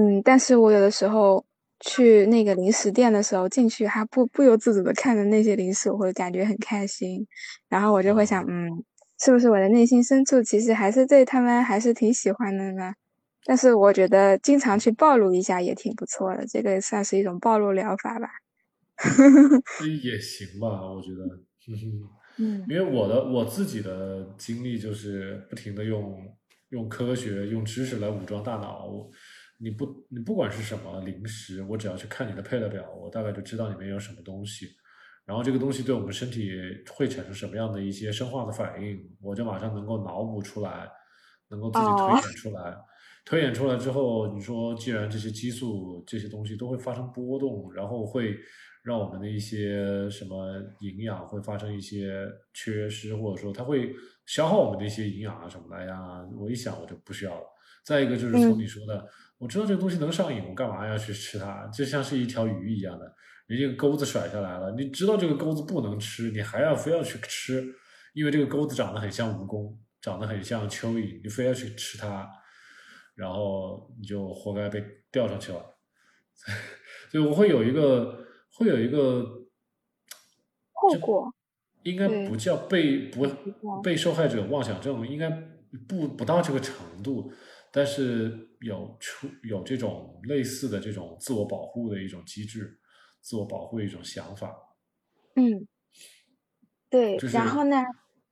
[0.00, 1.44] 嗯，但是我有的时候
[1.80, 7.26] 去那个零食店的时候，进去还不不由自主的看着那些零食，我会感觉很开心，
[7.68, 8.82] 然后我就会想，嗯，
[9.18, 12.94] 是不是我的内心深处其实还是对他们还是挺喜欢的呢？
[13.44, 18.28] 但是我觉得经常去暴露一下也挺不错的，这个算是一种暴露疗法吧。
[20.02, 21.24] 也行吧，我觉得，
[22.38, 26.22] 嗯，因为我的我自己的经历就是不停的用
[26.70, 28.88] 用科学用知识来武装大脑。
[29.62, 34.66] 你不，你不管是什么零食，我只要去看你的配料表，我大概就知道里面有什么东西。
[35.26, 36.50] 然后这个东西对我们身体
[36.90, 40.88] 会产生什么样的一些生化的反应，我就马上能够脑补出来，
[41.48, 42.76] 能够自己推演出来。
[43.24, 48.34] 推演出来之后，你说既然这些激素这些东西都会发生波动，然后会
[48.82, 53.94] 让我们的一些什么营养会发生一些缺失，或者说它会
[54.26, 57.46] 消耗我们的一些营养啊什么的呀，我一想我就不需要了。
[57.84, 59.06] 再一个就是从你说的，
[59.40, 61.66] 我知道这个东西能上瘾，我干嘛要去吃它？
[61.68, 63.14] 就像是一条鱼一样的，
[63.48, 67.74] 你这个钩子甩下来了，你知道这个钩子不能吃，你还要非要去吃，
[68.12, 72.30] 因为这个钩子长得很像蜈蚣，长得很像蚯蚓，你非要去吃它。
[73.16, 74.82] 然后你就活该被
[75.12, 75.62] 钓上去了，
[77.10, 78.24] 所以我会有一个
[78.54, 79.22] 会有一个
[80.72, 81.30] 后果，
[81.82, 83.26] 应该不叫被不
[83.82, 85.28] 被受害者妄想症，应该
[85.86, 87.30] 不不到这个程度，
[87.70, 92.78] 但是有出有这种类似的这种自我保护的一种机制，
[93.20, 94.54] 自我保护的一种想法。
[95.34, 95.66] 嗯，
[96.88, 97.82] 对，然后呢，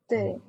[0.06, 0.40] 对。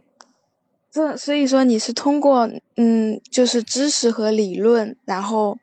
[0.91, 5.59] 这所以说你是通过嗯，就是知识和理论，然后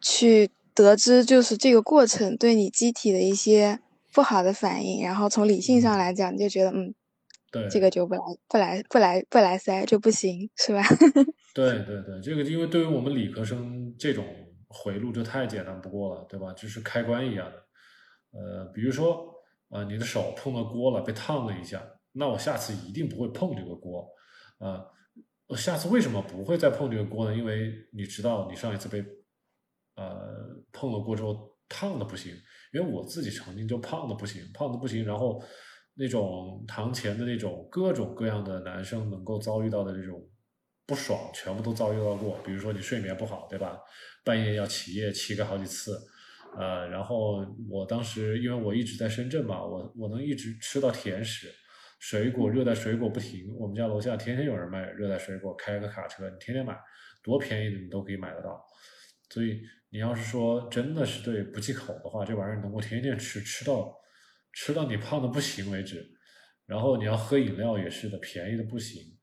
[0.00, 3.78] 去得知就是这个过程对你机体的一些
[4.12, 6.92] 不好的反应，然后从理性上来讲，你就觉得嗯，
[7.52, 10.82] 对，这个就不来不来不来不来塞就不行，是吧？
[11.54, 14.26] 对对对，这个因为对于我们理科生这种
[14.66, 16.52] 回路就太简单不过了，对吧？
[16.52, 17.66] 就是开关一样的，
[18.32, 19.32] 呃，比如说
[19.68, 21.80] 啊，你的手碰到锅了，被烫了一下，
[22.12, 24.04] 那我下次一定不会碰这个锅。
[24.58, 24.84] 啊，
[25.46, 27.36] 我下次为什么不会再碰这个锅呢？
[27.36, 29.04] 因为你知道，你上一次被
[29.94, 32.34] 呃碰了锅之后烫的不行，
[32.72, 35.40] 因为我自己曾经就胖的不行，胖的不行，然后
[35.94, 40.20] 那种堂前的那种各种各样的男生能够遭遇到的这种
[40.86, 42.38] 不爽，全部都遭遇到过。
[42.44, 43.78] 比如说你睡眠不好，对吧？
[44.24, 45.98] 半夜要起夜，起个好几次，
[46.58, 51.50] 呃，然后我当时因为我一直在深圳嘛，我我能一直吃到甜食。
[52.00, 53.46] 水果，热带水果不停。
[53.56, 56.78] 我们家楼下天天有人卖热带水果，开个卡车，你天天买，
[57.22, 58.62] 多便宜的你都可以买得到。
[59.30, 59.58] 所以
[59.88, 63.90] 你要是说真的是对不忌口的话，这玩意儿能够天天吃，吃到
[64.52, 66.06] 吃到你胖的不行为止。
[66.66, 69.13] 然后你要喝饮料也是的，便宜的不行。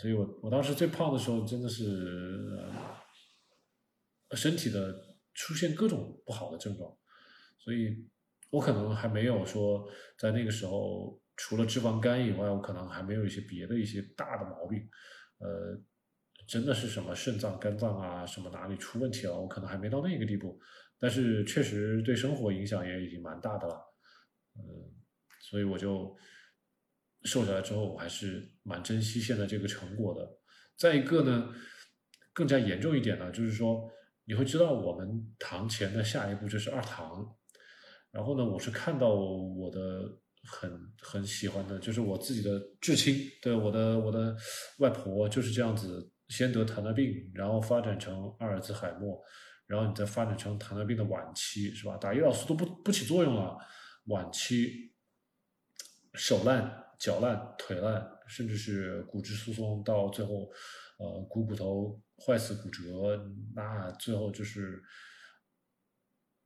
[0.00, 2.68] 所以我我当时最胖的时候，真的是
[4.32, 6.96] 身体的出现各种不好的症状。
[7.58, 8.08] 所以
[8.50, 9.86] 我可能还没有说
[10.18, 11.20] 在那个时候。
[11.42, 14.86] 除了脂肪肝以外，我可能还没有一些别的一些大的毛病，
[15.38, 15.74] 呃，
[16.46, 20.60] 真的是什么肾脏、肝脏啊，什么哪里出问题了，我可能还没到那个地步，
[20.98, 23.74] 但是确实对生活影响也已经蛮大的了，
[24.54, 24.60] 嗯，
[25.40, 26.14] 所以我就
[27.24, 30.28] 瘦下来之后，我还是蛮珍惜现在这个成果的。
[30.76, 31.54] 再一个呢，
[32.32, 33.90] 更加严重一点呢，就是说
[34.24, 37.36] 你会知道我们堂前的下一步就是二堂，
[38.10, 40.18] 然后呢，我是看到我的。
[40.42, 44.34] 很很喜欢的，就是我自己的至亲，对我的我的
[44.78, 49.22] 外婆就是这样子，先得糖尿病，然后发展成阿尔兹海默，
[49.66, 51.98] 然后你再发展成糖尿病的晚期，是吧？
[51.98, 53.58] 打胰岛素都不不起作用了，
[54.06, 54.94] 晚期
[56.14, 60.48] 手烂、脚烂、腿烂，甚至是骨质疏松，到最后
[60.98, 63.20] 呃股骨头坏死、骨折，
[63.56, 64.80] 那最后就是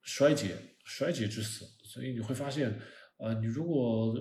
[0.01, 1.67] 衰竭、衰竭致死。
[1.85, 2.81] 所以你会发现。
[3.17, 4.13] 呃，你如果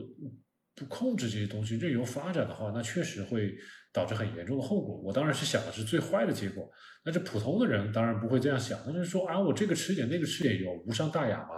[0.76, 3.52] 不控制这些东西，任由发展的话，那确实会
[3.92, 4.96] 导致很严重的后果。
[5.02, 6.72] 我当然是想的是最坏的结果。
[7.04, 11.56] 但是普通的人当然不会这样想，他就说啊，我这个吃点，那个吃点，有无伤大雅嘛，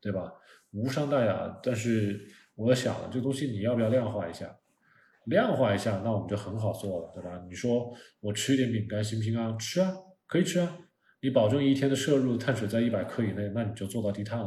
[0.00, 0.32] 对吧？
[0.70, 1.60] 无伤大雅。
[1.62, 2.26] 但是
[2.60, 4.54] 我想了，这东西你要不要量化一下？
[5.24, 7.42] 量化一下，那我们就很好做了，对吧？
[7.48, 7.90] 你说
[8.20, 9.56] 我吃一点饼干行不行啊？
[9.58, 9.94] 吃啊，
[10.26, 10.78] 可以吃啊。
[11.22, 14.46] 你保证一天的摄入碳水在一百克以内，那你就做到低碳了。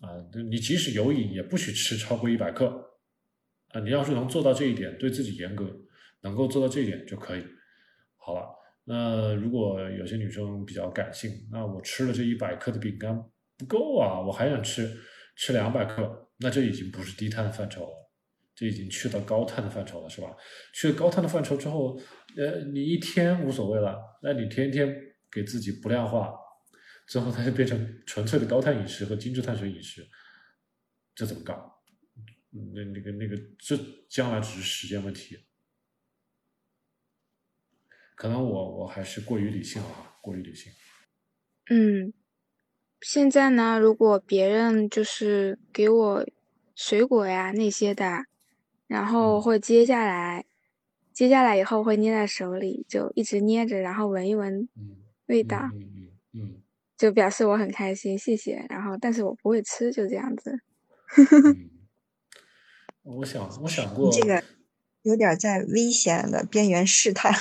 [0.00, 0.08] 啊，
[0.50, 2.98] 你即使有瘾，也不许吃超过一百克。
[3.68, 5.64] 啊，你要是能做到这一点，对自己严格，
[6.22, 7.44] 能够做到这一点就可以。
[8.16, 8.46] 好了，
[8.84, 13.22] 那如果有些女生比较感性，那我吃了这一百克的饼干
[13.56, 14.90] 不够啊，我还想吃
[15.36, 18.10] 吃两百克，那这已经不是低碳的范畴了，
[18.54, 20.34] 这已经去到高碳的范畴了，是吧？
[20.74, 22.00] 去了高碳的范畴之后，
[22.36, 24.94] 呃，你一天无所谓了，那你天天
[25.30, 26.34] 给自己不量化。
[27.06, 30.08] 之后，它就变成纯粹的高碳饮食和精致碳水饮食，
[31.12, 31.82] 这怎么搞？
[32.52, 33.76] 那那个那个，这
[34.08, 35.36] 将来只是时间问题。
[38.14, 40.72] 可能我我还是过于理性了哈，过于理性。
[41.70, 42.12] 嗯，
[43.00, 46.26] 现在呢，如果别人就是给我
[46.74, 48.24] 水果呀那些的，
[48.86, 50.44] 然后会接下来，
[51.12, 54.68] 接下来以后会捏在手里，就一直捏着，然后闻一闻
[55.26, 55.58] 味道。
[55.74, 56.54] 嗯嗯嗯。
[57.00, 58.66] 就表示我很开心，谢谢。
[58.68, 60.60] 然后，但是我不会吃，就这样子。
[63.02, 64.44] 我想，我想过这个
[65.00, 67.32] 有点在危险的边缘试探。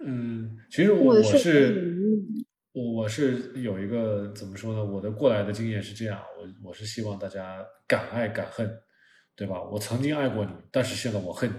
[0.00, 1.94] 嗯，其实我是
[2.72, 4.84] 我我是有一个怎么说呢？
[4.84, 8.80] 我的过来的经验是这样，我我是希望大家敢爱敢恨，
[9.34, 9.60] 对吧？
[9.60, 11.56] 我曾经爱过你，但是现在我恨你，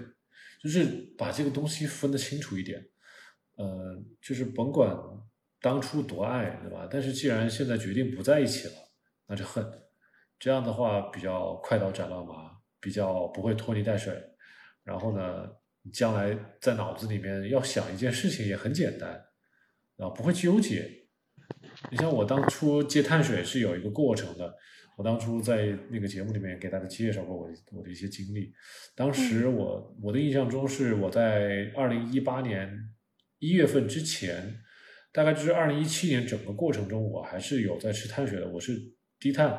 [0.64, 0.86] 就是
[1.18, 2.88] 把这个东西分得清楚一点。
[3.58, 4.96] 呃，就是甭管
[5.60, 6.88] 当初多爱，对吧？
[6.90, 8.74] 但是既然现在决定不在一起了，
[9.28, 9.66] 那就恨。
[10.40, 14.14] 这样的话比较快刀斩乱麻，比较不会拖泥带水。
[14.84, 15.50] 然后呢，
[15.92, 19.12] 将来在脑子里面要想一件事情也很简单，
[19.98, 21.01] 啊，不会纠结。
[21.90, 24.54] 你像我当初接碳水是有一个过程的，
[24.98, 28.54] 我当初在那个节目里面给大家介绍过我我的一些经历。
[28.96, 32.72] 当时我我的印象中是我在二零一八年
[33.40, 34.56] 一月份之前，
[35.12, 38.80] 大概就是二零一七年整个过程中，我还是有在吃碳水的，我是
[39.20, 39.50] 低碳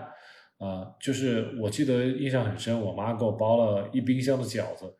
[0.58, 4.94] 啊，就是我记得印象很深，我妈给我包了一冰箱的饺子，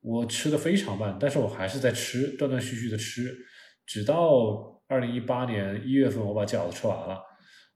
[0.00, 3.36] 我吃的非常慢，但是我还是在吃，断断续续的吃，
[3.84, 4.77] 直到。
[4.88, 7.22] 二零一八年一月份，我把饺子吃完了，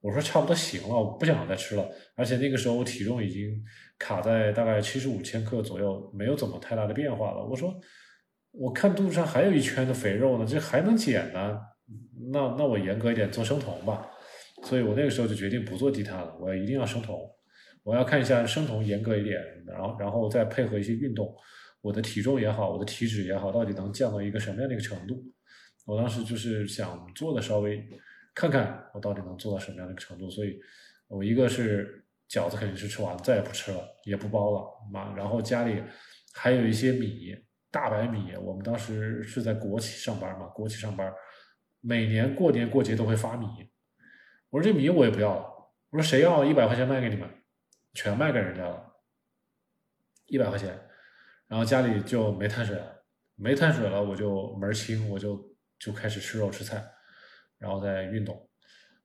[0.01, 1.87] 我说差不多行了，我不想再吃了。
[2.17, 3.63] 而且那个时候我体重已经
[3.99, 7.45] 卡在大概七十五千克左右，没有怎么太大的变化了。
[7.45, 7.79] 我说，
[8.51, 11.59] 我看肚子上还有一圈的肥肉呢，这还能减呢？
[12.33, 14.09] 那那我严格一点做生酮吧。
[14.65, 17.19] 所以我那个时候就决定不做低碳了，我一定要生酮。
[17.83, 21.35] 我要看一下生酮严格一点，然后然后再配合一些运动，
[21.81, 25.21] 我的体重也好，我的体脂也好，到底能降到一个什么样的一个程度？
[25.93, 27.87] 我当时就是想做的稍微
[28.35, 30.59] 看看我到底能做到什么样的一个程度，所以
[31.07, 35.15] 我一个是饺子肯定是吃完了再也不吃了，也不包了嘛。
[35.15, 35.83] 然后家里
[36.33, 37.37] 还有一些米，
[37.71, 38.35] 大白米。
[38.37, 41.13] 我们当时是在国企上班嘛，国企上班，
[41.83, 43.47] 每年过年过节都会发米。
[44.49, 45.45] 我说这米我也不要了，
[45.91, 47.29] 我说谁要一百块钱卖给你们，
[47.93, 48.95] 全卖给人家了，
[50.25, 50.89] 一百块钱。
[51.49, 53.05] 然后家里就没碳水了，
[53.37, 55.52] 没碳水了，我就门儿清，我就。
[55.83, 56.81] 就开始吃肉吃菜，
[57.59, 58.49] 然后再运动，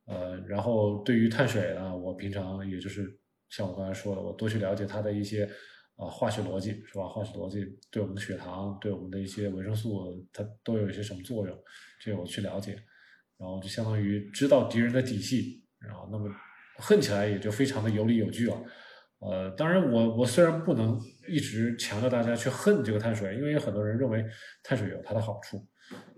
[0.06, 3.20] 呃，然后对于碳水呢，我平常也就是
[3.50, 5.50] 像我刚才说的，我多去了解它的一些
[5.96, 7.08] 啊化学逻辑，是吧？
[7.08, 11.64] 化学逻辑对我们的血糖，对我们的一些维生素，它都有一些什么作用，
[12.00, 12.74] 这个我去了解，
[13.40, 16.30] 然后就相当于知道敌人的底细，然后那么
[16.78, 18.56] 恨起来也就非常的有理有据了。
[19.20, 20.96] 呃，当然我我虽然不能
[21.28, 24.24] 一直强调大家去恨这个碳水，因为有很多人认为
[24.62, 25.68] 碳水有它的好处。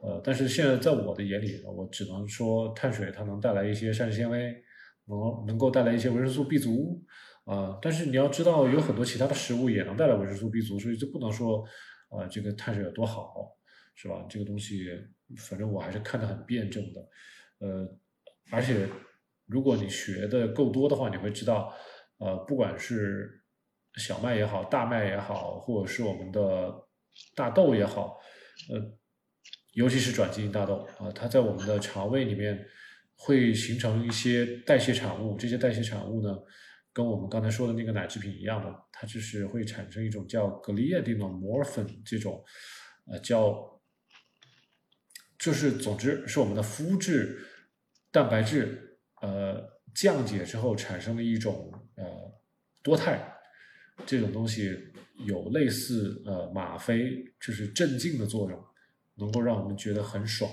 [0.02, 4.56] 呃，但是现在在我的眼里，我只能说碳水它能带来一些膳食纤维，
[5.06, 7.04] 能能够带来一些维生素 B 族，
[7.44, 11.66] 啊，但是你要知道有很多其他的食物也能带来维生素 B 族，所以就不能说，
[12.10, 13.34] 啊，这个碳水有多好，
[13.94, 14.26] 是吧？
[14.30, 14.86] 这个东西
[15.38, 17.02] 反正我还是看得很辩证的，
[17.68, 17.98] 呃，
[18.52, 18.88] 而且
[19.48, 21.74] 如果你学的够多的话，你会知道，
[22.20, 23.44] 呃，不管是
[23.96, 26.74] 小麦也好，大麦也好，或者是我们的
[27.36, 28.18] 大豆也好，
[28.72, 28.99] 呃。
[29.74, 32.66] 尤其是转基因大豆啊，它在我们的肠胃里面
[33.16, 36.36] 会形成一些代谢产物，这些代谢产物呢，
[36.92, 42.44] 跟我们刚才说的那个奶制品一样的，它就是会产生一种叫 gliadinomorphin 这种，
[43.06, 43.82] 呃，叫，
[45.38, 47.40] 就是总之是我们的肤质
[48.12, 49.64] 蛋白质呃
[49.94, 52.06] 降解之后产生的一种呃
[52.82, 53.20] 多肽，
[54.06, 54.76] 这种东西
[55.26, 58.66] 有类似呃吗啡，就是镇静的作用。
[59.20, 60.50] 能够让我们觉得很爽，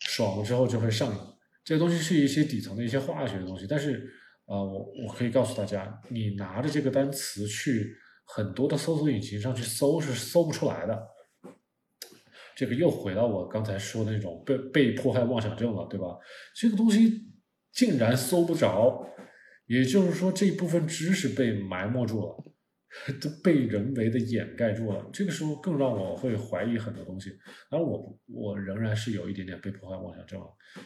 [0.00, 1.18] 爽了之后就会上瘾。
[1.64, 4.10] 这个东西是一些底层的一些化学的东西，但是
[4.46, 11.08] 啊，我我可以告诉大家，你拿着这个单词去很多的搜索引擎上去搜是搜不出来的。
[12.56, 16.18] 这个又回到我刚才说的那种被被迫害妄想症了，对吧？
[16.54, 17.32] 这个东西
[17.72, 19.04] 竟然搜不着，
[19.66, 22.53] 也就是说这一部分知识被埋没住了。
[23.20, 27.30] 都被人为的掩盖住了，这个时候更让我会怀疑很多东西。
[27.70, 30.40] 当然，我我仍然是有一点点被破坏妄想症，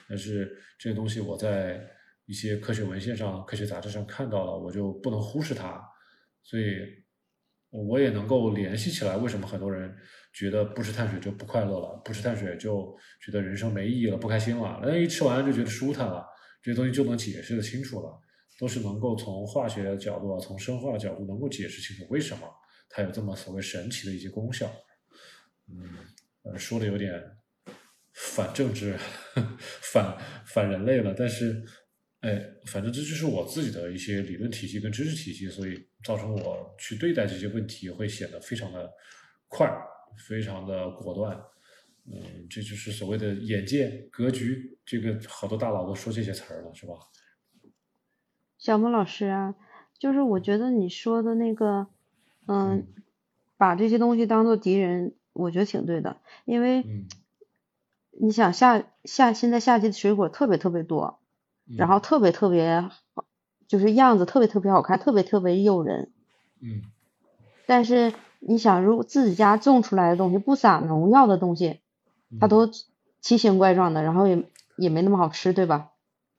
[0.08, 1.80] 但是这些东西我在
[2.26, 5.82] 一些科学文献上、科学杂志上看到了，我就不能忽视它。
[6.42, 6.78] 所以，
[7.70, 9.94] 我也能够联系起来，为什么很多人
[10.32, 16.26] 觉得不吃碳水就不快乐了，不吃碳水就觉得人生没意义了、不开心了，那一吃完就觉得舒坦了，
[16.62, 18.18] 这些东西就能解释的清楚了。
[18.58, 22.46] 都是能够从化学的角度啊，从生化的角度能够解释清楚为什么
[22.90, 24.68] 它有这么所谓神奇的一些功效。
[25.68, 25.98] 嗯，
[26.42, 27.22] 呃说的有点
[28.12, 28.98] 反政治、
[29.92, 31.62] 反反人类了，但是，
[32.20, 38.90] 哎，反正这就是我自己的一些理论体系跟知识体系，所以造成我去对待这些问题会显得非常的
[39.46, 39.70] 快，
[40.26, 41.40] 非常的果断。
[42.10, 44.76] 嗯，这就是所谓的眼界、格局。
[44.84, 46.94] 这个好多大佬都说这些词儿了，是吧？
[48.58, 49.54] 小莫老师啊，
[49.98, 51.86] 就是我觉得你说的那个，
[52.46, 52.88] 嗯，
[53.56, 56.84] 把这些东西当做敌人，我觉得挺对的，因为，
[58.10, 61.20] 你想夏夏现在夏季的水果特别特别多，
[61.66, 62.90] 然后特别特别，
[63.68, 66.10] 就是样子特别特别好看，特别特别诱人。
[66.60, 66.82] 嗯。
[67.64, 71.78] 但是你想，如果自己家种出来的东西，不撒农药的东西，
[72.40, 72.68] 它都
[73.20, 74.44] 奇形怪状的，然后也
[74.76, 75.92] 也没那么好吃，对吧？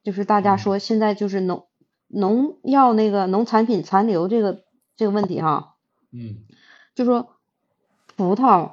[0.04, 1.66] 就是大家说现在就是农。
[2.12, 4.64] 农药那个农产品残留这个
[4.96, 5.76] 这个问题哈，
[6.12, 6.44] 嗯，
[6.96, 7.38] 就说
[8.16, 8.72] 葡萄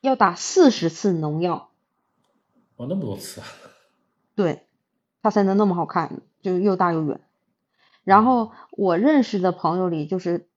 [0.00, 1.70] 要打四十次农药，
[2.76, 3.46] 哦，那么多次啊？
[4.34, 4.66] 对，
[5.22, 7.20] 它才能那么好看，就又大又圆。
[8.02, 10.48] 然后我认识的朋友里，就是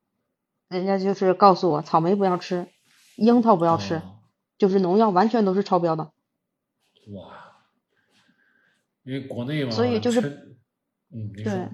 [0.67, 2.67] 人家就是告诉我，草莓不要吃，
[3.15, 4.01] 樱桃不要吃，
[4.57, 6.11] 就是农药完全都是超标的。
[7.13, 7.31] 哇，
[9.03, 10.57] 因为国内嘛，所以就是，
[11.11, 11.69] 嗯，对。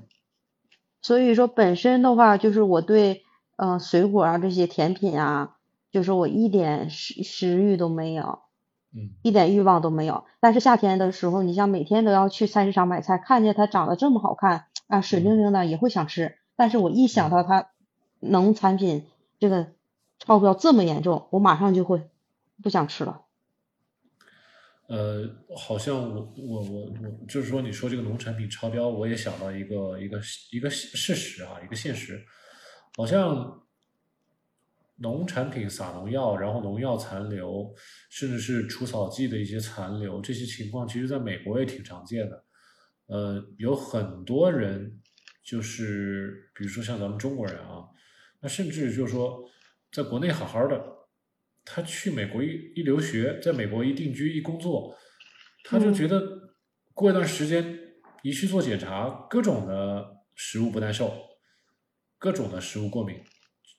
[1.02, 3.24] 所以说本身的话，就是我对
[3.56, 5.56] 呃水果啊这些甜品啊，
[5.92, 8.40] 就是我一点食食欲都没有，
[8.94, 10.26] 嗯，一点欲望都没有。
[10.40, 16.36] 但是夏天的时候，你像每天都要去菜市场买菜，看见它长得这么好看啊，水灵灵的也会想吃。
[16.56, 17.68] 但是我一想到它
[18.20, 19.06] 农产品
[19.40, 19.68] 这个
[20.20, 22.10] 超标这么严重，我马上就会
[22.62, 23.22] 不想吃了。
[24.88, 30.22] 呃，好像我我我我就是说，你说这个农产品超标，我也想到一个一个
[30.52, 32.26] 一个事实啊，一个现实，
[32.96, 33.64] 好像
[34.96, 37.76] 农产品撒农药，然后农药残留，
[38.10, 42.46] 甚至是除草剂的一些残留，这些情况其实在美国也挺常见的。
[43.08, 45.02] 呃，有很多人
[45.44, 47.84] 就是，比如说像咱们中国人啊，
[48.40, 49.44] 那甚至就是说，
[49.92, 50.97] 在国内好好的。
[51.70, 54.96] 他去美国一一留学，在美国一定居一工作，
[55.66, 56.22] 他就觉得
[56.94, 57.78] 过一段时间
[58.24, 61.14] 一去做检查，各种的食物不耐受，
[62.18, 63.18] 各种的食物过敏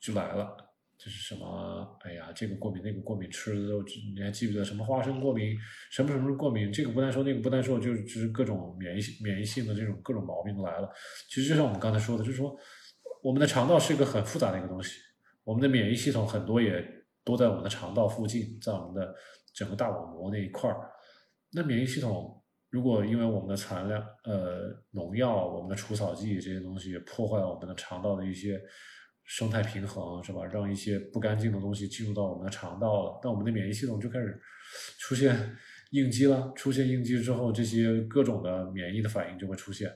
[0.01, 0.55] 就来了。
[0.97, 1.97] 这是什么？
[2.01, 3.81] 哎呀，这个过敏那个过敏，吃了之后
[4.15, 5.57] 你还记不得什么花生过敏，
[5.91, 10.89] 什么什么过敏，这个不耐受那个不耐受，就是就是各种免疫免疫性的这种各种毛病都来了。
[11.29, 12.55] 其实就像我们刚才说的，就是说
[13.23, 14.99] 我们的肠道是一个很复杂的一个东西，
[15.43, 16.98] 我们的免疫系统很多也。
[17.23, 19.15] 都在我们的肠道附近，在我们的
[19.53, 20.89] 整个大网膜那一块儿。
[21.51, 28.61] 那免疫系统如果因为我们的残量呃农药、我们的除草剂这些东西破坏了我们的肠道的一些
[29.23, 30.45] 生态平衡，是吧？
[30.45, 34.39] 让一些不干净的东西进入到我们的肠道了，那我们的免疫系统就开始
[34.99, 35.57] 出现
[35.91, 36.53] 应激了。
[36.55, 39.91] 出现应激之后，这些各种的免疫的反应就会出现，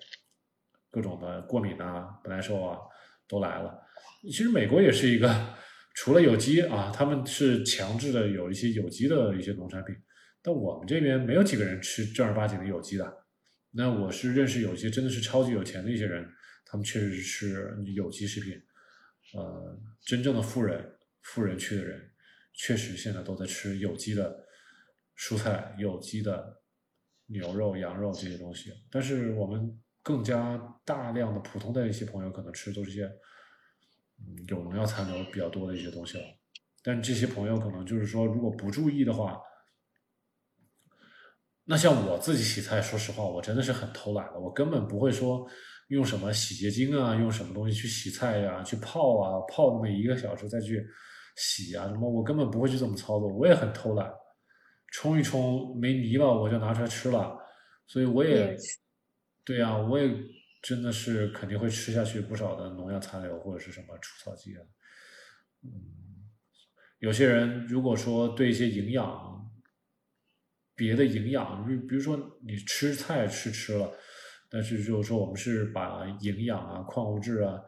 [0.89, 2.79] 各种的过敏啊、不耐受啊
[3.27, 3.79] 都来了。
[4.23, 5.29] 其实美国也是一个。
[5.93, 9.95] 除了有机啊，他们是强制的有一些有机的一些农产品，
[10.41, 13.25] 但我们这边没有几个人吃正儿八经的有机的。
[13.71, 16.27] 那我是认识有些真的是超级有钱的一些人，
[16.65, 18.53] 他们确实是吃有机食品。
[19.35, 20.83] 呃，真正的富人、
[21.21, 22.01] 富人区的人，
[22.53, 24.35] 确实现在都在吃有机的
[25.17, 26.61] 蔬菜、有机的
[27.27, 28.71] 牛肉、羊肉这些东西。
[28.91, 33.09] 但是我们更加大量的普通的一些朋友，可能吃都是些。
[34.47, 36.23] 有农药残留比较多的一些东西了，
[36.83, 39.39] 但这些朋友可能就是说，如果不注意的话，
[41.63, 45.47] 那像我自己洗菜，说实话，我真的是很偷懒的，我根本不会说
[45.87, 50.85] 用什么洗洁精啊，用什么东西去洗菜呀，去泡啊，泡那么一个小时再去
[51.37, 54.11] 洗啊，什么我根本不会去这么操作，我也很偷懒，
[54.91, 57.37] 冲一冲没泥了我就拿出来吃了，
[57.87, 58.55] 所以我也，
[59.45, 60.13] 对呀，我也。
[60.63, 64.63] 真的是肯定会吃下去不少的农药残留或者是什么除草剂啊，
[65.61, 65.69] 嗯，
[66.99, 69.51] 有些人如果说对一些营养，
[70.73, 73.91] 别的营养，比比如说你吃菜吃吃了，
[74.49, 77.59] 但是就是说我们是把营养啊、矿物质啊，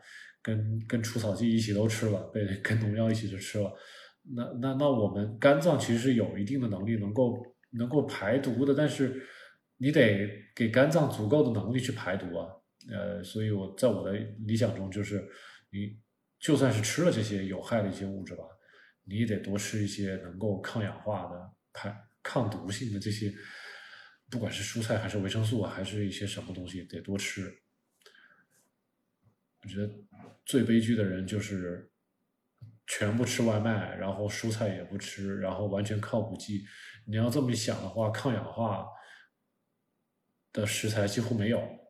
[0.41, 3.73] 跟跟除草剂一起都吃了，被跟农药一起就吃了，
[4.33, 9.21] 那那那我们肝脏其实是有一定的能力能够能够排毒的，但是
[9.75, 12.47] 你得给肝脏足够的能力去排毒啊。
[12.91, 14.13] 呃，所以我在我的
[14.45, 15.27] 理想中，就是
[15.71, 15.99] 你
[16.39, 18.43] 就算是吃了这些有害的一些物质吧，
[19.03, 23.33] 你也得多吃一些能够抗氧化的、排抗毒性的这些，
[24.29, 27.51] 不管是蔬菜还是维生素，还是一些什么东西，得多吃。
[29.63, 29.91] 我觉得
[30.45, 31.91] 最悲剧的人就是
[32.85, 36.63] 全部吃外卖，然后蔬菜也不吃，然后完全靠补剂。
[37.07, 38.85] 你要这么一想的话，抗氧化
[40.53, 41.84] 的食材几乎没有。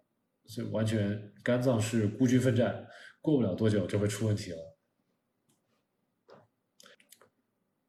[0.48, 2.88] 所以完全肝脏是孤军奋战，
[3.22, 4.78] 过不了多久就会出问题了。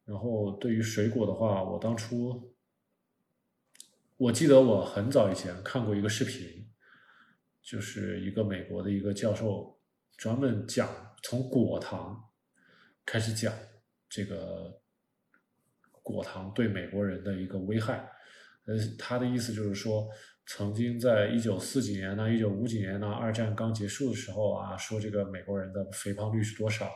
[0.05, 2.55] 然后对于水果的话，我当初
[4.15, 6.69] 我记得我很早以前看过一个视频，
[7.61, 9.79] 就是一个美国的一个教授，
[10.15, 10.89] 专门讲
[11.21, 12.29] 从果糖
[13.05, 13.53] 开始讲
[14.09, 14.81] 这个
[16.01, 18.09] 果糖对美国人的一个危害。
[18.65, 20.09] 呃，他的意思就是说，
[20.47, 26.89] 曾经在一九四几年呢，一九五几年呢，二战刚结束的时候啊，说这个美国人的肥胖率是多少，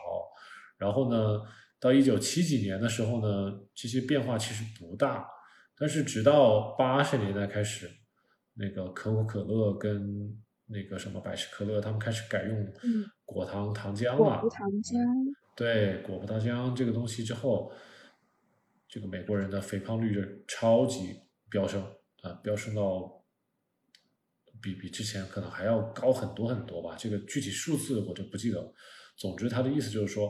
[0.78, 1.42] 然后呢，
[1.80, 5.28] 到一九七几年的时候呢，这些变化其实不大，
[5.78, 7.90] 但是直到八十年代开始，
[8.54, 10.36] 那个可口可乐跟
[10.68, 12.74] 那个什么百事可乐，他们开始改用
[13.26, 14.70] 果糖糖浆了，果葡糖。
[14.70, 17.72] 浆，对，果葡糖浆这个东西之后，
[18.88, 21.20] 这个美国人的肥胖率就超级。
[21.50, 21.84] 飙升
[22.22, 23.21] 啊，飙升到
[24.62, 26.96] 比比之前可能还要高很多很多吧。
[26.98, 28.74] 这个具体数字我就不记得了。
[29.18, 30.30] 总之，他的意思就是说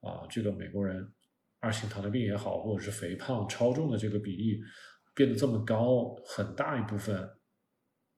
[0.00, 1.10] 啊，这个美国人
[1.58, 4.60] 二型糖尿病也好，或者是肥胖超重的这个比例
[5.14, 7.28] 变得这么高，很大一部分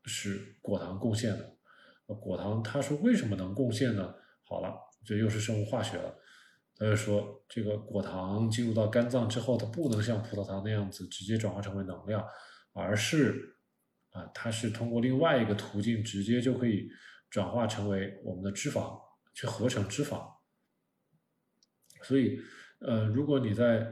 [0.04, 1.56] 是果糖贡献的。
[2.20, 4.14] 果糖，他说为什么能贡献呢？
[4.44, 4.74] 好了，
[5.04, 6.14] 这又是生物化学了。
[6.74, 12.22] 他就说，这个果糖进入到肝脏之后，它不能像葡萄糖那样子直接转化成为能量，
[12.72, 13.56] 而是
[14.12, 16.88] 啊，它是通过另外一个途径直接就可以
[17.28, 18.98] 转化成为我们的脂肪，
[19.34, 20.26] 去合成脂肪。
[22.02, 22.38] 所以，
[22.80, 23.86] 呃，如果你在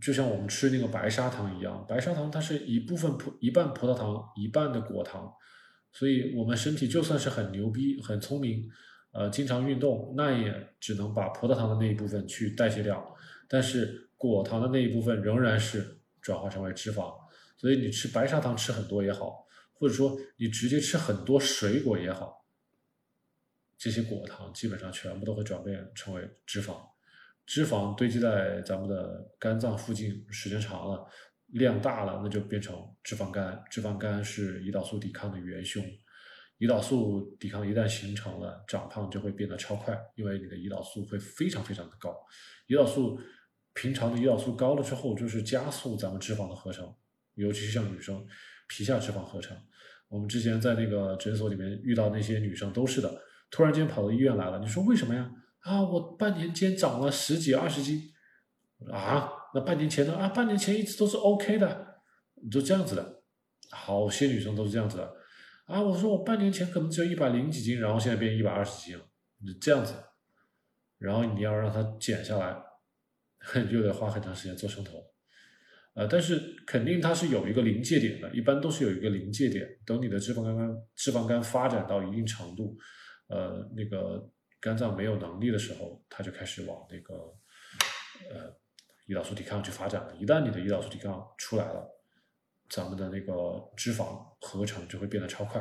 [0.00, 5.32] 就像我们吃那个白砂糖一样，白砂糖它是一部分葡一半葡萄糖，一半的果糖，
[5.92, 8.68] 所以我们身体就算是很牛逼、很聪明。
[9.12, 13.12] 呃，经常运动，那也只能把葡萄糖的那一部分去代谢掉，
[13.48, 17.12] 但是果糖的那一部分仍然是转化成为脂肪。
[17.60, 22.42] 所以你吃白砂糖吃很多也好，或者说你直接吃很多水果也好，
[23.76, 26.80] 这些果糖基本上全部都会转变成为脂肪。
[27.44, 31.06] 脂肪堆积在咱们的肝脏附近，时间长了，
[31.48, 33.62] 量大了，那就变成脂肪肝。
[33.70, 35.84] 脂肪肝是胰岛素抵抗的元凶。
[36.60, 42.16] 胰岛素抵抗一旦形成了，长胖就会变得超快，因为你的胰岛素会非常非常的高。
[42.68, 43.20] 胰岛素
[43.74, 46.94] 平常的胰岛素高了之后，就是加速咱们脂肪的合成，
[47.34, 48.26] 尤其是像女生
[48.68, 49.56] 皮下脂肪合成。
[50.08, 53.10] 我们之前在那个诊所里面遇到那些女生都是的，
[53.50, 55.30] 突然间跑到医院来了，你说为什么呀？
[55.60, 58.02] 啊，我半年间长了十几二十斤。
[58.90, 60.14] 啊，那半年前呢？
[60.14, 62.00] 啊，半年前一直都是 OK 的，
[62.42, 63.22] 你就这样子的。
[63.70, 65.14] 好些女生都是这样子的。
[65.66, 69.04] 啊，我说我半年前可能只有一百零几斤，然后现在变一百二十斤了，
[69.46, 69.94] 就这样子。
[70.98, 72.56] 然后你要让它减下来，
[73.70, 74.94] 又得花很长时间做生酮。
[75.94, 79.66] 呃，但是肯定它是有一个临界点的，一般都是有一个临界点。
[79.84, 82.76] 等你的脂肪肝肝脂肪肝发展到一定程度，
[83.28, 84.28] 呃，那个
[84.60, 87.14] 肝脏没有能力的时候，它就开始往那个
[88.30, 88.50] 呃
[89.08, 90.16] 胰岛素抵抗去发展了。
[90.16, 91.96] 一旦你的胰岛素抵抗出来了。
[92.72, 93.32] 咱们的那个
[93.76, 95.60] 脂肪合成就会变得超快，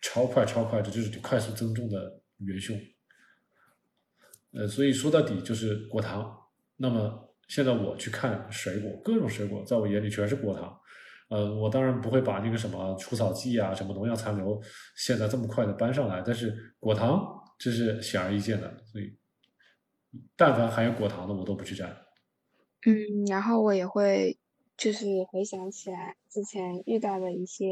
[0.00, 2.74] 超快超快，这就是你快速增重的元凶。
[4.54, 6.34] 呃，所以说到底就是果糖。
[6.76, 10.78] 那么现在我去看水果，各种水果在我眼里全是果糖。
[11.28, 14.60] 呃，我当然不会把那个什么除草剂啊、什么农药残留
[14.96, 17.24] 现在这么快的搬上来，但是果糖
[17.58, 18.84] 这是显而易见的。
[18.84, 19.16] 所以，
[20.36, 21.88] 但凡含有果糖的，我都不去沾。
[22.86, 24.38] 嗯，然后我也会。
[24.78, 27.64] 就是回想起来之前遇到的一些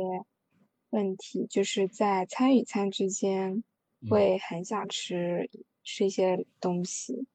[0.89, 3.63] 问题，就是在餐与餐之间
[4.09, 5.51] 会很想吃
[5.83, 7.27] 吃一些东西。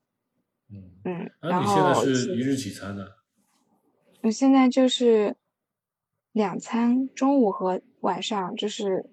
[0.72, 3.06] 嗯嗯，那你现在是一日几餐呢？
[4.22, 5.36] 我现在就是
[6.32, 8.56] 两餐，中午和晚上。
[8.56, 9.10] 就是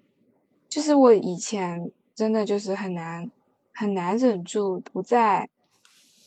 [0.69, 3.29] 就是我以前真的就是很难
[3.73, 5.49] 很难忍住不在。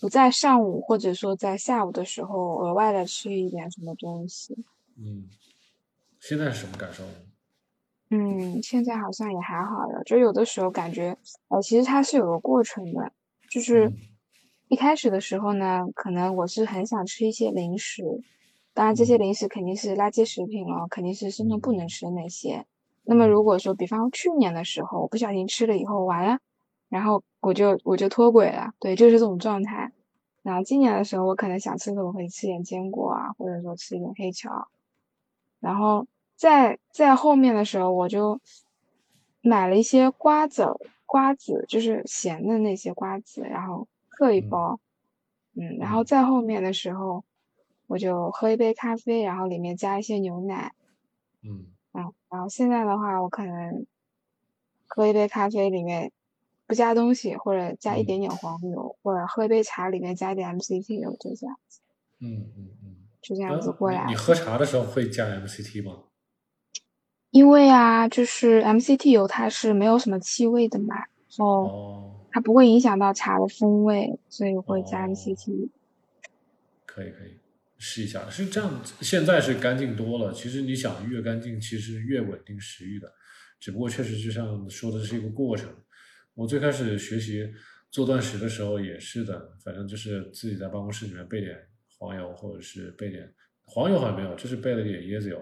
[0.01, 4.57] 不在上午，或者说在下午的时候，额外的吃一点什么东西。
[4.97, 5.28] 嗯，
[6.19, 7.05] 现在是什么感受？
[8.09, 10.02] 嗯，现在好像也还好了。
[10.07, 11.15] 就有的时候感觉，
[11.48, 13.12] 呃，其实它是有个过程的。
[13.51, 13.93] 就是
[14.70, 18.05] 一开始的时候呢，可能我是很想吃一些零食，
[18.72, 22.64] 当然这些零食肯定是垃圾食品了，肯定是生酮不能吃的那些。
[23.02, 26.38] 那么如果说，比方去年的时候，我不小心吃了以后，完了。
[26.88, 29.90] 然后我就我就脱轨了，对，就是这种状态。
[30.44, 34.68] 然后今年的时候，我可能想吃的，我可以吃点坚果啊，或者说吃一点黑巧。
[35.59, 36.06] 然后
[36.36, 38.40] 在在后面的时候，我就
[39.42, 40.68] 买了一些瓜子，
[41.06, 43.88] 瓜子就是咸的那些瓜子，然后
[44.20, 44.78] 嗑一包。
[45.55, 47.24] 嗯，然后再后面的时候，
[47.86, 50.74] 我就喝一杯咖啡，然后里面加一些牛奶。
[51.42, 51.66] 嗯。
[51.92, 53.86] 嗯，然后现在的话，我可能
[54.86, 56.12] 喝一杯咖啡里面。
[56.66, 61.80] 不加东西，或者加一点点黄油，或者喝一杯茶，里面加一点 MCT 油，就这样子。
[62.20, 64.06] 嗯嗯嗯，就这样子过来。
[64.06, 66.05] 你喝茶的时候会加 MCT 吗？
[67.32, 70.94] 因为啊，就是 MCT 油它是没有什么气味的嘛，
[71.40, 75.69] 哦，它不会影响到茶的风味，所以会加一些精油。
[76.86, 77.39] 可以可以
[77.78, 78.82] 试一下，是这样。
[79.01, 80.32] 现在是干净多了。
[80.32, 83.12] 其实你想越干净，其实越稳定食欲的。
[83.59, 85.69] 只不过确实就像说的是一个过程。
[86.35, 87.52] 我最开始学习
[87.90, 91.57] 做断食的时候也是的，反正就是自己在办公室里面备点
[91.98, 93.32] 黄油，或者是备点
[93.65, 95.40] 黄油好像没有，就是备了点椰子油。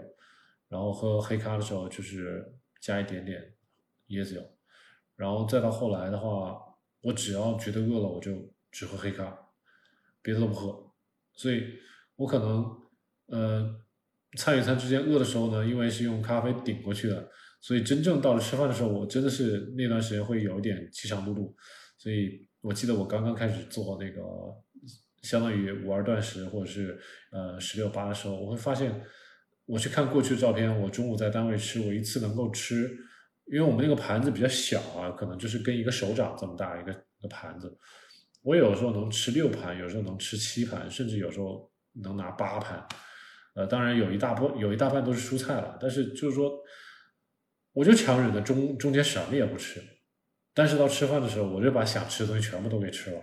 [0.69, 2.45] 然后喝黑咖的时候就是
[2.81, 3.55] 加一点点
[4.09, 4.43] 椰子油。
[5.17, 6.57] 然后再到后来的话，
[7.01, 9.37] 我只要觉得饿了，我就只喝黑咖，
[10.23, 10.93] 别的都不喝。
[11.35, 11.63] 所以，
[12.17, 12.77] 我可能，
[13.27, 13.81] 呃，
[14.37, 17.31] 餐与餐之间饿的时候呢，因为是用咖啡顶过去的，
[17.61, 21.53] 所以真正到了吃饭的时候，我真的是那段时间会有一点饥肠辘辘。
[21.97, 24.21] 所以我记得我刚刚开始做那个，
[25.23, 27.01] 相当于五二断食或者是
[27.31, 29.03] 呃十六八的时候，我会发现，
[29.65, 32.99] 我去看过去的照片，我中午在单位吃，我一次能够吃，
[33.51, 37.77] 因为我们那个盘子比较小啊，可能就是跟一个手掌这么大一个一个盘子。
[38.43, 42.87] 我有时候能吃六盘，有时候能吃七盘，甚至有时候能拿八盘。
[43.55, 46.53] 呃，当然有一大波有一大半都是蔬菜了，但是就是说，
[47.73, 49.83] 我就强忍着中中间什么也不吃。
[50.55, 53.21] 但是到吃饭的时候，我就把想吃的东西全部都给吃了。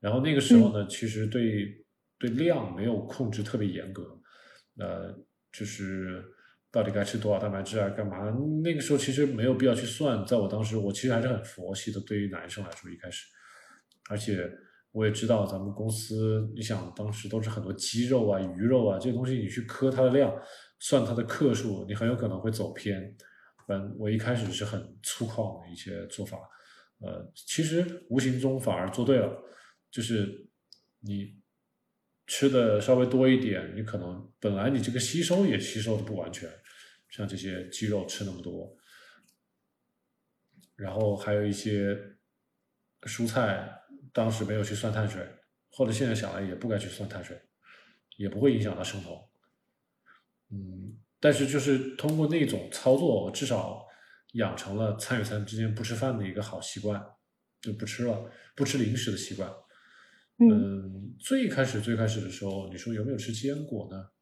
[0.00, 1.84] 然后那个时候呢，其实对
[2.18, 4.18] 对量没有控制特别严格。
[4.78, 5.14] 呃，
[5.52, 6.24] 就是
[6.76, 8.30] 到底该吃多少蛋白质啊，干嘛？
[8.62, 10.22] 那个时候其实没有必要去算。
[10.26, 11.98] 在我当时，我其实还是很佛系的。
[12.00, 13.24] 对于男生来说，一开始。
[14.10, 14.46] 而且
[14.92, 20.30] 我也知道咱们公司，你想当时都是很多鸡肉啊、鱼肉啊这些东西，你去磕它的量，
[20.78, 23.16] 算它的克数，你很有可能会走偏。
[23.68, 26.36] 嗯，我一开始是很粗犷的一些做法，
[27.00, 29.34] 呃，其实无形中反而做对了，
[29.90, 30.46] 就是
[31.00, 31.40] 你
[32.26, 36.48] 吃的稍微多一点，你可能本来你这个吸收也吸收的不完全，
[37.10, 38.76] 像这些鸡肉吃那么多，
[40.74, 41.96] 然后还有一些
[43.02, 43.72] 蔬菜。
[44.12, 45.22] 当时没有去算碳水，
[45.68, 47.38] 或者现在想来也不该去算碳水，
[48.16, 49.28] 也不会影响到生酮。
[50.48, 53.86] 嗯，但是就是通过那种操作，我至少
[54.32, 56.98] 养成了餐与餐之间不吃饭的一个好习惯，
[57.60, 59.52] 就不吃了，不吃零食的习惯。
[60.38, 64.12] 嗯，最开始最开始的时候，你说有没有吃坚果呢？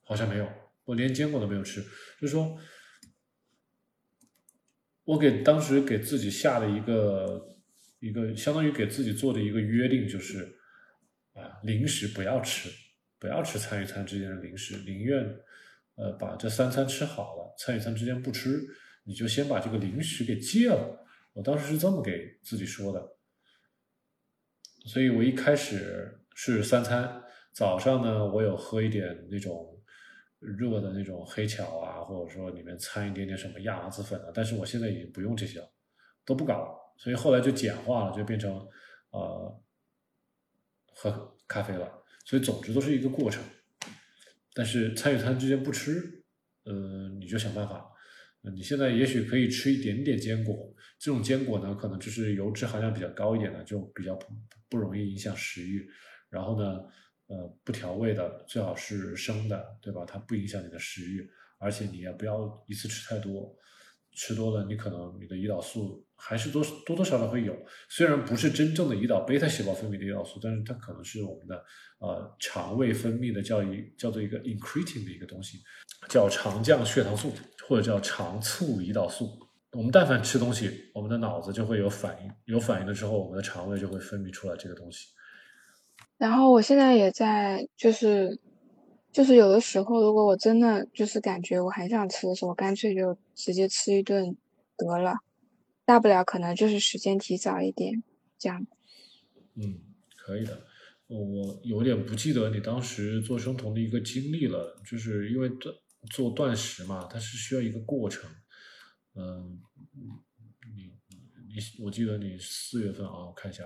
[0.00, 0.48] 好像没有，
[0.88, 1.80] 我连坚果都没有吃。
[2.20, 2.58] 就是说，
[5.04, 7.54] 我给当时给自己下了一个。
[8.00, 10.56] 一个相当于给自己做的一个约定就是，
[11.32, 12.70] 啊，零食不要吃，
[13.18, 15.18] 不要吃餐与餐之间的零食，宁愿
[15.96, 18.64] 呃把这三餐吃好了，餐与餐之间不吃，
[19.02, 21.04] 你就先把这个零食给戒了。
[21.32, 23.16] 我当时是这么给自己说的，
[24.86, 27.20] 所以我一开始是三餐，
[27.52, 29.77] 早上呢我有喝一点那种
[30.40, 35.72] 热的那种黑巧啊，或者说里面掺一点点什么亚麻籽粉啊，但是我现在已经不用这些了，
[36.24, 36.94] 都不搞了。
[36.96, 38.66] 所以后来就简化了，就变成，
[39.10, 39.62] 呃，
[40.94, 42.02] 喝咖啡了。
[42.24, 43.42] 所以总之都是一个过程。
[44.54, 46.24] 但是餐与餐之间不吃，
[46.64, 47.88] 呃，你就想办法。
[48.54, 54.26] 你现在也许可以吃一点点坚果，这种坚果呢，可能就是油脂含量比较高一点的，就比较不
[54.68, 55.88] 不容易影响食欲。
[56.30, 56.80] 然后呢，
[57.28, 60.04] 呃，不调味的，最好是生的，对吧？
[60.04, 63.56] 它不影响你的食欲，而且你也不要一次吃太多。
[64.20, 67.54] 吃多了，你可能你的胰岛素还是多多多少少会有，
[67.88, 71.64] 虽然不是真正的胰岛贝塔细胞分泌的胰岛素，但是它可能是我们的
[72.00, 75.58] 呃肠胃分泌的叫一叫做一个 incretin 的一个东西，
[76.08, 77.32] 叫肠降血糖素
[77.68, 79.38] 或者叫肠促胰岛素。
[79.70, 85.06] 我们但凡吃东西，我们的脑子就会有反应，有反应了之后，我们的肠胃就会分泌出来这个东西。
[86.18, 88.38] 然后我现在也在就是。
[89.10, 94.36] 就是有的时候，如果我真的就是感觉我很想吃的时候，我干脆就直接吃一顿
[94.76, 95.14] 得了，
[95.86, 98.02] 大不了可能就是时间提早一点
[98.38, 98.66] 这样。
[99.54, 99.80] 嗯，
[100.14, 100.62] 可以的。
[101.08, 105.74] 我有点不记得你当时做生酮的一个经历了，就是因为断
[106.10, 108.30] 做断食嘛，它是需要一个过程。
[109.14, 109.58] 嗯，
[110.76, 110.92] 你
[111.48, 113.64] 你我记得你四月份啊，我看一下，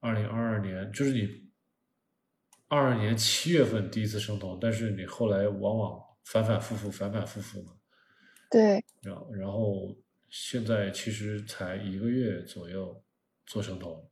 [0.00, 1.48] 二零二二年就是你。
[2.70, 7.72] 二二年七月份第一次生酮，但是你后来往往反反复复，反反复复嘛。
[8.50, 8.84] 对。
[9.00, 9.96] 然然后
[10.28, 13.02] 现在其实才一个月左右
[13.46, 14.06] 做生酮，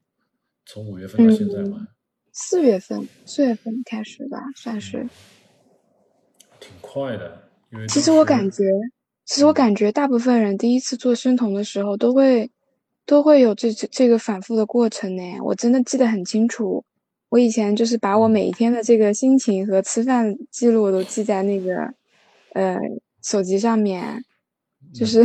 [0.64, 1.86] 从五月份到现在嘛。
[2.32, 5.06] 四月份，四月份开始吧，算是。
[6.58, 7.86] 挺快的，因为。
[7.88, 8.64] 其实我感觉，
[9.26, 12.50] 其实我感觉大部分人第一次做生酮的时候，都会
[13.06, 15.22] 都会有这这这个反复的过程呢。
[15.44, 16.84] 我真的记得很清楚。
[17.28, 21.92] 我以前就是把我每一天的这个心情和吃饭记录都记在那个，
[22.54, 22.78] 呃，
[23.22, 24.22] 手机上面，
[24.94, 25.24] 就是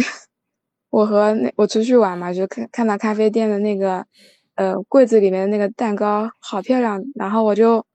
[0.90, 4.04] 我和那我出去玩嘛，就看看到咖啡店的那个
[4.56, 7.86] 呃柜子里面的那个蛋糕好漂亮，然后我就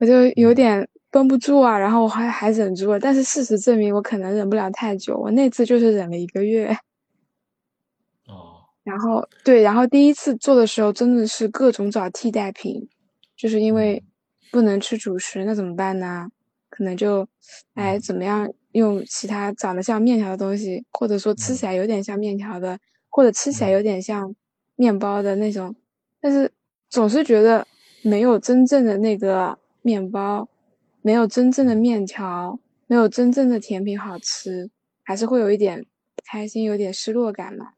[0.00, 6.76] 我就有点绷不住啊，然后我还还忍住了，但是事实证明我可能忍不了太久，我那次就是忍了一个月。
[8.84, 8.90] 哦。
[8.90, 12.88] 然后对，然后第一次做的时候真的是各种找替代品，
[13.36, 14.02] 就是因为
[14.50, 16.28] 不能吃主食，那怎么办呢？
[16.70, 17.26] 可能就
[17.74, 22.76] 哎怎么样用其他长得像面条的东西，或者说吃起来有点像面条的，
[23.08, 24.34] 或者吃起来有点像
[24.74, 25.72] 面包的那种，
[26.20, 26.50] 但是
[26.90, 27.64] 总是觉得
[28.02, 30.48] 没有真正的那个面包，
[31.00, 32.58] 没有真正的面条，
[32.88, 34.68] 没有真正的甜品好吃，
[35.04, 35.80] 还是会有一点
[36.16, 37.73] 不开心，有点失落感嘛。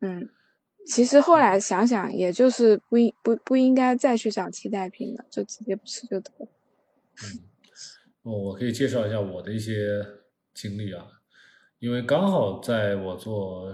[0.00, 0.28] 嗯，
[0.86, 6.48] 其实后来想想，也就是不应不不应该再去找替代品了，就直接不吃就得了。
[7.24, 7.40] 嗯。
[8.22, 10.06] 我可以介绍一下我的一些
[10.52, 11.06] 经历啊，
[11.78, 13.72] 因为刚好在我做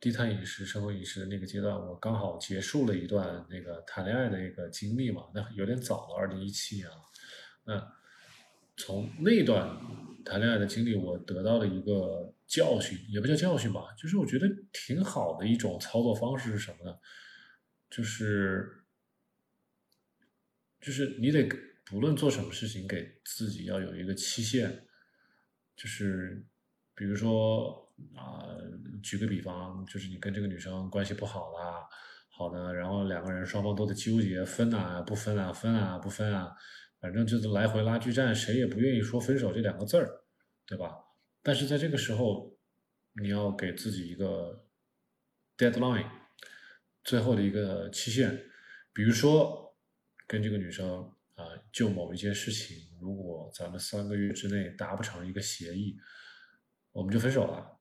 [0.00, 6.96] 低碳饮食、生活饮食的那个阶段，我刚好结束了一段那个谈恋爱的一个经历嘛，那有点早了，二零一七年了。
[7.64, 7.86] 那
[8.78, 9.68] 从那段
[10.24, 16.96] 谈恋爱的经历，我得到了一个教训，也不叫教训吧，就是我觉得挺好的一种操作方式是什么呢？
[17.90, 18.84] 就是
[20.80, 21.48] 就是你得。
[21.84, 24.86] 不论做什么事情，给自己要有一个期限，
[25.76, 26.42] 就是
[26.94, 28.48] 比如说啊，
[29.02, 31.86] 举个比方，就是你跟这个女生关系不好啦，
[32.30, 36.56] 好的，然后两个人双方都在纠结分啊不分啊分啊不分啊，
[37.02, 40.22] 反正就是来回拉锯战，谁也不愿意说分手这两个字儿，
[40.64, 40.96] 对吧？
[41.42, 42.56] 但是在这个时候，
[43.20, 44.64] 你要给自己一个
[45.58, 46.08] deadline，
[47.04, 48.42] 最后的一个期限，
[48.94, 49.76] 比如说
[50.26, 51.12] 跟这个女生。
[51.34, 55.96] 啊，就某一件事情，如果咱们三个月之内达不成一个协议，
[56.92, 57.80] 我们就分手了。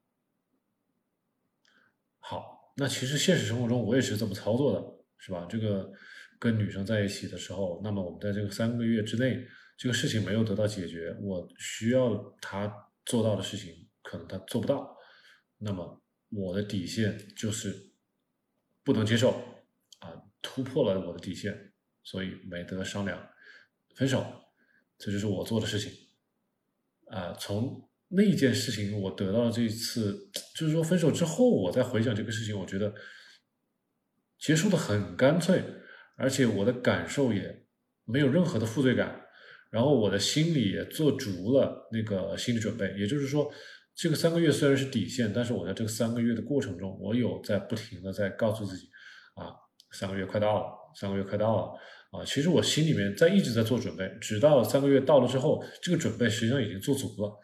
[2.20, 5.46] 好，那其实现实生活中我也是这么操作的，是吧？
[5.50, 5.92] 这个
[6.42, 9.46] 跟女生在一起的时候，那么我们在这个三个月之内，
[9.78, 14.98] 这个事情没有得到解决，我需要她做到的事情，可能她做不到，
[15.60, 17.92] 那么我的底线就是
[18.84, 19.30] 不能接受
[20.00, 20.12] 啊，
[20.42, 23.30] 突破了我的底线，所以没得商量。
[23.96, 24.26] 分手，
[24.98, 25.94] 这就是我做的事情，
[27.06, 32.92] 啊，从那件事情我得到这一次，就是说分手之后，我再回想这个事情，我觉得
[34.40, 35.64] 结束的很干脆，
[36.22, 37.66] 而且我的感受也
[38.06, 39.20] 没有任何的负罪感，
[39.72, 43.52] 然后我的心里也做足了那个心理准备，也就是说，
[43.96, 48.88] 这个三个月虽然是底线，但是我在这个三个月的过程中，我有在不停的在告诉自己，
[49.34, 49.52] 啊，
[49.92, 50.66] 三个月快到了，
[50.96, 51.80] 三个月快到了。
[52.12, 57.40] 啊，其实我心里面在一直在做准备，直到三个月到了之后，这个准备实际上已经做足了。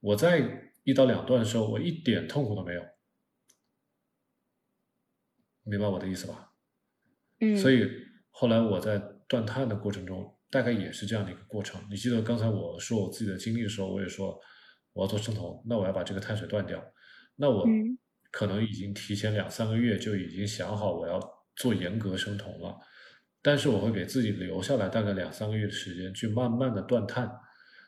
[0.00, 2.82] 我在一刀两断的时候，我一点痛苦都没有，
[5.64, 6.52] 明白我的意思吧？
[7.40, 7.56] 嗯。
[7.56, 7.88] 所以
[8.30, 11.80] 后来我在断碳的过程中，大概也是这样的一个过程。
[11.90, 14.38] 你记得刚才我说我自己的经历的时候，我也说
[14.92, 16.82] 我要做生酮，那我要把这个碳水断掉，
[17.36, 17.64] 那我
[18.30, 21.20] 可能已经提前两三个月就已经想好我要
[21.56, 22.78] 做严格生酮了。
[23.42, 27.30] 但是我会给自己留下来大概两三个月的时间，去慢慢的断碳。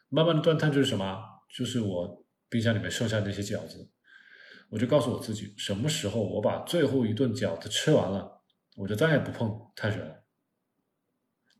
[0.09, 1.23] 慢慢的断碳就是什么？
[1.55, 3.91] 就是我冰箱里面剩下那些饺子，
[4.71, 8.43] 我就告诉我自己，什么时候我把最后一顿饺子吃完了，
[8.77, 10.22] 我就再也不碰碳水了。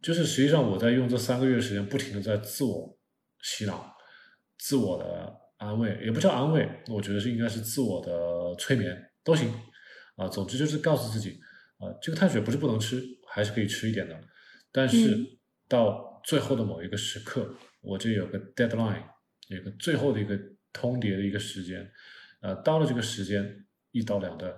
[0.03, 2.99] 就是实际上我在用这三个月的时间，不停的在自我
[3.43, 3.95] 洗脑、
[4.59, 9.53] 自我的安慰，也不叫安慰，我觉得是应该是自我的催眠都行。
[10.17, 11.41] 啊，总之就是告诉自己，
[11.79, 13.03] 啊，这个碳水不是不能吃。
[13.35, 14.21] 还是可以吃一点的，
[14.71, 15.17] 但是
[15.67, 19.03] 到最后的某一个时刻，我就有个 deadline，
[19.49, 20.39] 有个最后的一个
[20.71, 21.91] 通牒的一个时间，
[22.43, 24.53] 呃，到了这个时间一刀两断，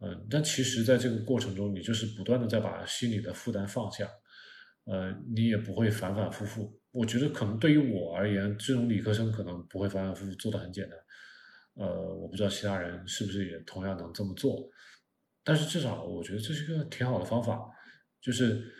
[0.00, 4.10] 嗯，但其实在这个过程中，你就是不断的在把心里的负担放下，
[4.90, 6.80] 呃，你也不会反反复复。
[6.90, 10.98] 我觉得可能对于我而言，这种理科生可能不会反反复复做的很简单，
[11.74, 14.68] 呃，我不知道其他人是不是也同样能这么做，
[15.44, 17.60] 但是至少我觉得这是个挺好的方法。
[18.20, 18.72] 就是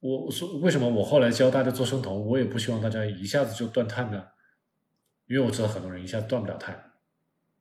[0.00, 4.24] 我说为什么我后来教大家做生酮，我也不希望大家一下子就断碳呢？
[5.26, 6.92] 因为我知道很多人一下断不了碳，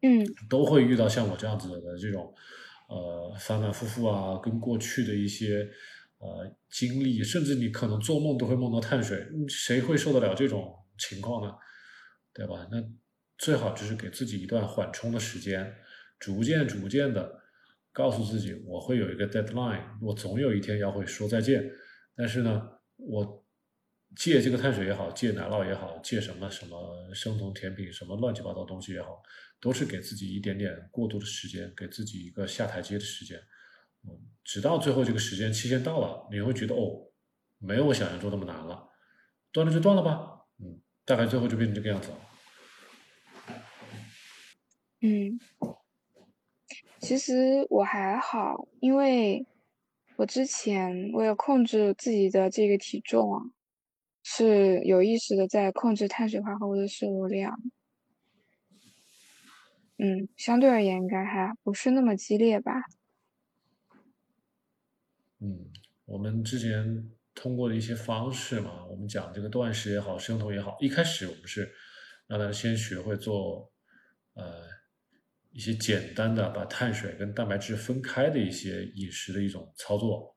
[0.01, 2.33] 嗯，都会遇到像我这样子的这种
[2.87, 5.67] 呃反反复复啊，跟过去的一些
[6.17, 11.53] 呃经历，甚至你可能做梦都会梦到碳水，谁会受得了这种情况呢？
[12.33, 12.67] 对吧？
[12.71, 12.83] 那
[13.37, 15.75] 最好就是给自己一段缓冲的时间，
[16.19, 17.43] 逐渐逐渐的。
[17.93, 21.67] 告诉自己，我会有一个 deadline，我总有一天要会说再见。
[22.15, 22.61] 但是呢，
[22.95, 23.43] 我
[24.15, 29.19] 戒这个碳水也好，戒奶酪也好，戒什么什么生酮甜品，什么乱七八糟东西也好，
[29.59, 33.41] 都是给自己一点点过渡的时间，给自己一个下台阶的时间。
[34.43, 37.11] 直到最后这个时间期限到了，你会觉得哦，
[37.59, 38.89] 没有我想象中那么难了，
[39.51, 40.45] 断了就断了吧。
[40.59, 42.11] 嗯，大概最后就变成这个样子。
[45.01, 45.39] 嗯，
[46.99, 49.45] 其实我还好，因为
[50.15, 53.41] 我之前为了控制自己的这个体重啊。
[54.29, 57.57] 是有意识的在控制碳水化合物的摄入量，
[59.97, 62.73] 嗯，相对而言应该还不是那么激烈吧。
[65.39, 65.69] 嗯，
[66.05, 71.71] 我们之前通过的一些方式嘛，我们讲这个断食也好，生酮也好，一开始我们是
[72.25, 73.71] 让他先学会做
[74.33, 74.63] 呃
[75.51, 80.35] 一些简单的把碳水跟蛋白质分开的一些饮食的一种操作，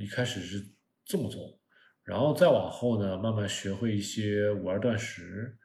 [0.00, 0.60] 一开始是
[1.04, 1.60] 这么做。
[2.02, 5.56] 然后再往后呢，慢慢学会一些五二断食，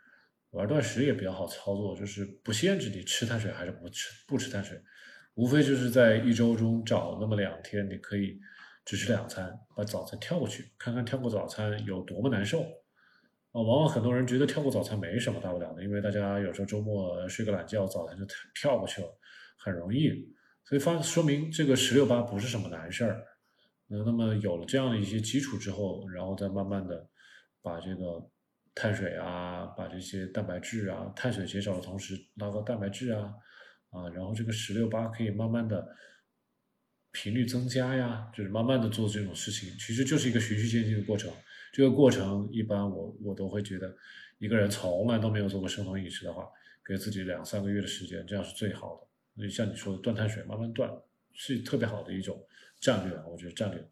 [0.50, 4.82] 五二断食也比较好操作，就是不限制你吃碳水还是不吃不吃碳水，
[5.36, 8.40] 无非就是在一周中找那么两天，你可以
[8.86, 12.62] 只吃两餐，把早餐跳过去，看看跳过早餐有多么难受。
[13.54, 18.26] 啊，往往很多人觉得跳过早餐没什么大不了的，因为大家有时候周末睡个懒觉，早餐就
[18.56, 19.08] 跳过去了，
[19.58, 20.10] 很容易。
[20.64, 23.26] 所以发说明这个十六八不是什么难事儿。
[23.88, 27.06] 那那么有了这样的一些基础之后，然后再慢慢的
[27.62, 28.26] 把这个
[28.74, 33.34] 碳水啊，把这些蛋白质啊，碳水减少的同时拉高蛋白质啊，
[33.92, 35.96] 啊，然后这个十六八可以慢慢的
[37.12, 41.32] 频率增加呀，就是慢慢的做这种事情，其实就是一个循序渐进的过程。
[41.72, 43.96] 这个过程一般我我都会觉得，
[44.40, 46.48] 一个人从来都没有做过生酮饮食的话，
[46.86, 49.08] 给自己两三个月的时间，这样是最好的。
[49.38, 50.92] 所以像你说的断碳水，慢慢断，
[51.34, 52.44] 是特别好的一种。
[52.80, 53.88] 战略，我觉得战略。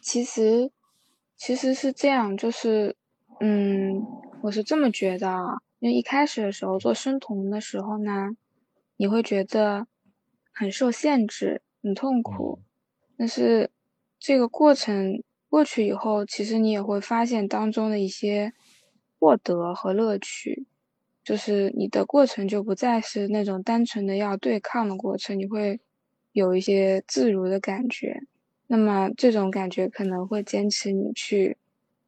[0.00, 0.72] 其实，
[1.36, 2.96] 其实是这样，就是，
[3.38, 4.02] 嗯，
[4.42, 5.62] 我是这么觉得啊。
[5.78, 8.30] 因为一开始的时候做生酮的时候呢，
[8.96, 9.86] 你会觉得
[10.52, 12.60] 很受限制，很痛苦。
[13.16, 13.70] 但是
[14.18, 18.52] 这个过程过去以后，其实你也会发现当中的一些
[19.18, 20.66] 获得和乐趣，
[21.24, 25.80] 就是你的过程就不再是那种单纯的要对抗的过程，你会。
[26.32, 28.20] 有一些自如的感觉，
[28.68, 31.56] 那么这种感觉可能会坚持你去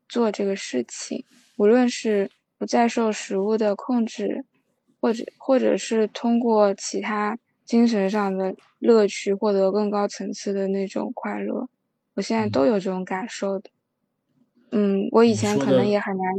[0.08, 1.24] 做这个事情，
[1.56, 2.30] 无论是
[2.60, 4.44] 不再受食物的控制，
[5.00, 11.66] 或者或者是通过其他精神上的乐趣获得更高层次的那种快乐，
[12.16, 13.70] 我现在都有这种感受的。
[14.72, 16.34] 嗯，我以前可能也很难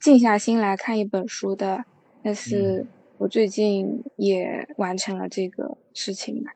[0.00, 1.84] 静下心来看一本书的，
[2.22, 2.86] 但是
[3.18, 6.52] 我最近也完成了这个事情吧。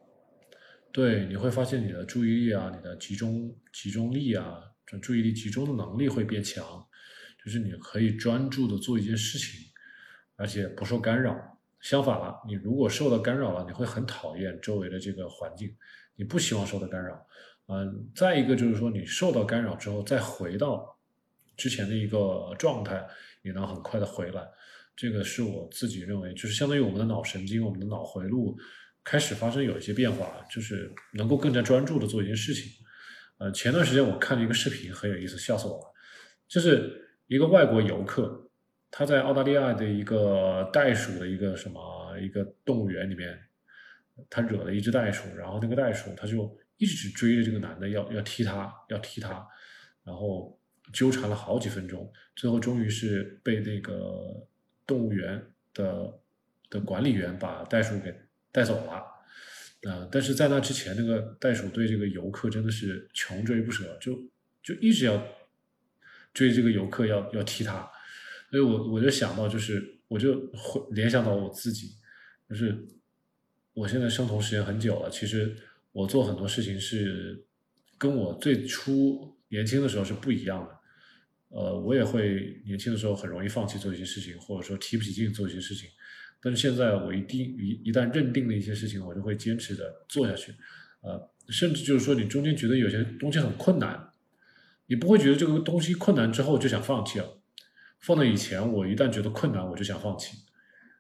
[0.91, 6.65] 对，你会发现你的注意力啊，你的集中集中力啊，这注意力集中的能力会变强，
[7.45, 9.61] 就是你可以专注的做一件事情，
[10.37, 11.37] 而且不受干扰。
[11.81, 15.75] 相反了，你如果受到干扰了，你会很讨厌周围的这个环境，
[16.17, 17.27] 你不希望受到干扰。
[17.69, 20.99] 嗯，再一个就是说，你受到干扰之后，再回到
[21.57, 23.07] 之前的一个状态，
[23.43, 24.47] 也能很快的回来。
[24.95, 28.59] 这个是我自己认为，就是相当于我们的脑神经，我们的脑回路。
[29.03, 32.71] 开始发生有一些变化，就是能够更加专注的做一件事情。
[33.39, 35.85] 呃，前段时间我看了一个视频，很有意思，笑死我了。
[36.47, 38.51] 就是一个外国游客，
[38.91, 43.39] 他在澳大利亚的一个袋鼠的一个什么一个动物园里面，
[44.29, 49.47] 他惹了一只袋鼠，然后那个袋鼠他就一直追着这个男的要要踢他，要踢他，
[50.03, 50.59] 然后
[50.93, 54.45] 纠缠了好几分钟，最后终于是被那个
[54.85, 55.41] 动物园
[55.73, 56.19] 的
[56.69, 58.13] 的管理员把袋鼠给。
[58.53, 58.93] 带走了，
[59.89, 60.09] 啊！
[60.11, 64.21] 但是在那之前，那个袋鼠对这个游客真的是穷追不舍，就
[64.61, 65.17] 就一直要
[66.33, 67.89] 追这个游客，要要踢他。
[68.51, 71.93] 所以我我就想到，就是我就会联想到我自己，
[72.49, 72.77] 就是
[73.73, 75.57] 我现在生酮时间很久了，其实
[75.93, 77.45] 我做很多事情是
[77.97, 80.77] 跟我最初年轻的时候是不一样的。
[81.51, 85.89] 呃，我也会年轻的时候很容易放弃做一些事情，或者说提不起劲做一些事情。
[86.43, 90.55] 但是现在我一定一一旦认定了一些事情，我就会坚持的做下去，
[91.03, 94.10] 呃，甚至就是说你中间觉得有些东西很困难，
[94.91, 97.41] 你不会觉得这个东西困难之后就想放弃了。
[98.01, 100.37] 放在以前，我一旦觉得困难，我就想放弃。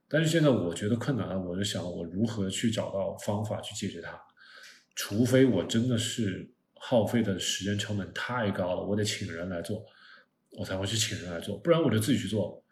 [0.07, 4.17] 但是现在我觉得困难了，我就想我如何去找到方法去解决它。
[4.95, 9.85] 除非我真的是耗费的时间成本太高了，我得请人来做，
[10.51, 12.65] 我才会去请人来做，不然我就自己去做。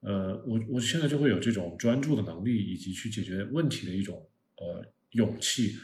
[0.00, 5.76] 呃，我我现在就会有这种专注的能力，以及去解决问题的一种呃勇气，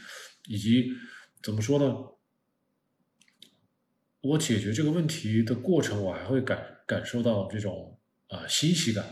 [0.49, 0.91] 以及
[1.41, 1.95] 怎么说呢？
[4.27, 7.97] 我解决这个问题的过程，我还会感感受到这种
[8.27, 9.05] 啊欣喜感，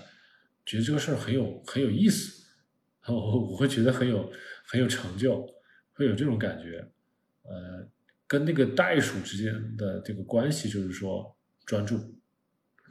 [0.66, 2.44] 觉得这个事儿很有很有意思，
[3.08, 4.30] 我我会觉得很有
[4.66, 5.48] 很有成就，
[5.94, 6.86] 会有这种感觉。
[7.44, 7.88] 呃，
[8.28, 11.34] 跟那个袋鼠之间的这个关系，就是说
[11.66, 11.98] 专注、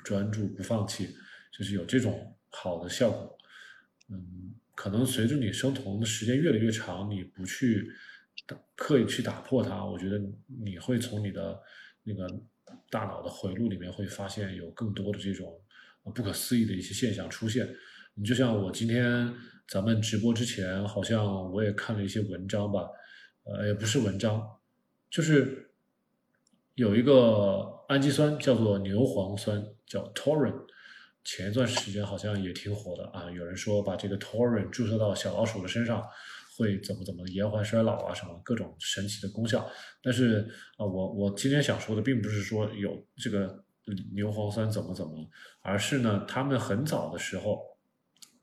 [0.03, 1.15] 专注不放弃，
[1.53, 3.37] 就是有这种好的效果。
[4.09, 7.87] 嗯，可能随着你生酮的时间越来越长，你不去
[8.75, 11.61] 刻意去打破它，我觉得你会从你的。
[12.05, 12.27] 那个
[12.91, 15.61] 大脑的回路里面会发现有更多的这种
[16.15, 17.69] 不可思议的一些现象出现。
[18.15, 19.35] 你就像我今天
[19.67, 22.89] 咱们直播之前，好像我也看了一些文章吧，
[23.45, 24.47] 呃，也不是文章，
[25.11, 25.71] 就是
[26.75, 30.67] 有一个氨基酸叫做牛磺酸，叫 Taurine，
[31.25, 33.31] 前一段时间好像也挺火的啊。
[33.31, 36.07] 有人说把这个 Taurine 注射到小老鼠的身上。
[36.57, 39.69] 会怎么怎么延缓衰老啊，什么各种神奇的功效。
[40.03, 43.65] 但是啊，我我今天想说的并不是说有这个
[44.15, 45.29] 牛磺酸怎么怎么，
[45.63, 47.61] 而是呢，他们很早的时候，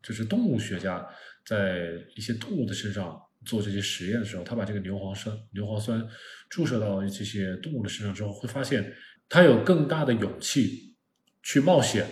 [0.03, 1.07] 就是动物学家
[1.45, 6.05] 在一些动物的身上做这些实验的时候，他把这个牛磺酸牛磺酸
[6.49, 8.93] 注射到这些动物的身上之后，会发现
[9.29, 10.95] 它有更大的勇气
[11.41, 12.05] 去冒险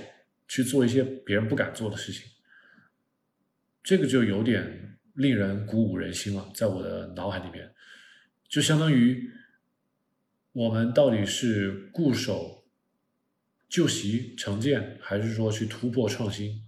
[0.48, 2.24] 去做一些别人不敢做的事情。
[3.84, 4.86] 这个就有点。
[5.20, 7.70] 令人鼓舞人心了，在我的脑海里面，
[8.48, 9.30] 就相当于
[10.54, 12.64] 我们到底是固守
[13.68, 16.66] 旧习成见，还是说去突破创新？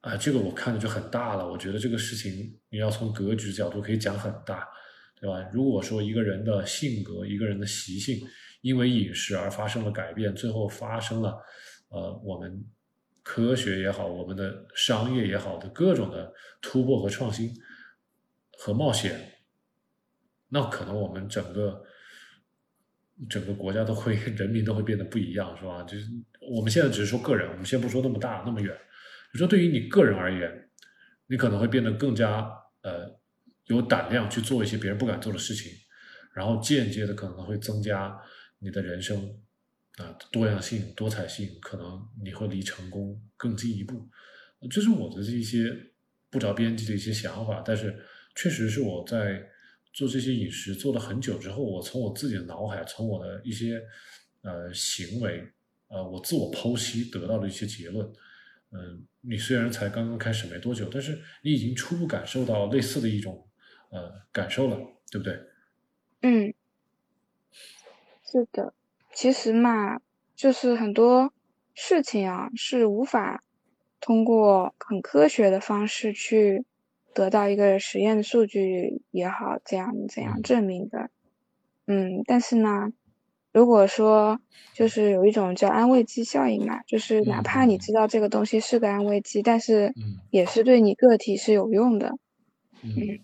[0.00, 1.48] 啊，这个我看的就很大了。
[1.48, 4.66] 我觉得这个事情你要从格局角度可以讲很大，
[5.20, 5.48] 对吧？
[5.52, 8.20] 如果说一个人的性格、一个人的习性
[8.62, 11.38] 因为饮食而发生了改变，最后发生了
[11.90, 12.66] 呃我们。
[13.28, 16.32] 科学也好，我们的商业也好的各种的
[16.62, 17.52] 突破和创新
[18.56, 19.42] 和冒险，
[20.48, 21.84] 那可能我们整个
[23.28, 25.82] 整个国家都会，人民都会变得不一样，是吧？
[25.82, 26.06] 就是
[26.40, 28.72] 我们现在只是说个人，我们先不说那么大那么远，
[29.32, 30.70] 就说对于你个人而言，
[31.26, 32.48] 你可能会变得更加
[32.82, 33.10] 呃
[33.64, 35.72] 有胆量去做一些别人不敢做的事情，
[36.32, 38.16] 然后间接的可能会增加
[38.60, 39.42] 你的人生。
[39.96, 44.08] 啊，多样性、多彩性，可能你会离成功更进一步。
[44.70, 45.74] 这是我的这一些
[46.30, 47.98] 不着边际的一些想法，但是
[48.34, 49.42] 确实是我在
[49.92, 53.82] 做这些饮食做了很久之后，我从我自己的脑海，从我的一些
[54.42, 55.46] 呃行为，
[55.88, 58.06] 呃，我自我剖析得到的一些结论。
[58.72, 63.48] 嗯，你虽然才刚刚开始没多久，但是你已经初步感受到类似的一种
[63.90, 64.76] 呃感受了，
[65.10, 65.40] 对不对？
[66.22, 66.52] 嗯，
[68.24, 68.74] 是的。
[69.16, 69.98] 其实嘛，
[70.34, 71.32] 就是很多
[71.72, 73.42] 事情啊，是无法
[73.98, 76.66] 通过很科学的方式去
[77.14, 81.08] 得到一个实验的数据也好，这样怎样证明的。
[81.86, 82.92] 嗯，但是呢，
[83.54, 84.38] 如果说
[84.74, 89.94] 就是有一种叫安慰剂效应嘛，就是哪怕你知道这个东西是个安慰剂，但是
[90.28, 92.18] 也是对你个体是有用的。
[92.82, 93.18] 嗯。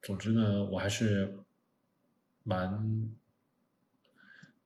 [0.00, 1.41] 总之呢，我还是。
[2.44, 3.10] 蛮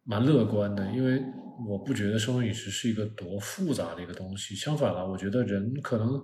[0.04, 1.22] 蛮乐观的，因为
[1.66, 4.54] 我不觉得生酮饮食是一个多复杂的一个东西。
[4.54, 6.22] 相反了，我觉得人可能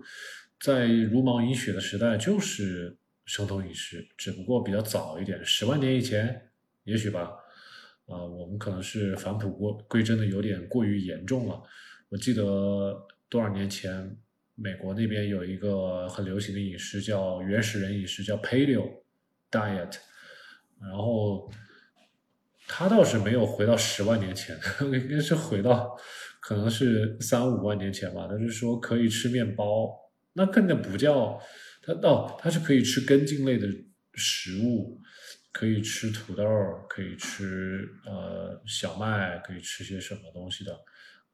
[0.60, 6.50] 在茹毛饮血的时代就是生酮饮食，只不过比较早一点，十万年以前
[6.84, 7.32] 也许吧。
[8.06, 11.62] 啊，我们可能是返璞归归真的有点过于严重了。
[12.08, 14.16] 我记得多少年前，
[14.54, 18.88] 美国那边有一个很流行的饮食叫原始人饮食，叫 Paleo
[19.50, 19.96] Diet。
[20.82, 21.50] 然后
[22.66, 24.58] 他倒是没有回到十万年前，
[24.92, 25.96] 应该是回到
[26.40, 28.26] 可能是三五万年前吧。
[28.28, 29.88] 他是说可以吃面包，
[30.32, 31.40] 那根本不叫
[31.82, 33.68] 他哦，他是可以吃根茎类的
[34.14, 35.00] 食物，
[35.52, 36.44] 可以吃土豆，
[36.88, 40.72] 可以吃呃小麦，可以吃些什么东西的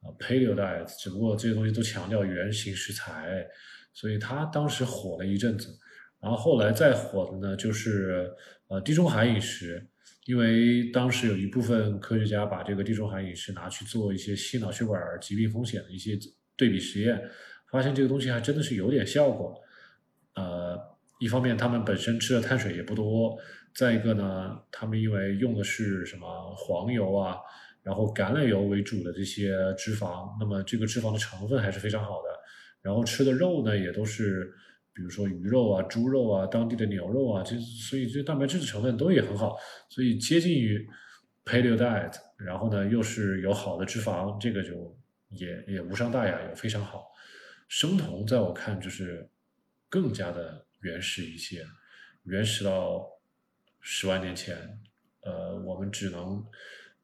[0.01, 3.47] 啊？Paleo diet，只不过这些东西都强调原型食材，
[3.93, 5.77] 所以他当时火了一阵子。
[6.21, 8.29] 然后后来再火的呢，就是
[8.69, 9.85] 呃地中海饮食，
[10.25, 16.17] 因为当时有一部分科学家把这个地中海饮食拿去做一些心脑血管疾病风险的一些
[16.55, 17.19] 对比实验，
[17.71, 19.59] 发现这个东西还真的是有点效果。
[20.35, 20.79] 呃，
[21.19, 23.35] 一方面他们本身吃的碳水也不多，
[23.73, 27.37] 再一个呢，他们因为用的是什么黄油啊，
[27.81, 32.29] 然后橄榄油为主的这些脂肪，那么这个脂肪的成分还是非常好的，
[32.83, 34.53] 然后吃的肉呢也都是。
[34.93, 39.57] 比如说鱼肉啊、猪肉啊、当地的牛肉啊，这所以这蛋白质的成分都也很好，
[39.89, 40.87] 所以接近于
[41.45, 44.97] paleo diet，然后呢又是有好的脂肪，这个就
[45.29, 47.05] 也也无伤大雅，也非常好。
[47.67, 49.29] 生酮在我看就是
[49.89, 51.65] 更加的原始一些，
[52.23, 53.05] 原始到
[53.79, 54.57] 十万年前
[55.21, 56.43] 呃，我们只能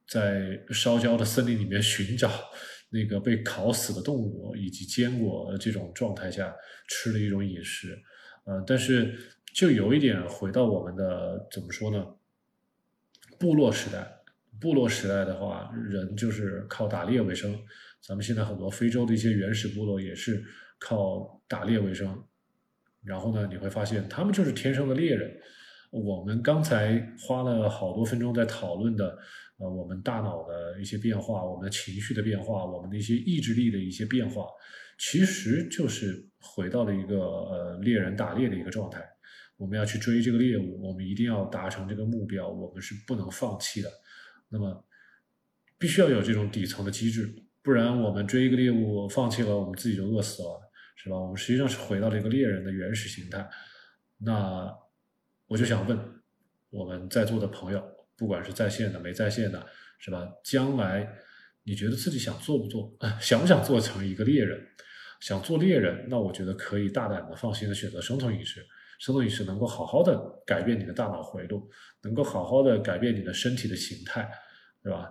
[0.08, 2.30] 在烧焦的森林里面寻找
[2.96, 6.56] 那个被烤死的动物以及坚果这种状态下
[6.88, 8.02] 吃的一种饮食。
[8.46, 9.14] 呃，但是
[9.54, 12.08] 就有一点回到我们的怎么说呢？
[13.38, 14.22] 部落时代，
[14.62, 17.60] 部落时代的话，人就是靠打猎为生。
[18.02, 20.42] 咱们现在很多非洲的一些原始部落也是
[20.80, 22.24] 靠打猎为生。
[23.04, 25.38] 然后呢，你会发现他们就是天生的猎人。
[25.92, 29.18] 我们刚才花了好多分钟在讨论的，
[29.58, 34.48] 呃，我们大脑的一些变化，我们的情绪的变化，我们的一些意志力的一些变化，
[34.98, 39.02] 其实就是回到了一个呃猎人打猎的一个状态。
[39.58, 43.90] 我们要去追这个猎物，我们一定要达成这个目标，我们是不能放弃的。
[44.50, 44.86] 那么，
[45.78, 51.18] 必须要有这种底层的机制，不然我们追一个猎物放弃了，我们自己就饿死了，是吧？
[51.18, 53.50] 我们实际上是回到了一个猎人的原始形态。
[54.18, 54.74] 那。
[55.48, 55.96] 我就想问
[56.72, 57.80] 我们在座的朋友，
[58.18, 59.66] 不管是在线的、没在线的，
[60.00, 60.28] 是吧？
[60.44, 61.08] 将来
[61.64, 62.96] 你觉得自己想做不做？
[63.20, 64.60] 想不想做成一个猎人？
[65.22, 68.66] 想做猎人，那我觉得可以大胆的、放心的选择生酮饮食。
[69.00, 71.70] 生酮饮食能够好好的改变你的大脑回路，
[72.04, 74.30] 能够好好的改变你的身体的形态，
[74.84, 75.10] 对吧？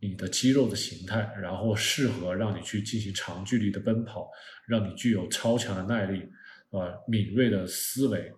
[0.00, 4.28] 你的肌肉的形态，然后适合让你去进行长距离的奔跑，
[4.66, 6.22] 让你具有超强的耐力，
[6.70, 8.32] 啊，敏锐的思维。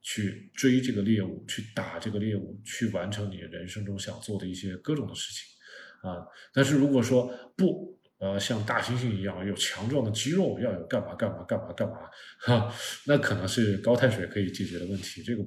[0.00, 6.24] 去追这个猎物，去打这个猎物，去完成你人生中想做的一些各种的事情，啊！
[6.52, 7.26] 但是如果说
[7.56, 11.96] 不，呃，像大猩猩一样有强壮的肌肉，要有干嘛干嘛干嘛干嘛，
[12.40, 12.74] 哈，
[13.06, 15.44] 那可能是高碳水可以解决的问题，这个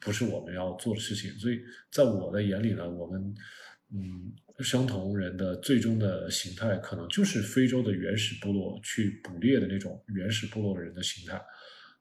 [0.00, 1.30] 不是我们要做的事情。
[1.38, 1.58] 所以
[1.90, 3.34] 在我的眼里呢，我们，
[3.92, 11.40] 嗯，生酮人的最终的形态，可能就是非洲的原始部落去捕猎的那种原始部落的人的形态。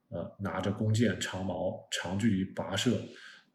[0.10, 2.92] 呃，拿着弓箭、长矛，长距离跋涉，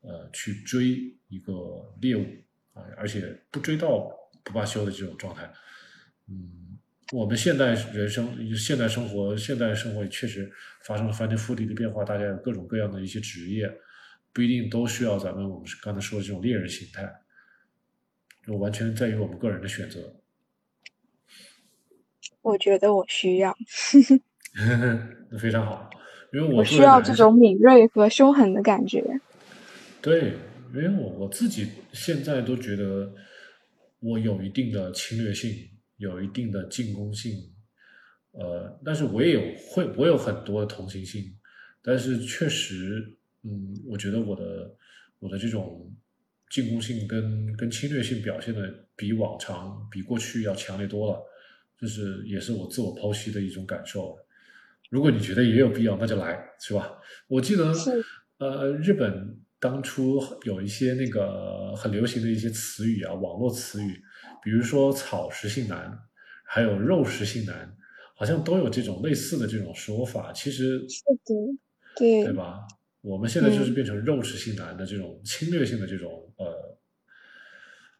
[0.01, 1.52] 呃，去追一个
[2.01, 2.27] 猎物
[2.72, 4.10] 啊，而且不追到
[4.43, 5.51] 不罢休的这种状态。
[6.28, 6.78] 嗯，
[7.12, 10.51] 我们现代人生、现代生活、现代生活确实
[10.85, 13.70] 发生了翻天覆地的变化，大家有各种各样的一些职业，
[14.32, 17.10] 不一定都需要咱们我们刚才说的这种猎人形态，
[18.47, 20.16] 就完全在于我们个人的选择。
[22.43, 23.56] 我觉得我需要，
[25.31, 25.90] 那 非常好。
[26.32, 29.20] 因为我需要这种敏锐和凶狠的感觉。
[30.01, 30.35] 对，
[30.73, 33.12] 因为我我自己现在都觉得
[33.98, 35.51] 我有一定的侵略性，
[35.97, 37.32] 有一定的进攻性，
[38.32, 41.24] 呃，但是我也有会，我有很多的同情心，
[41.82, 44.74] 但是确实，嗯，我觉得我的
[45.19, 45.93] 我的这种
[46.48, 51.20] 进攻性跟跟侵略性表现的比往常比过去要强烈多了，
[51.78, 54.16] 就是也是我自我剖析的一种感受。
[54.91, 56.99] 如果你觉得也有必要，那就来，是吧？
[57.29, 57.73] 我记得，
[58.39, 64.03] 呃，日本当初有一些那个很流行的一些词语啊，网络词语，
[64.43, 65.97] 比如说“草食性男”，
[66.45, 67.73] 还有“肉食性男”，
[68.17, 70.33] 好像都有这种类似的这种说法。
[70.33, 71.35] 其实，是的，
[71.97, 72.59] 对，对吧？
[73.01, 76.79] 我们现在就是变成肉食性男的这种侵略性的这种呃，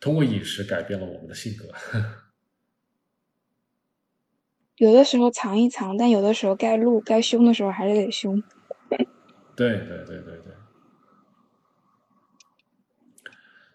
[0.01, 1.67] 通过饮食改变了我们的性格。
[4.81, 8.43] 有的时候藏一藏，但有的时候该露该凶的时候还是得凶。
[8.89, 8.97] 对
[9.57, 9.77] 对
[10.07, 10.55] 对对对，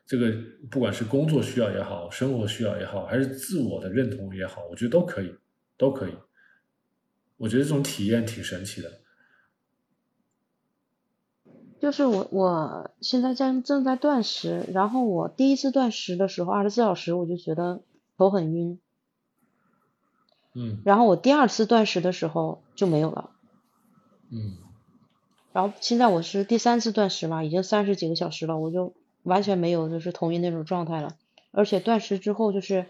[0.08, 0.34] 这个
[0.72, 5.36] 不管是工作需要也好，生活需要也好，还是自我的认同也好，我觉得都可以，
[5.78, 6.18] 都可以。
[7.38, 8.92] 我觉得这种体验挺神奇的。
[11.80, 17.84] 就是我我现在正正在断食，然后我第一次断食的时候，二十四小时我就觉得
[18.18, 18.80] 头很晕。
[20.58, 23.32] 嗯，然后我第二次断食的时候就没有了，
[24.30, 24.56] 嗯，
[25.52, 31.18] 然后现在我是第三次断食嘛，已经三十几个小时了，我就完全没有就是头晕那种状态了，
[31.52, 32.86] 而且断食之后就是，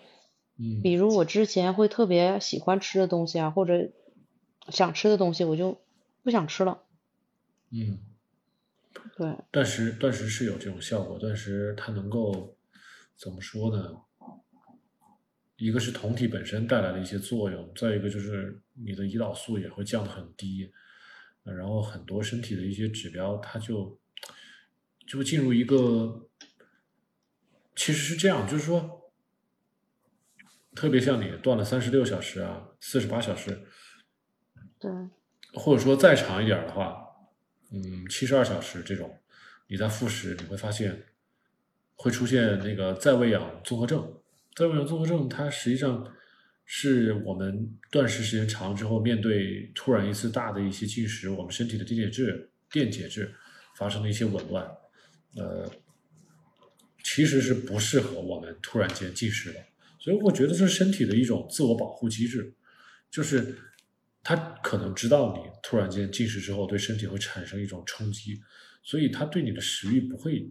[0.58, 3.90] 嗯，比如我之前会特别喜欢吃的东西啊，或者
[4.70, 5.80] 想吃的东西，我就
[6.24, 6.84] 不想吃了，
[7.72, 7.98] 嗯，
[9.18, 12.56] 对，断食断食是有这种效果，断食它能够
[13.16, 14.02] 怎么说呢？
[15.58, 20.70] 一个是酮体本身带来的一些作用，再一个就是你的胰岛素也会降得很低，
[21.44, 23.98] 然后很多身体的一些指标它就
[25.08, 26.28] 就会进入一个，
[27.74, 29.14] 其实是这样，就是说，
[30.76, 33.66] 特别像你断了三十六小时啊，四十八小时，
[34.78, 34.92] 对，
[35.54, 37.02] 或者说再长一点的话，
[37.72, 39.22] 嗯，七十二小时这种，
[39.68, 41.06] 你在复食，你会发现
[41.96, 44.22] 会出现那个再喂养综合症。
[44.56, 46.10] 在喂养综合症，它实际上
[46.64, 53.34] 是我们断食时间长之后，面对突然一次大的一些进食，我们身体的电解质、电解质
[53.76, 54.66] 发生了一些紊乱。
[55.36, 55.70] 呃，
[57.04, 59.60] 其实是不适合我们突然间进食的。
[60.00, 62.54] 所以我觉得这是身体的一种自我保护机制，
[63.12, 63.58] 就是
[64.24, 68.40] 他可能知道你突然间进食之后对身体会产生一种冲击，
[68.84, 70.50] 所以他对你的食欲不会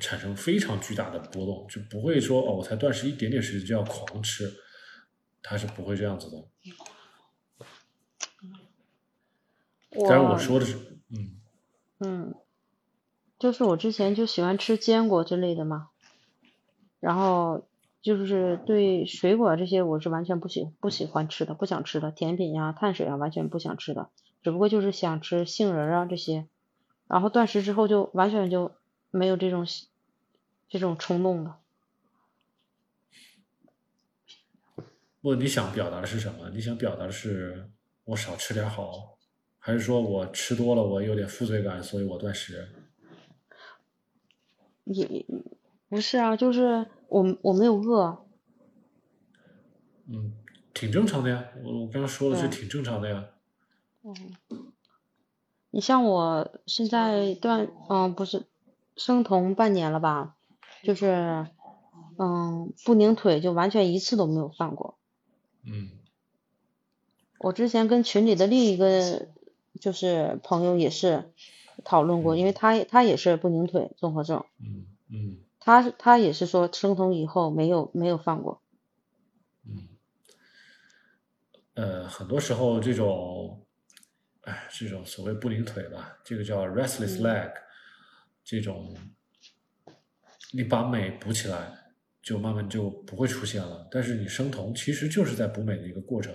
[0.00, 4.54] 产生非常巨大的波动，就不会说哦，我才断食一点点时间就要狂吃，
[5.42, 6.44] 他是不会这样子的。
[9.90, 10.76] 当然我说的是，
[11.08, 11.40] 嗯
[11.98, 12.34] 嗯，
[13.38, 15.88] 就是我之前就喜欢吃坚果之类的嘛，
[17.00, 17.66] 然后
[18.02, 24.10] 就是对水果这些我是完全不喜不喜欢吃的，不想吃的甜品呀、碳水啊完全不想吃的，
[24.42, 26.46] 只不过就是想吃杏仁啊这些，
[27.08, 28.76] 然后断食之后就完全就
[29.10, 29.66] 没有这种
[30.68, 31.58] 这种冲动了。
[35.20, 36.50] 不，你想表达的是什么？
[36.50, 37.70] 你想表达的是
[38.04, 39.16] 我少吃点好。
[39.58, 42.68] 还是说我吃多了，我有点负罪感，所以我断食。
[44.84, 45.26] 也
[45.88, 48.24] 不是啊，就是我我没有饿。
[50.06, 50.32] 嗯，
[50.72, 51.44] 挺正常的呀。
[51.62, 53.28] 我我刚刚说的是挺正常的呀。
[54.02, 54.14] 嗯。
[55.70, 58.46] 你像我现在断嗯不是
[58.98, 60.36] 生酮半年了吧？
[60.82, 61.46] 就是
[62.18, 64.98] 嗯不拧腿就完全一次都没有犯过。
[65.64, 65.88] 嗯。
[67.38, 69.28] 我之前跟群里的另一个。
[69.80, 71.30] 就是朋友也是
[71.84, 78.60] 讨论过，因为他他也是不拧腿综合症，嗯嗯，他他也是说生酮以后没有没有犯过，
[79.64, 79.88] 嗯，
[81.74, 83.64] 呃，很多时候这种，
[84.40, 87.52] 哎，这种所谓不拧腿吧，这个叫 restless leg，
[88.50, 88.96] 这种，
[90.52, 91.70] 你把镁补起来，
[92.22, 93.86] 就慢慢就不会出现了。
[93.90, 96.32] 但是你生酮其实就是在补镁的一个过程，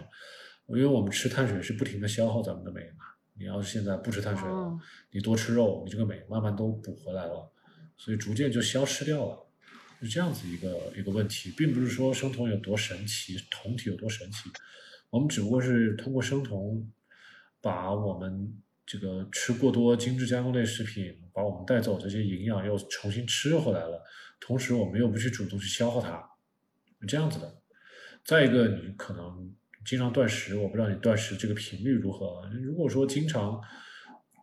[0.67, 3.05] 因为我们吃碳水是不停的消耗咱们的镁嘛。
[3.33, 4.79] 你要是现在不吃碳水了，
[5.09, 7.51] 你多吃肉，你这个镁慢慢都补回来了，
[7.97, 9.47] 所以逐渐就消失掉了，
[9.99, 14.51] 是这样子一个一个问题，并不是说生酮有多神奇，酮体有多神奇，
[15.09, 16.87] 我们只不过是通过生酮，
[17.59, 24.03] 把我们这个吃过多精致加工类食品，把我们带走这些营养又重新吃回来了，
[24.39, 26.23] 同时我们又不去主动去消耗它，
[27.07, 27.61] 这样子的。
[28.23, 29.55] 再一个，你可能。
[29.85, 32.49] 经常断食，我不知道你断食这个频率如何。
[32.63, 33.61] 如果说经常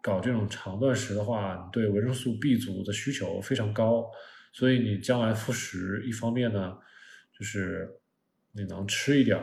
[0.02, 4.04] 搞这种长断食的话，你对维生素 B 族的需求非常高，
[4.52, 6.76] 所以你将来复食，一方面呢，
[7.32, 7.88] 就是
[8.52, 9.42] 你能吃一点，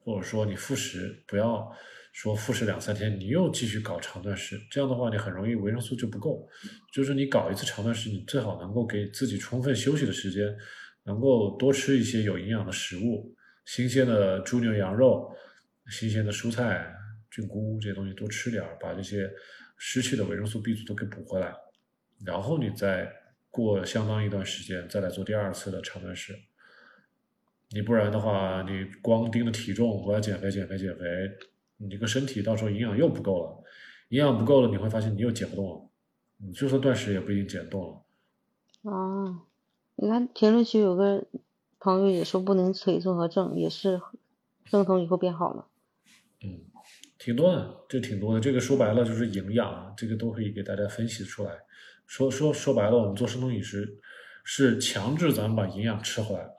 [0.00, 1.72] 或者说你复食，不要
[2.18, 6.48] 说复食两三天，你又继续搞长断食，这样的话你很容易维生素就不够。
[6.92, 10.52] 就是你搞一次长断食，你最好能够给自己充分休息的时间，
[11.04, 13.32] 能够多吃一些有营养的食物。
[13.66, 15.32] 新鲜的猪牛羊肉，
[15.92, 16.92] 新鲜的蔬菜、
[17.30, 19.30] 菌菇这些东西多吃点儿，把这些
[19.76, 21.54] 失去的维生素 B 族都给补回来，
[22.26, 23.08] 然后你再
[23.48, 26.34] 过相当一段时间再来做第二次的长断食。
[27.70, 31.04] 你不然的话，你光盯着体重，我要减肥、减肥、减肥，
[31.78, 33.64] 你这个身体到时候营养又不够了，
[34.10, 35.88] 营养不够了，你会发现你又减不动了，
[36.36, 38.02] 你就算断食也不一定减动了。
[38.82, 39.40] 哦，
[39.96, 41.24] 你看评论区有个。
[41.80, 44.00] 朋友也说不能腿综合症，也是
[44.64, 45.68] 生酮以后变好了。
[46.42, 46.58] 嗯，
[47.20, 48.40] 挺多的，这挺多的。
[48.40, 51.52] 这个说白了就是营养，这个都可以给大家分析出来。
[52.04, 53.96] 说说说白了，我们做生酮饮食
[54.42, 56.50] 是强制咱们把营养吃回来，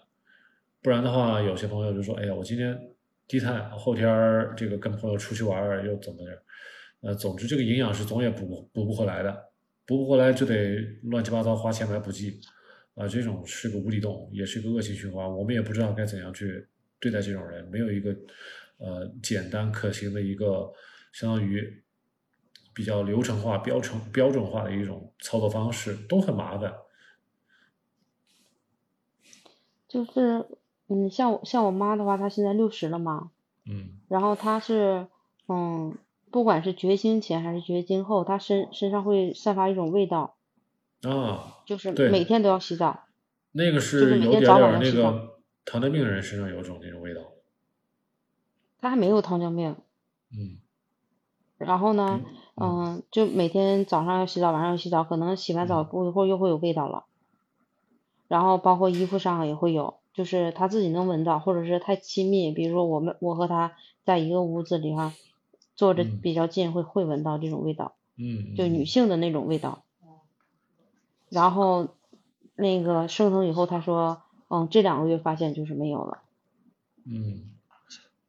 [0.82, 2.89] 不然的话，有些朋友就说：“哎呀，我今天
[3.30, 6.44] 低碳，后天儿这个跟朋友出去玩儿又怎么着？”
[7.02, 9.52] 呃，总之这个营养是总也补补不回来的，
[9.86, 12.42] 补不回来就得乱七八糟花钱买补剂。
[12.96, 15.26] 啊，这种是个无底洞，也是一个恶性循环。
[15.26, 16.68] 我们也不知道该怎样去
[17.00, 18.14] 对待这种人，没有一个
[18.78, 20.70] 呃简单可行的一个
[21.14, 21.82] 相当于
[22.74, 26.74] 比较流程化、标准标准化的一种操作方式，都很麻烦。
[29.88, 30.46] 就是
[30.90, 33.32] 嗯，像我像我妈的话，她现在六十了嘛，
[33.66, 35.08] 嗯，然后她是
[35.48, 35.96] 嗯，
[36.32, 40.36] 不管是绝经前还是绝经后，她身身上会散发一种味道。
[41.04, 43.06] 啊，就是每天都要洗澡，
[43.54, 47.22] 那个是有点点那个糖尿病人身上有种那种味道。
[48.82, 49.78] 他还没有糖尿病。
[50.32, 50.58] 嗯。
[51.58, 52.22] 然后呢，
[52.56, 57.06] 嗯，就每天早上要洗澡，晚上要洗澡，可能洗完澡过一会儿又会有味道了。
[58.28, 65.14] 然后包括衣服上也会有，就是他自己能闻到，或者是太亲密，比如说我们我和他在一个屋子里哈，
[65.78, 67.96] 坐着比较近，会会闻到这种味道。
[68.18, 68.54] 嗯。
[68.54, 69.86] 就女性的那种味道。
[71.30, 71.96] 然后，
[72.56, 76.22] 那个生酮以后，他说，嗯，这两个月发现就是没有了。
[77.06, 77.52] 嗯，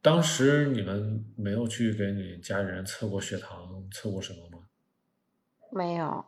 [0.01, 4.63] 当时你们没有去给你家人测过血糖，测过什么吗？
[5.69, 6.23] 没有。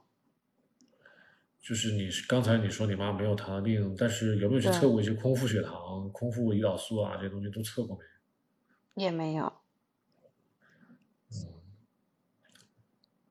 [1.63, 9.03] 就是你刚才你说你妈没有糖尿病，但是有没有去测过一些空腹血糖、空腹胰岛素啊这些东西都测过没？
[9.05, 9.51] 也没有。
[11.31, 11.47] 嗯，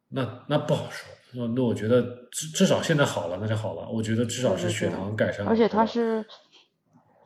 [0.08, 1.14] 那那不好说。
[1.34, 3.86] 那那我觉得至至少现在好了，那就好了。
[3.90, 5.50] 我觉得至少是血糖改善了。
[5.50, 6.24] 而且他是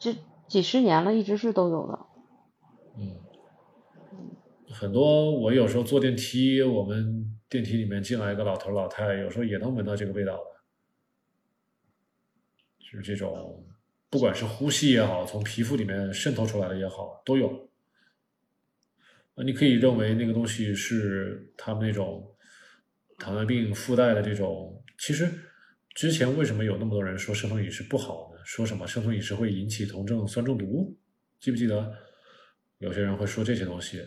[0.01, 0.13] 这
[0.49, 2.07] 几十年了，一直是都有的。
[2.99, 3.17] 嗯。
[4.73, 10.56] 很多我有时候坐电梯，我们电梯里面进来一个老头老太太，有时候也能闻到这个味道的。
[12.91, 13.67] 就是这种，
[14.09, 17.69] 不管是呼吸也好，从皮肤里面渗透出来的也好，都有。
[19.35, 22.33] 那你可以认为那个东西是他们那种。
[23.19, 25.27] 糖尿病附带的这种，其实
[25.95, 28.41] 之前为什么有那么多人说生酮饮食不好呢？
[28.45, 30.95] 说什么生酮饮食会引起酮症酸中毒？
[31.41, 31.95] 记不记得？
[32.77, 34.07] 有些人会说这些东西。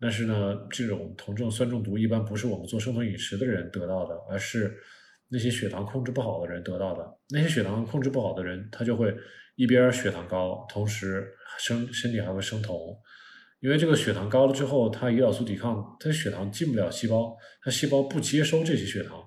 [0.00, 4.74] 但是呢，这种酮症酸中毒一般不是我们做生酮饮食的人得到的，而是
[5.28, 7.18] 那些血糖控制不好的人得到的。
[7.30, 9.14] 那些血糖控制不好的人，他就会
[9.56, 12.96] 一边血糖高，同时身身体还会生酮。
[13.60, 19.20] 因为这个血糖高了之后，它胰岛素抵抗，它血糖进不了细胞，它细胞不接收这些血糖，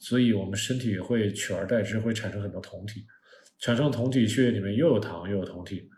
[0.00, 3.06] 所以我们身体会取而代之，会产生很多酮体，
[3.60, 5.88] 产生酮体，血液里面又有糖又有酮体，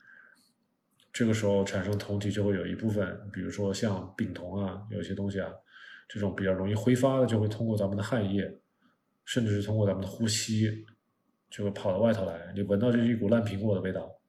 [1.10, 5.48] 这个时候产生酮体就会有一部分，比如说像丙酮啊，有些东西啊，
[6.06, 8.43] 这种比较容易挥发的，就会通过咱们的汗液，
[9.24, 10.84] 甚至是通过咱们的呼吸，
[11.51, 14.20] 就会跑到外头来，你闻到就是一股烂苹果的味道，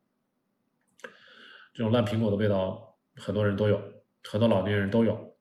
[1.74, 2.88] 这种烂苹果的味道。
[3.18, 3.78] 很多人都有，
[4.24, 5.38] 很多老年人都有，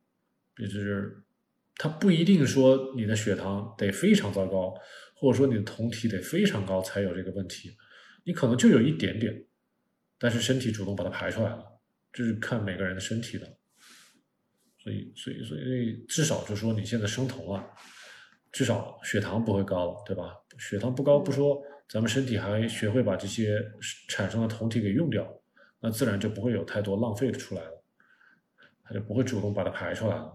[0.59, 1.23] 也就是
[1.77, 4.75] 他不一定说你的血糖得非常糟糕，
[5.15, 7.77] 或者说你的酮体得非常高才有这个问题，
[8.25, 9.47] 你可能就有一点点，
[10.19, 11.65] 但是身体主动把它排出来了，
[12.13, 13.47] 这是看每个人的身体的，
[14.83, 17.65] 所以所以所以至少就说你现在生酮了，
[18.53, 20.37] 至少血糖不会高了，对吧？
[20.59, 23.61] 血糖不高不说，咱们身体还学会把这些
[24.09, 25.27] 产生的酮体给用掉。
[25.81, 27.83] 那自然就不会有太多浪费的出来了，
[28.85, 30.31] 它就不会主动把它排出来了，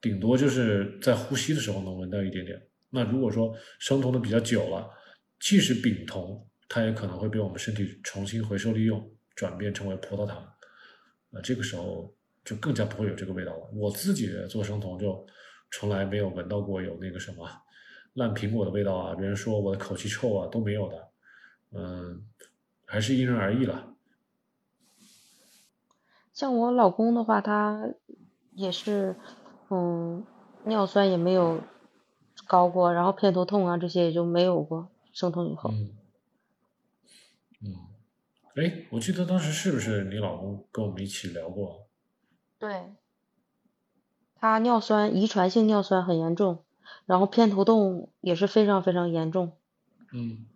[0.00, 2.66] 顶多就是在呼吸的时候能闻到一点点。
[2.88, 4.88] 那如果说生酮的比较久了，
[5.38, 10.50] 即使丙酮，它也可能会被我们身体重新回收利用，转变成为葡萄糖，
[11.28, 12.14] 那这个时候
[12.44, 13.70] 就更加不会有这个味道了。
[13.74, 15.26] 我自己做生酮就
[15.72, 17.48] 从来没有闻到过有那个什么
[18.14, 21.08] 烂苹果的味道啊，别人说我的口气臭啊都没有的，
[21.72, 22.28] 嗯。
[22.84, 23.94] 还是因人而异了。
[26.34, 27.88] 像我老公的话，他
[28.50, 29.16] 也是，
[29.70, 30.26] 嗯，
[30.66, 31.62] 尿酸也没有
[32.46, 34.90] 高过，然后偏头痛啊这些也就没有过。
[35.14, 35.70] 生酮以后。
[35.70, 35.96] 嗯。
[37.62, 37.74] 嗯。
[38.56, 41.88] 哎，我记得当时是不是你老公跟我们一起聊过？
[42.58, 42.92] 对。
[44.42, 46.58] 他尿酸遗传性尿酸很严重，
[47.06, 49.52] 然后偏头痛也是非常非常严重。
[50.12, 50.46] 嗯。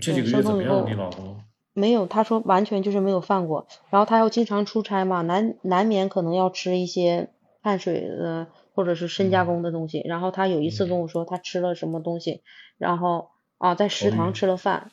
[0.00, 0.84] 这几个月怎么样？
[0.88, 1.40] 你老公？
[1.72, 7.30] 没有，他说完全就是没有犯过，然后他要经常出差嘛，难难免可能要吃一些
[7.62, 12.42] 碳水的或者是深加工的东西，然后他有一次跟我说他吃了什么东西，
[12.76, 14.90] 然后啊在食堂吃了饭，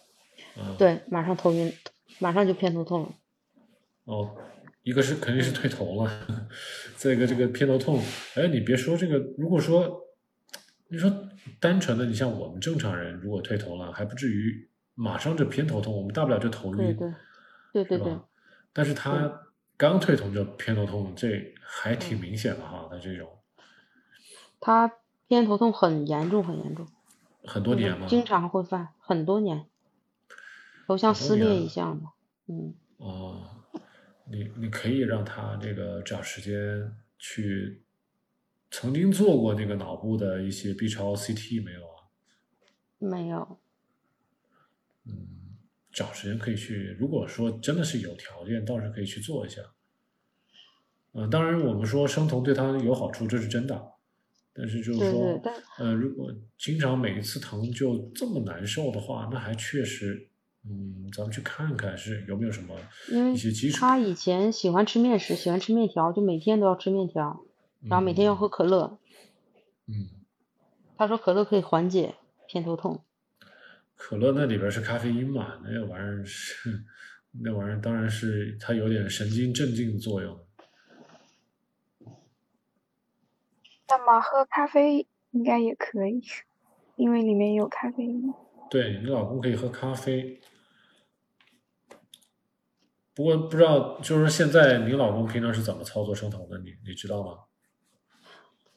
[0.77, 1.73] 对，马上头晕，
[2.19, 3.09] 马上就偏头痛了。
[4.05, 4.29] 哦，
[4.89, 6.11] 一个是肯定是退头了，
[6.95, 8.01] 再一个这个偏头痛，
[8.35, 10.01] 哎，你别说这个，如果说
[10.87, 11.09] 你说
[11.59, 14.67] 单纯的，你像我们正常人如果退头了，还不至于。
[15.01, 16.97] 马上就偏头痛，我们大不了就头晕，
[17.71, 18.17] 对对对，
[18.73, 19.43] 但是他
[19.77, 23.39] 刚退头就偏头痛，这还挺明显的哈，他这种。
[24.59, 24.91] 他
[25.29, 26.85] 偏头痛很严重，很严重。
[27.45, 28.07] 很多年吗？
[28.09, 29.67] 经常会犯，很多年，
[30.85, 32.11] 头像撕裂一下嘛，
[32.49, 32.73] 嗯。
[32.97, 33.58] 哦，
[34.31, 37.81] 你你可以让他这个找时间去，
[38.71, 42.07] 曾经做过那个脑部的一些 B 超 CT 没有啊？
[42.99, 43.59] 没有。
[45.05, 45.57] 嗯，
[45.91, 46.95] 找时间可以去。
[46.99, 49.61] 如果说真的是有条件，倒是可以去做一下。
[51.13, 53.93] 嗯，当然我们说生酮对他有好处，这是真的。
[54.53, 55.41] 但是就是说，
[55.77, 60.28] 呃，如果经常每一次疼就这么难受的话，那还确实，
[60.65, 62.75] 嗯，咱们去看看是有没有什么
[63.33, 63.79] 一些基础。
[63.79, 67.45] 他以前喜欢吃面食，喜欢吃面条，就每天都要吃面条，
[67.87, 68.99] 然后每天要喝可乐。
[69.87, 70.09] 嗯。
[70.97, 72.15] 他说可乐可以缓解
[72.45, 73.05] 偏头痛。
[73.95, 75.59] 可乐那里边是咖啡因嘛？
[75.63, 76.83] 那玩意儿是，
[77.41, 80.37] 那玩意儿当然是它有点神经镇静的作用。
[83.87, 86.21] 那么喝咖啡应该也可以，
[86.97, 88.33] 因为里面有咖啡因。
[88.69, 90.39] 对你老公可以喝咖啡，
[93.15, 96.57] 不过不知道就是现在你老公平常是怎么操作生酮的？
[96.59, 97.39] 你你知道吗？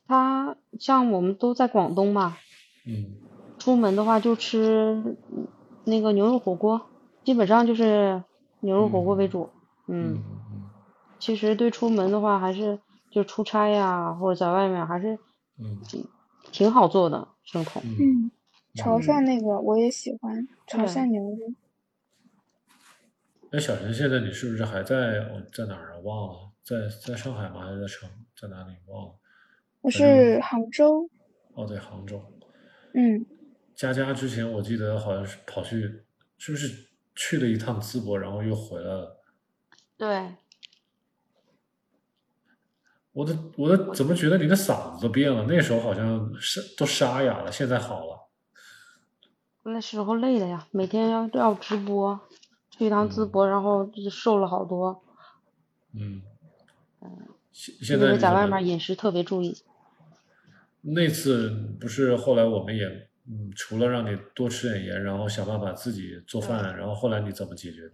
[0.06, 2.36] 他像我们都在广东嘛。
[2.86, 3.16] 嗯。
[3.58, 5.16] 出门的话就吃
[5.84, 6.88] 那个牛肉火锅，
[7.22, 8.24] 基本上就是
[8.60, 9.50] 牛肉火锅为主。
[9.86, 10.22] 嗯。
[11.18, 15.18] 其实对出门的话，还是就出差呀，或者在外面，还是
[15.58, 15.80] 嗯
[16.50, 17.80] 挺好做的生酮。
[17.84, 18.30] 嗯。
[18.74, 21.52] 潮汕那个我也喜欢，潮汕牛肉。
[23.50, 25.20] 那，小陈，现在你是不是还在？
[25.52, 25.98] 在哪儿啊？
[25.98, 27.66] 忘了，在在上海吗？
[27.66, 28.08] 还是在成？
[28.34, 28.74] 在哪里？
[28.86, 29.14] 忘了。
[29.82, 31.10] 我是杭州。
[31.52, 32.22] 哦，对杭州。
[32.94, 33.26] 嗯。
[33.74, 36.04] 佳佳之前我记得好像是跑去，
[36.38, 39.20] 是不是去了一趟淄博，然后又回来了？
[39.98, 40.34] 对。
[43.12, 45.44] 我的我的怎么觉得你的嗓子都变了？
[45.46, 48.21] 那时候好像是都沙哑了，现在好了。
[49.64, 52.20] 那时候累的呀，每天要要直播。
[52.70, 55.04] 去一趟淄博，然后就瘦了好多。
[55.92, 56.22] 嗯，
[57.02, 59.58] 嗯，现在在外面饮食特别注意。
[60.80, 62.86] 那次不是后来我们也，
[63.28, 67.92] 嗯，除了让你多吃点盐，然后想办法自己做饭，然后后来你怎么解决的？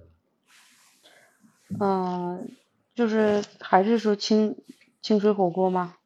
[1.81, 2.49] 嗯，
[2.95, 4.57] 就是还是说清
[5.03, 5.97] 清水火锅吗？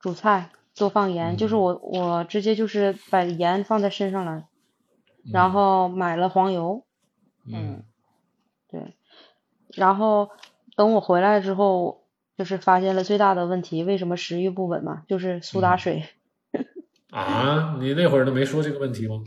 [0.00, 4.44] 煮菜多放盐，就是我我直接就是把盐放在身上了，
[5.32, 6.84] 然后买了黄油。
[7.46, 7.84] 嗯，
[8.70, 8.94] 对，
[9.74, 10.30] 然后
[10.76, 12.04] 等我回来之后，
[12.36, 15.02] 就是发现了最大的问题，为什么食欲不稳嘛？
[15.08, 16.04] 就是苏打水。
[17.10, 19.24] 啊，你那会儿都没说这个问题吗？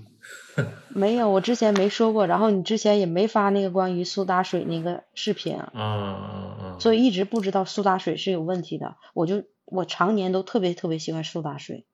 [0.87, 6.77] 没有，我之前没说过，然后你之前也没发那个关于苏打水那个视频啊啊啊！
[6.79, 11.85] 所以一直不知道苏打水是有问题的，我就我常年都特别特别喜欢苏打水。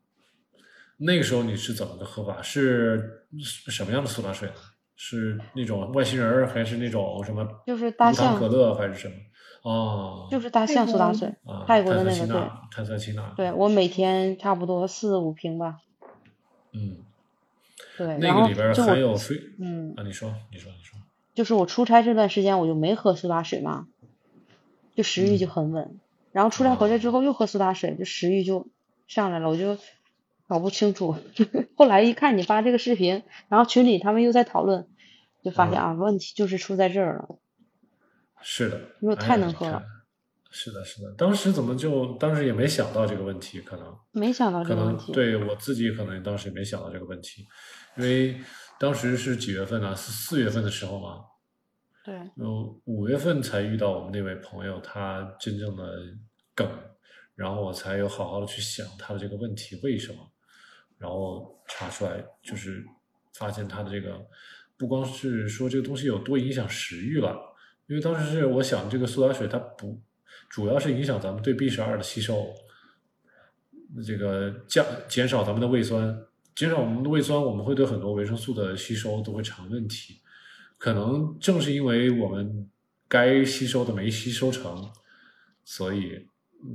[0.97, 2.41] 那个时候你是怎么个喝法？
[2.41, 3.25] 是
[3.67, 4.55] 什么样的苏打水呢？
[4.95, 7.47] 是那种外星人还是那种什么？
[7.65, 9.15] 就是大象可乐还是什么？
[9.61, 11.33] 哦，就是大象苏打水，
[11.65, 12.41] 泰国的那个对，
[12.71, 13.33] 碳酸氢钠。
[13.37, 15.77] 对我每天差不多四五瓶吧。
[16.73, 16.97] 嗯，
[17.97, 20.99] 对，那个里边含有非嗯啊，你说你说你说，
[21.33, 23.87] 就是我出差这段时间我就没喝苏打水嘛，
[24.95, 25.97] 就食欲就很稳。
[26.31, 28.67] 然后出差回来之后又喝苏打水，就食欲就
[29.07, 29.77] 上来了，我就
[30.47, 31.15] 搞不清楚。
[31.75, 34.87] 后来一看你发这个视频，然后群里他们又在讨论。
[35.41, 37.39] 就发现啊，问题就是出在这儿了。
[38.41, 39.81] 是的，因为太能喝了。
[40.51, 45.13] 是的，是的，当时怎么就当时也没想到这个问题，可能没想到这个问题。
[45.13, 47.47] 对我自己可能当时也没想到这个问题，
[47.95, 48.35] 因为
[48.77, 49.95] 当时是几月份呢？
[49.95, 51.19] 是四月份的时候嘛。
[52.03, 52.15] 对。
[52.37, 55.83] 嗯，五月份才遇到我们那位朋友他真正的
[56.55, 56.67] 梗，
[57.35, 60.17] 然后我才有好好的去想他的这个问题为什么，
[60.97, 62.85] 然后查出来就是
[63.33, 64.19] 发现他的这个。
[64.77, 67.37] 不光是说这个东西有多影响食欲了，
[67.87, 70.01] 因为当时是我想这个苏打水它不
[70.49, 72.53] 主要是影响咱们对 B 十二的吸收，
[74.05, 76.17] 这个降减少咱们的胃酸，
[76.55, 80.21] 减少我们的胃酸，我们会对很多维生素的吸收都会成问题。
[80.79, 82.67] 可能正是因为我们
[83.07, 84.89] 该吸收的没吸收成，
[85.65, 86.25] 所以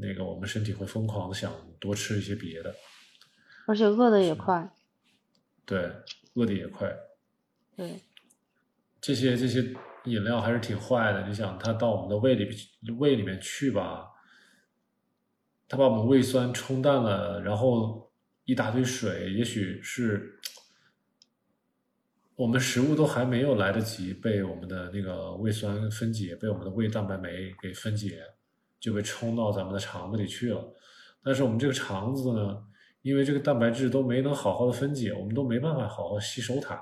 [0.00, 1.50] 那个我们身体会疯狂的想
[1.80, 2.74] 多吃一些别的，
[3.66, 4.70] 而且饿的也快。
[5.64, 5.90] 对，
[6.34, 6.94] 饿的也快。
[7.74, 7.98] 对，
[9.00, 9.74] 这些这些
[10.04, 11.26] 饮料还是挺坏的。
[11.26, 12.54] 你想，它到我们的胃里
[12.98, 14.10] 胃里面去吧，
[15.66, 18.12] 它把我们胃酸冲淡了，然后
[18.44, 20.33] 一大堆水，也许是
[22.36, 28.22] 我们食物都还没有来得及被我们的那个胃酸分解，被我们的胃蛋白酶给分解，
[28.80, 30.74] 就被冲到咱们的肠子里去了。
[31.22, 32.62] 但是我们这个肠子呢，
[33.02, 36.80] 因为这个蛋白质都没能好好的分解，我们都没办法好好吸收它。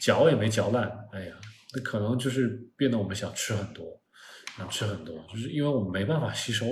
[0.00, 1.36] 嚼也没嚼烂，哎呀，
[1.74, 4.00] 那可能就是变得我们想吃很多，
[4.56, 6.66] 想吃很多，就是因为我们没办法吸收，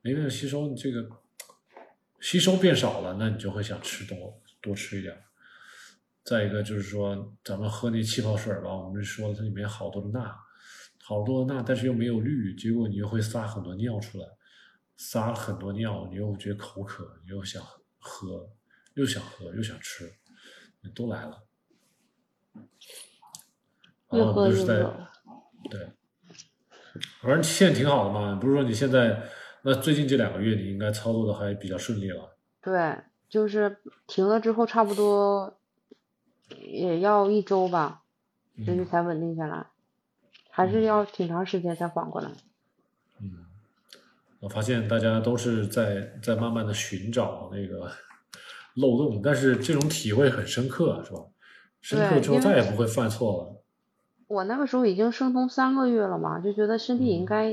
[0.00, 1.06] 没办法吸收，你这个
[2.20, 5.14] 吸收变少了，那你就会想吃多多吃一点。
[6.26, 10.36] 再一个就是说，咱们喝那气泡水吧，我们说它里面好多的钠，
[11.04, 14.26] 好多的钠，但是又没有氯，结果你又会撒很多尿出来，
[14.96, 17.62] 撒了很多尿，你又觉得口渴，你又想
[18.00, 18.50] 喝，
[18.94, 20.12] 又想喝又想吃，
[20.96, 21.44] 都来了。
[24.10, 25.08] 越喝越饿。
[25.70, 25.92] 对，
[27.20, 28.34] 反正现在挺好的嘛。
[28.34, 29.22] 不是说你现在，
[29.62, 32.36] 那最近这两个月你应该操作的还比较顺利了。
[32.60, 32.96] 对，
[33.28, 33.78] 就是
[34.08, 35.60] 停了之后，差不多
[36.60, 38.02] 也要一周吧，
[38.58, 39.66] 就是才稳定下来，
[40.50, 42.30] 还是要挺长时间才缓过来。
[43.20, 43.46] 嗯，
[44.40, 47.90] 我发现大家都是在在慢慢的寻找那个
[48.74, 51.20] 漏洞，但是这种体会很深刻，是吧？
[51.80, 53.62] 深刻之后再也不会犯错了。
[54.26, 57.50] 我那个时候已经生酮三个月了嘛，就觉得身体应该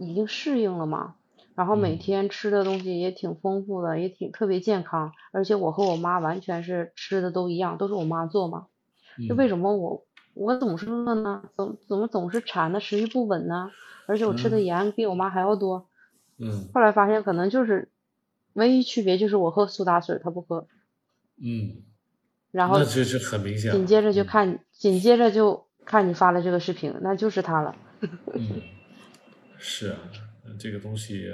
[0.00, 1.14] 已经适应了嘛。
[1.58, 8.68] 然后每天吃的东西也挺丰富的，也挺特别健康，而且我和我妈完全是吃的都一样，都是我妈做嘛。
[9.28, 11.42] 就为什么我我总是饿呢？
[11.56, 12.78] 怎怎么总是馋呢？
[12.78, 13.72] 食欲不稳呢？
[14.06, 15.88] 而且我吃的盐比我妈还要多。
[16.36, 16.68] 嗯。
[16.72, 17.88] 后来发现可能就是
[18.52, 20.68] 唯一区别就是我喝苏打水，她不喝。
[21.42, 21.82] 嗯。
[22.52, 23.72] 然后那这是很明显。
[23.72, 27.74] 紧接着就看，紧接着就看你发了这个视频，那就是他了。
[28.32, 28.62] 嗯，
[29.58, 29.98] 是啊。
[30.58, 31.28] 这个东西，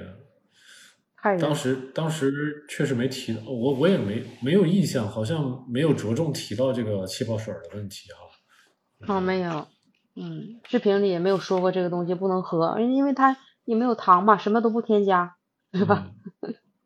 [1.23, 9.15] 当当时当时确实没提，我我也没没有印象，好像没有着重提到这个气泡水的问题哈。
[9.15, 9.69] 哦，没有，
[10.16, 15.36] 嗯，视频里也没有说过这个东西不能喝，因为它也没有糖嘛，什么都不添加，
[15.70, 16.11] 对吧？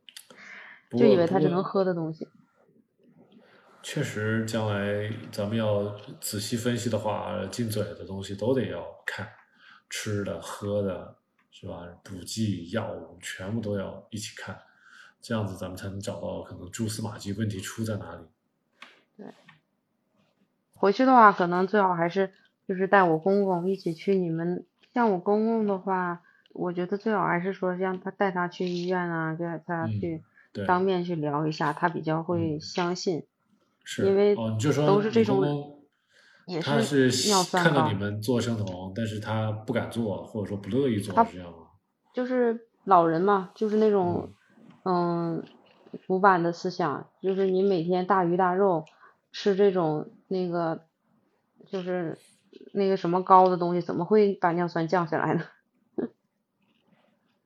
[0.96, 2.26] 就以为它只能喝的东西。
[3.82, 9.28] 确实，将来咱们要仔细分析的话，进嘴的东西都得要看，
[9.90, 11.16] 吃的喝的。
[11.50, 11.86] 是吧？
[12.04, 14.56] 补剂、药物全部都要一起看，
[15.20, 18.22] 这样子咱们才能找到可能蛛丝马迹，问题出在哪里。
[19.16, 19.26] 对，
[20.74, 22.32] 回去的话，可能最好还是
[22.68, 24.14] 就是带我公公一起去。
[24.14, 24.64] 你们
[24.94, 26.22] 像我公公的话，
[26.52, 30.22] 我觉得最好还是说让他带他去医院啊，带他去
[30.66, 33.26] 当面去聊一下，他比较会相信。
[33.82, 35.74] 是，因为哦，你就说都是这种。
[36.62, 37.10] 他是
[37.52, 41.58] 看到你们做生酮，但是他不敢做，或者说不乐意做，是这样吗？
[42.14, 44.32] 就是老人嘛，就是那种，
[44.84, 45.44] 嗯，
[46.06, 48.84] 古板的思想，就是你每天大鱼大肉
[49.30, 50.86] 吃这种那个，
[51.70, 52.18] 就是
[52.72, 55.44] 那个什么高的东西，怎么会把尿酸降下来呢？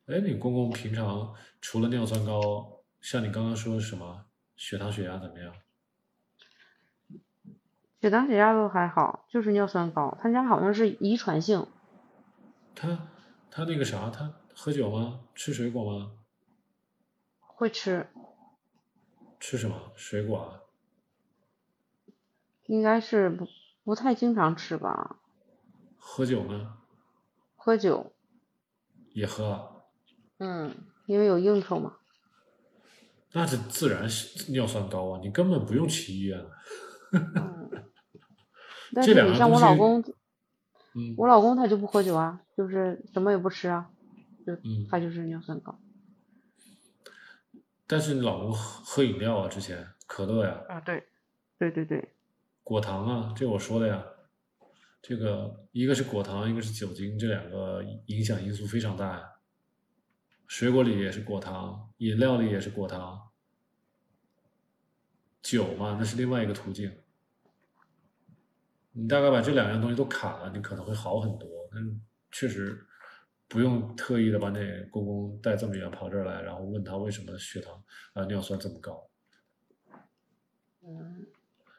[0.06, 4.24] 哎，你公公平常除了尿酸高，像你刚刚说什么
[4.56, 5.52] 血糖血压怎么样？
[8.02, 10.18] 血糖血压都还好，就是尿酸高。
[10.20, 11.68] 他家好像是遗传性。
[12.74, 13.08] 他
[13.48, 15.20] 他那个啥，他喝酒吗？
[15.36, 16.10] 吃水果吗？
[17.38, 18.08] 会吃。
[19.38, 20.66] 吃什么水果啊？
[22.66, 23.46] 应该是不
[23.84, 25.20] 不太经常吃吧。
[25.96, 26.78] 喝酒呢？
[27.54, 28.12] 喝酒。
[29.12, 29.84] 也喝。
[30.38, 30.74] 嗯，
[31.06, 31.98] 因为有应酬嘛。
[33.30, 34.08] 那是自然
[34.48, 36.44] 尿酸高啊，你根本不用去医院。
[37.12, 37.61] 嗯。
[38.94, 40.04] 但是你像我老公，
[41.16, 43.90] 我老公他就不喝酒啊，就是什么也不吃啊，
[44.46, 44.56] 就
[44.90, 45.78] 他就是尿酸高。
[47.86, 50.60] 但是你老公喝喝饮料啊，之前可乐呀。
[50.68, 51.04] 啊，对，
[51.58, 52.12] 对对对。
[52.62, 54.04] 果糖啊，这我说的呀，
[55.02, 59.32] 这个一个是果糖，一个是酒精，这两个影响因素非常大呀。
[60.46, 63.28] 水果里也是果糖，饮料里也是果糖，
[65.42, 66.92] 酒嘛，那是另外一个途径。
[68.92, 71.48] 你大概把这两样东西都砍了，你可能会好很多。
[71.74, 72.00] 嗯，
[72.30, 72.86] 确实
[73.48, 77.82] 不用特意的把那公公带这么远跑这儿来，然后问他为什么血糖
[78.12, 79.08] 啊尿酸这么高。
[80.84, 81.26] 嗯，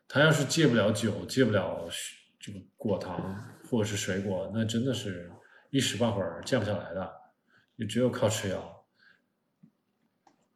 [0.08, 1.88] 他要是戒不了酒，戒不了
[2.40, 3.36] 这个果糖
[3.70, 5.32] 或者是水果，那真的是
[5.70, 7.14] 一时半会儿降不下来的，
[7.76, 8.86] 也只有靠吃药。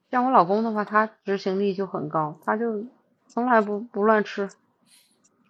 [0.10, 2.86] 像我老公的话，他执行力就很高，他就
[3.28, 4.50] 从来不不乱吃，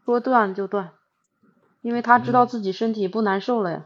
[0.04, 0.92] 说断就断。
[1.82, 3.86] 因为他知道自己身体不难受了呀。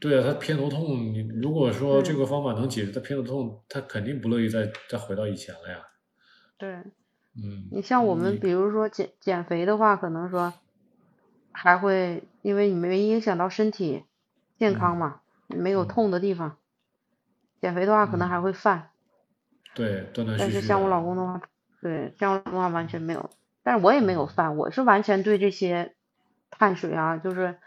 [0.00, 5.78] 对啊，他偏头痛，你如果说这个方法能解决他偏头痛，他肯定不乐意再再回到以前了呀。
[6.58, 6.74] 对。
[7.36, 7.68] 嗯。
[7.72, 10.52] 你像我们，比如说减减肥的话，可能说
[11.52, 14.04] 还会，因为你没影响到身体
[14.58, 16.58] 健康嘛，没有痛的地方，
[17.62, 18.90] 减肥的话可能还会犯。
[19.74, 20.50] 对，断断续续。
[20.50, 21.40] 但是像我老公的话，
[21.80, 23.30] 对，像我老公的话完全没有，
[23.62, 25.94] 但是我也没有犯，我是完全对这些。
[26.58, 27.58] 碳水啊，就是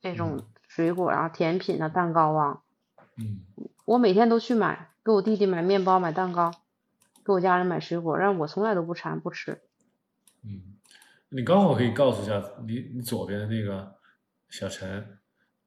[0.00, 2.62] 这种水果啊、甜品啊、蛋糕啊。
[3.16, 3.40] 嗯。
[3.84, 6.52] 我每天都去买，给我弟弟买面包、买蛋糕，
[7.24, 9.60] 给我家人买水果，但是我从来都不馋不吃。
[10.44, 10.78] 嗯，
[11.30, 13.96] 你刚好可以告诉一下你你左边的那个
[14.48, 15.18] 小陈，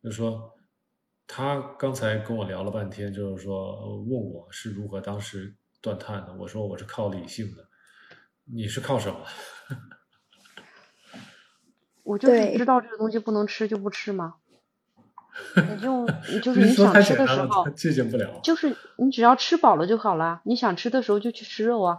[0.01, 0.53] 就说
[1.27, 7.67] 他刚才跟我聊了半天，就是说问我是如何当时断碳的，我说我是靠理性的，
[8.45, 9.19] 你是靠什么？
[12.05, 14.35] 我就是知道这个东西不能吃就不吃嘛，
[15.57, 21.97] 你就你就是你想吃的时候，拒绝不了，就是你只要吃饱了就好了，你想吃的时候就去吃肉啊。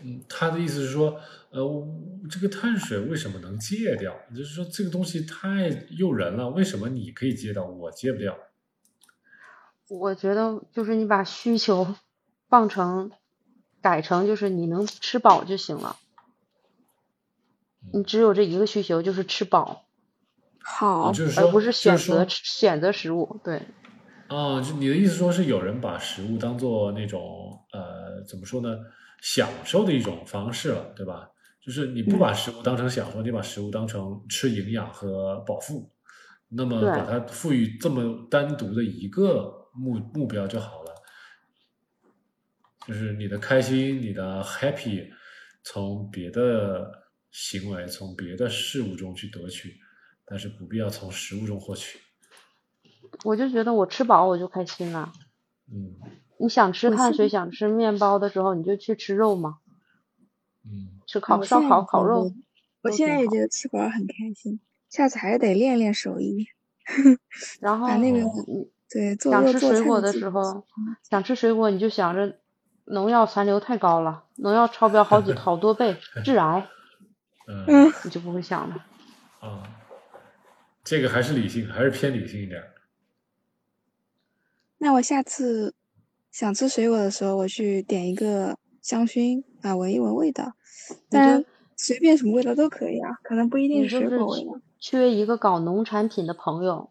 [0.00, 1.18] 嗯，他的意思是说，
[1.50, 1.88] 呃，
[2.30, 4.14] 这个碳水为什么能戒掉？
[4.30, 8.38] 就是说这个东西太诱人了，为什么你可以戒掉，我戒不掉？
[9.88, 11.96] 我觉得就是你把需求
[12.50, 13.10] 放成
[13.80, 15.96] 改成就是你能吃饱就行了。
[17.92, 19.86] 你只有这一个需求，就是吃饱。
[20.62, 23.40] 好，就是说，而不是选择就是选择食物。
[23.42, 23.62] 对，
[24.28, 28.76] 啊，就你的意思说是有人把食物当做那种呃，怎么说呢，
[29.22, 31.30] 享受的一种方式了，对吧？
[31.60, 35.90] 就是你不把食物当成享受，你把食物当成吃营养和饱腹，
[36.48, 40.94] 那么把它赋予这么单独的一个目目标就好了。
[42.86, 45.10] 就是你的开心，你的 happy，
[45.62, 46.90] 从别的
[47.40, 49.78] 行为、从别的事物中去得取，
[50.24, 52.00] 但是不必要从食物中获取。
[53.22, 55.12] 我就觉得我吃饱我就开心了。
[55.72, 55.94] 嗯
[56.40, 59.58] 你想吃碳水、想吃面包的时候，你就去吃肉嘛，
[60.64, 60.98] 嗯。
[61.06, 62.32] 吃烤烧烤、烤肉。
[62.82, 64.58] 我现在也觉得吃饱很开心，
[64.90, 66.48] 下次还是得练练手艺。
[67.60, 68.20] 然后把那个
[68.90, 70.64] 对做想吃水果的时候，
[71.08, 72.38] 想吃水果你就想着
[72.84, 76.68] 农药残留太高了，农药超标好几好多倍，致癌，
[77.48, 78.86] 嗯嗯，你就不会想了。
[79.40, 79.62] 啊，
[80.84, 82.74] 这个还是理性，还是偏理性一点儿。
[84.76, 85.74] 那我下次
[86.30, 90.52] 想吃水果的时候，我去点一个香薰啊，闻一闻味道。
[91.10, 91.44] 当然，
[91.76, 94.60] 随便什么味道都可以啊，可能不一定是水果味道。
[94.78, 96.90] 缺一个搞农产品的朋友，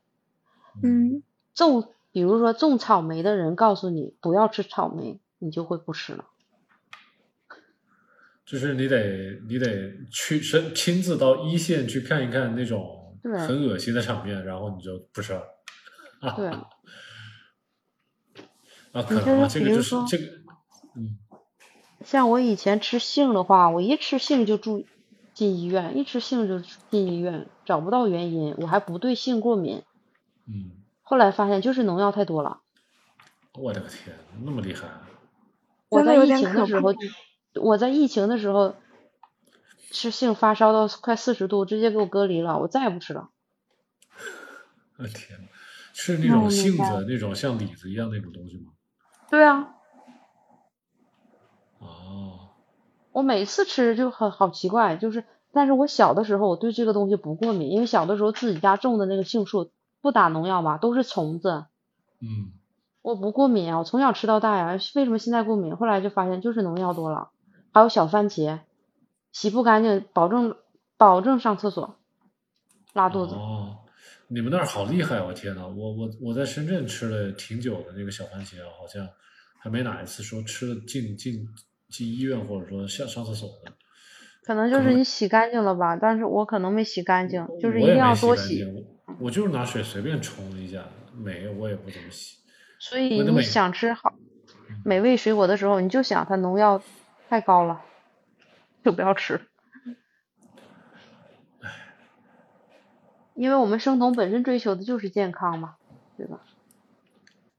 [0.84, 1.23] 嗯，
[1.53, 6.25] 种，比如说种草莓的人告诉你不要吃草莓，你就会不吃了。
[8.48, 15.44] 就是你得你得去身亲自到一线去看一看那种对很恶心的场面，然后你就不吃了。
[16.22, 16.65] 啊对啊，
[19.03, 20.24] 可能这个就是这个，
[20.95, 21.18] 嗯
[22.06, 24.86] 像我以前吃杏的话，我一吃杏就住
[25.34, 29.84] 进医院，一吃杏就进医院，找不到原因，我还不对杏过敏。
[30.48, 30.72] 嗯，
[31.02, 32.61] 后来发现就是农药太多了。
[33.56, 34.15] 我的个天，
[34.45, 35.02] 那么厉害啊！
[35.90, 36.99] 我在疫真的有点情的时候可怕，
[37.57, 38.75] 我在疫情的时候
[39.91, 43.29] 吃杏发烧到快四十度，直接给我隔离了，我再也不吃了。
[44.97, 45.39] 我的天，
[45.93, 48.71] 是那那种杏子，那种像李子一样那种东西吗？
[49.29, 49.75] 对啊，
[51.79, 52.49] 哦，
[53.11, 59.71] 我每次吃就很好奇怪，就是，但是我小的时候我对这个东西不过敏，因为小的时候自己家种的那个杏树
[60.01, 61.65] 不打农药嘛，都是虫子，
[62.21, 62.53] 嗯
[63.03, 65.77] 我不过敏啊，我从小吃到大呀，为什么现在过敏？
[65.77, 67.29] 后来就发现就是农药多了，
[67.77, 68.61] 还有小番茄，
[69.31, 70.55] 洗不干净，保证
[70.97, 71.99] 保证上厕所，
[72.93, 73.35] 拉肚子。
[73.35, 73.77] 哦，
[74.29, 75.21] 你们那儿好厉害！
[75.21, 79.07] 我天呐，我我我在深圳吃了挺久的那个小番茄，好像
[79.59, 81.47] 还没哪一次说吃了进进
[81.87, 83.71] 进医院或者说上上厕所的。
[84.41, 88.63] 可能就是你洗干净了吧，但是我可能没洗干净，就是一定要多洗。
[89.05, 90.83] 我我就是拿水随便冲了一下，
[91.13, 92.37] 没我也不怎么洗。
[92.79, 94.15] 所以你想吃好
[94.83, 96.81] 美味水果的时候，你就想它农药
[97.29, 97.83] 太高了，
[98.83, 99.41] 就不要吃。
[103.35, 105.75] 因为我们生酮本身追求的就是健康嘛，
[106.17, 106.41] 对吧？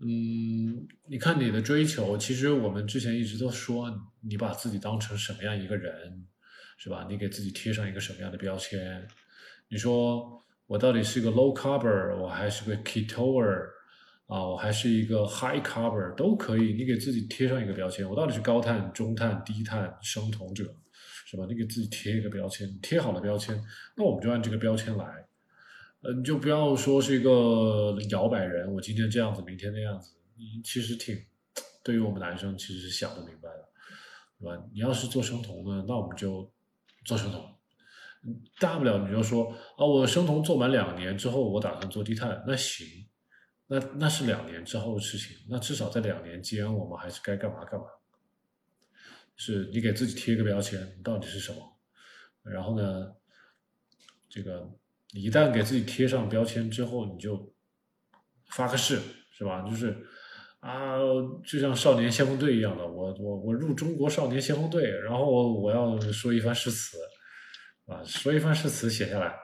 [0.01, 3.89] 嗯，你看你的追求，其实我们之前一直都说，
[4.21, 6.27] 你把自己当成什么样一个人，
[6.77, 7.07] 是吧？
[7.09, 9.07] 你给自己贴上一个什么样的标签？
[9.69, 13.69] 你说我到底是个 low carb，我还是个 ketoer
[14.29, 18.09] 啊，我还是一个 high carb 都可以，你给自己贴上一个标签。
[18.09, 20.65] 我到底是高碳、中碳、低碳、生酮者，
[21.27, 21.47] 是吧？
[21.49, 23.59] 你给自己贴一个标签，贴好了标签，
[23.97, 25.27] 那我们就按这个标签来。
[26.03, 31.19] 呃，你就不要说是一个摇摆人，我今天这样子，明天那样子，你其实挺，
[31.83, 33.69] 对于我们男生其实是想不明白的，
[34.39, 34.63] 对吧？
[34.73, 36.49] 你要是做生酮呢，那我们就
[37.05, 37.43] 做生酮，
[38.61, 39.47] 大不了你就说
[39.77, 42.87] 啊，我生酮做满两年之后，我打算做低碳，那行，
[43.69, 47.87] 那那是两年之后的事情，那至少在两年间，我们还是该干嘛干嘛。
[49.37, 51.79] 是你给自己贴一个标签，你到底是什么？
[52.43, 53.15] 然后呢，
[54.29, 54.69] 这个
[55.13, 57.55] 一旦给自己贴上标签之后，你就
[58.51, 58.99] 发个誓，
[59.31, 59.63] 是吧？
[59.63, 59.97] 就是
[60.61, 60.97] 啊，
[61.47, 66.99] 就像少年先锋队一样的，我我我入中国少年先锋队，然后我我要说一番誓词，
[67.87, 69.39] 啊，说一番誓词写下来，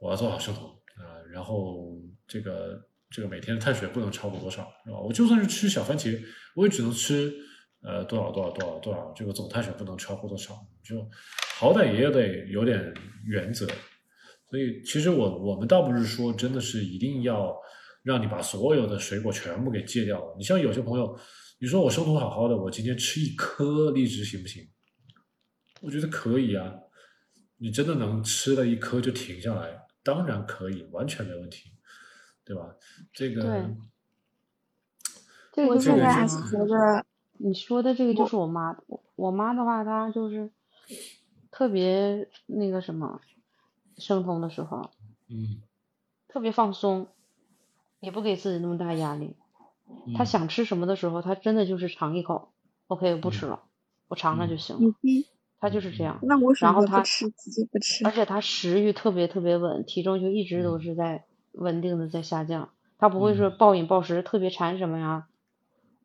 [0.00, 2.84] 我要做好生酮啊，然后这个
[3.14, 4.98] 这个每天的碳水不能超过多少，是吧？
[4.98, 6.20] 我就算是吃小番茄，
[6.56, 7.32] 我也只能吃
[7.80, 11.08] 呃多少多少多少多少，这个总碳水不能超过多少，就
[11.56, 12.92] 好歹也得有点
[13.24, 13.68] 原则。
[14.50, 17.56] 所以其实我我们倒不是说真的是一定要
[18.02, 20.34] 让你把所有的水果全部给戒掉了。
[20.36, 21.16] 你像有些朋友，
[21.60, 24.68] 你说我生活好好的，我今天吃一颗荔枝行不行？
[25.82, 26.74] 我觉得可以啊。
[27.58, 31.70] 你真的能吃了一颗就停下来，当然可以，完全没问题，
[32.44, 32.74] 对吧？
[33.12, 33.76] 这个对
[35.52, 37.04] 这个就是现在还是我觉得，
[37.38, 40.50] 你说的这个就是我妈，我我妈的话，她就是
[41.50, 43.20] 特别那个什么，
[43.96, 44.90] 生酮的时候，
[45.28, 45.62] 嗯，
[46.28, 47.08] 特别放松，
[48.00, 49.36] 也不给自己那么大压力。
[50.16, 52.52] 她想吃什么的时候，她真的就是尝一口
[52.88, 53.62] ，OK，我不吃了，
[54.08, 54.94] 我尝尝就行了。
[55.60, 56.18] 他就是这样。
[56.22, 62.70] 那我然后他吃自己不吃，而且他食欲特别特别稳，体重就一直都是在稳定的在下降。
[62.98, 65.26] 他不会说暴饮暴食，特别馋什么呀？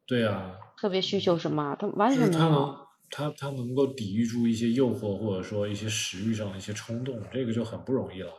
[0.05, 0.55] 对呀。
[0.77, 1.76] 特别需求什么？
[1.80, 2.77] 他完全没有。
[3.11, 8.31] 他他能够抵御住一些诱惑，或者说一些食欲上的一些冲动，这个就很不容易了。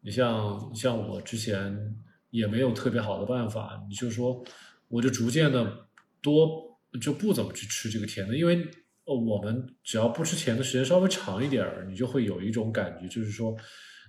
[0.00, 1.94] 你像像我之前
[2.30, 4.44] 也没有特别好的办法，你就说
[4.88, 5.86] 我就逐渐的
[6.22, 8.64] 多就不怎么去吃这个甜的，因为
[9.04, 13.54] 我们只要不吃甜的时间稍微长一点儿，你就会有一种感觉，就是说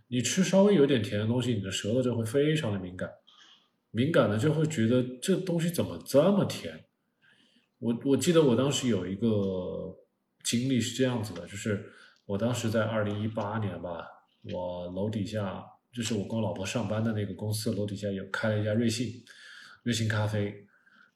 [0.07, 3.09] 你吃稍微有点甜的东西，你的舌头就会非常的敏感，
[3.91, 6.85] 敏感的就会觉得这东西怎么这么甜。
[7.79, 9.27] 我我记得我当时有一个
[10.43, 11.91] 经历是这样子的，就是
[12.25, 14.07] 我当时在二零一八年吧，
[14.43, 19.23] 我楼底下就是我跟我老婆上班的那个公司楼底下有开了一家瑞幸，
[19.83, 20.65] 瑞幸咖啡，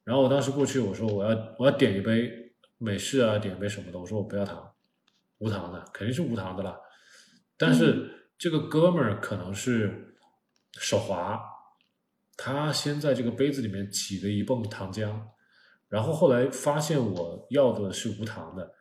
[0.04, 2.30] 然后我当时过去我说我要我要点一杯
[2.78, 4.70] 美式啊，点一杯什么的，我说我不要糖，
[5.38, 6.78] 无糖的肯定是无糖的啦，
[7.56, 10.16] 但是这个哥们儿可能是
[10.78, 11.38] 手滑，
[12.38, 15.14] 他先在这个杯子里面挤了一泵糖浆。
[15.88, 18.74] 然后后来发现我要的是无糖的，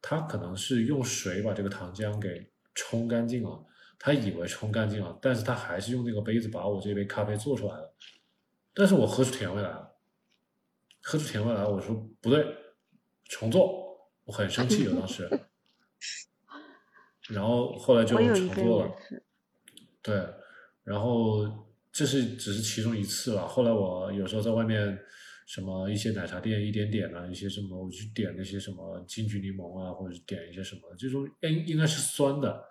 [0.00, 3.62] 他可能是用水把这个糖浆给冲干净了，
[3.98, 7.94] 他以为冲干净了，但是他还是用那个杯子把我这杯咖啡做出来了，
[8.72, 9.94] 但是我喝出甜味来了，
[11.02, 12.46] 喝出甜味来，我说不对，
[13.26, 15.28] 重做，我很生气，我当时，
[17.32, 18.92] 然后后来就重做了，
[20.02, 20.24] 对，
[20.84, 21.44] 然后
[21.90, 24.98] 这是只是其中一次吧，后来我有时候在外面。
[25.44, 32.64] 什么一些奶茶店一点点啊，一些什么我去点那些什么金桔柠檬啊，或者是点一些什么，这种应应该是酸的。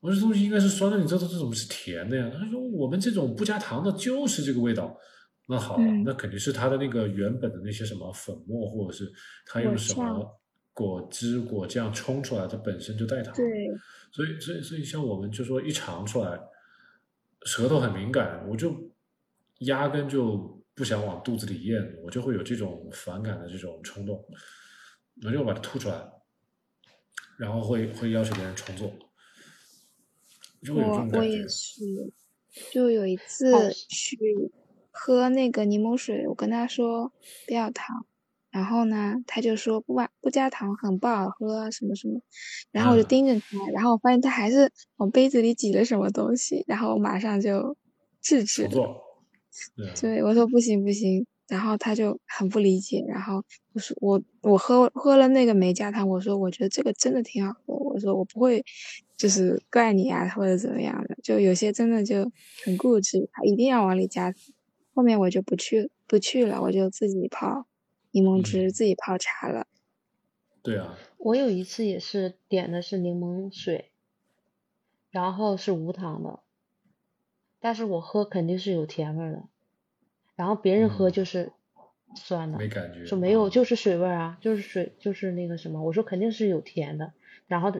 [0.00, 2.30] 我说这东西应该是酸的，你知道这怎么是甜的呀？
[2.34, 4.98] 他说我们这种不加糖的就是这个味道。
[5.46, 9.10] 那好，那肯定是它的那个原本的那些什么粉末，或者是
[9.46, 10.37] 它用什么
[10.78, 13.34] 果汁果酱冲出来，它本身就带糖。
[13.34, 13.44] 对。
[14.12, 16.38] 所以所以所以像我们就说一尝出来，
[17.42, 18.92] 舌头很敏感，我就
[19.60, 20.56] 压根就。
[20.78, 24.24] 不想往肚子里咽，我就会有这种反感的这种冲动，
[25.24, 26.08] 我就把它吐出来，
[27.36, 28.88] 然后会会要求别人重做。
[30.72, 31.82] 我我也是，
[32.72, 34.16] 就有一次去
[34.92, 37.12] 喝那个柠檬水，我跟他说
[37.48, 38.06] 不要糖，
[38.50, 42.20] 然后呢，他就说不不不加糖很不好喝什么什么，
[42.72, 47.76] 然后我就盯着他，然后我发现他还是往杯子里挤了什么东西，然后我马上就
[48.22, 48.68] 制止。
[50.00, 53.42] 对，我说不行不行，然后他就很不理解，然后
[53.72, 58.64] 我说我我喝喝了那个没加糖，我说我觉得这个真的挺好喝，我说我不会
[59.16, 62.30] 就是怪你啊或者怎么样的，就有些真的就
[62.64, 64.32] 很固执，他一定要往里加，
[64.94, 67.66] 后面我就不去不去了，我就自己泡
[68.10, 69.66] 柠檬汁，自己泡茶了。
[70.62, 73.92] 对啊，我有一次也是点的是柠檬水，
[75.10, 76.40] 然后是无糖的。
[77.60, 79.48] 但是我喝肯定是有甜味的，
[80.36, 81.52] 然后别人喝就是
[82.14, 87.12] 酸的，没感觉，说没有就是水味啊，就是水就是那个什么，我说肯定是有甜的，
[87.46, 87.72] 然后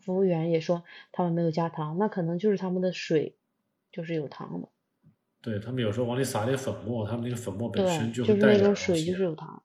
[0.00, 3.36] 服务员也说他们没有加糖，那可能就是他们的水
[3.90, 4.68] 就是有糖的。
[5.44, 9.62] 对他们有时候往里撒点粉末，他们那个粉末本身就就是那种水就是有糖。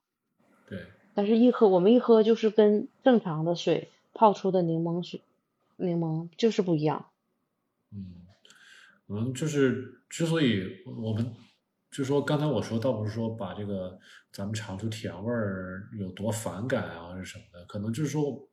[0.68, 0.78] 对。
[1.14, 5.22] 但是一喝我们一喝就是跟正常的水泡出的柠檬水，
[5.76, 7.06] 柠檬就是不一样。
[7.92, 8.26] 嗯。
[9.06, 11.34] 我们，就是之所以我们
[11.90, 13.98] 就说刚才我说倒不是说把这个
[14.30, 18.48] 咱们尝出甜味儿有多反感啊，或者什么的，可能就是说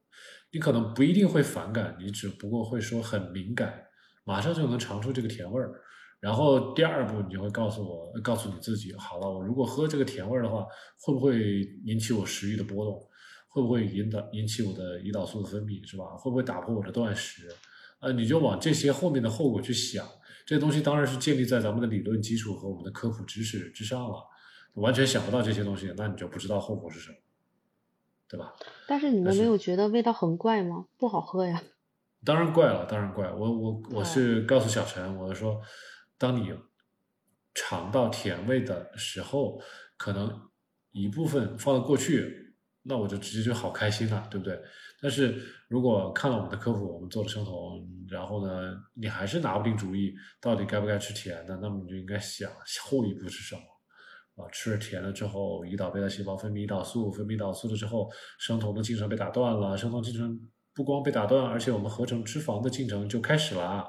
[0.52, 3.84] 你可能不一定会反感，你只不过会说很敏感，
[4.24, 5.82] 马上就能尝出这个甜味儿。
[6.20, 10.66] 然后第二步你就会告诉我，告诉你自己，好了，我如果喝这个甜味儿的话，
[11.00, 13.08] 会不会引起我食欲的波动？
[13.50, 16.06] 会不会引导引起我的胰岛素的分泌，是吧？
[16.18, 17.48] 会不会打破我的断食？
[18.00, 20.08] 呃，你就往这些后面的后果去想。
[20.46, 24.24] 这东西当然是建立在咱们的理论基础和我们的科普知识之上了，
[24.76, 27.18] 完全想不到这些东西，那你就不知道后果是什么，
[28.30, 28.54] 对吧？
[28.88, 30.86] 但是你们没有觉得味道很怪吗？
[30.98, 31.62] 不好喝呀？
[32.24, 33.32] 当然怪了，当然怪。
[33.32, 35.60] 我我我是告诉小陈，我说，
[36.18, 36.54] 当你
[37.54, 39.62] 尝到甜味的时候，
[39.98, 40.50] 可能
[40.92, 44.60] 一部分放到过去，那我就直接就好开心了，对不对？
[45.02, 52.50] 但是如果看了我们的科普，我们做了生酮，然后呢，你还是拿不定主意到底该不该吃甜的，那么你就应该想
[52.84, 53.62] 后一步是什么
[54.44, 54.50] 啊？
[54.52, 60.40] 吃了甜了之后，胰岛贝塔细胞分泌胰岛素，分泌胰岛素了之后，生酮的进程被打断了，生酮进程
[60.74, 63.88] 不光被打断，而且我们合成脂肪的进程就开始了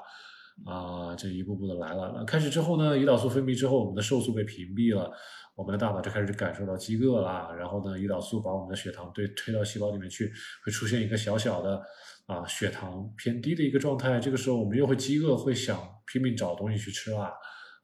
[0.65, 1.15] 啊！
[1.15, 2.13] 这一步步的来了。
[2.15, 5.11] 那开始之后呢，胰岛素分泌之后，我们的瘦素被屏蔽了，
[5.55, 7.51] 我们的大脑就开始感受到饥饿啦。
[7.57, 10.31] 然后呢，胰岛素把我们的血糖对推到细胞里面去，
[10.63, 11.81] 会出现一个小小的
[12.27, 14.19] 啊血糖偏低的一个状态。
[14.19, 17.33] 这个时候我们又会饥饿，会想拼命找东西去吃啦。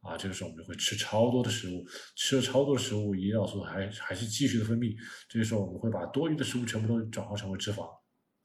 [0.01, 1.83] 啊，这个时候我们就会吃超多的食物，
[2.15, 4.95] 吃了超多的食物，胰岛素还还是继续的分泌。
[5.27, 7.87] 这个时候我们会把多余的食物全部都转化成为脂肪。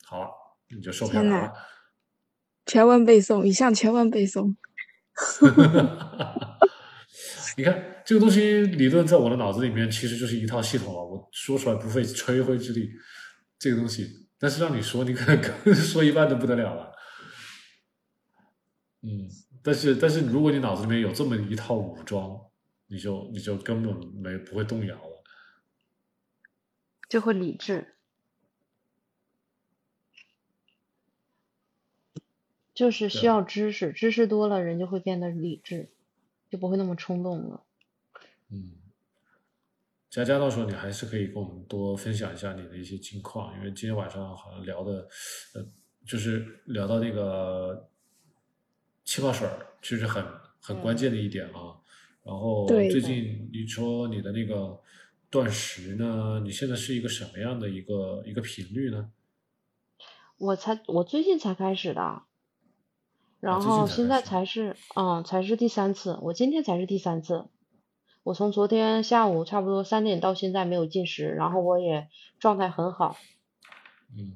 [0.06, 0.30] 好了，
[0.74, 1.52] 你就瘦不下来了。
[2.70, 4.54] 全文背诵，以上全文背诵。
[7.58, 12.88] 你看这个东西理论在我的脑子里面其实就是一套系统啊，我说出来不费吹灰之力。
[13.58, 15.42] 这个东西，但是让你说，你可能
[15.74, 16.92] 说一半都不得了了。
[19.02, 19.26] 嗯。
[19.64, 22.40] 但是，但是，如果你脑子里面有这么一套武装，
[22.86, 25.24] 你就你就根本没不会动摇了，
[27.08, 27.96] 就会理智，
[32.80, 35.90] 就是需要知识，知识多了，人就会变得理智，
[36.48, 37.62] 就不会那么冲动了。
[38.48, 38.72] 嗯，
[40.08, 45.06] 佳佳，到时候你还是可以跟我们多分享一下你的一些近况，因为今天晚上好像聊的，
[45.52, 45.66] 呃，
[46.06, 47.86] 就是聊到那个。
[49.02, 49.46] 气泡水
[49.82, 50.24] 其实很
[50.60, 51.76] 很关键的一点啊。
[52.22, 54.80] 然后最近你说你的那个
[55.28, 59.10] 断食呢，你现在是一个什么样的一个一个频率呢？
[60.38, 62.22] 我才我最近才开始的，
[63.40, 67.48] 然后现在才是嗯才是第三次，我今天才是第三次。
[68.22, 72.08] 我从昨天下午差不多三点到现在没有进食，然后我也
[72.38, 73.16] 状态很好。
[74.16, 74.34] 嗯。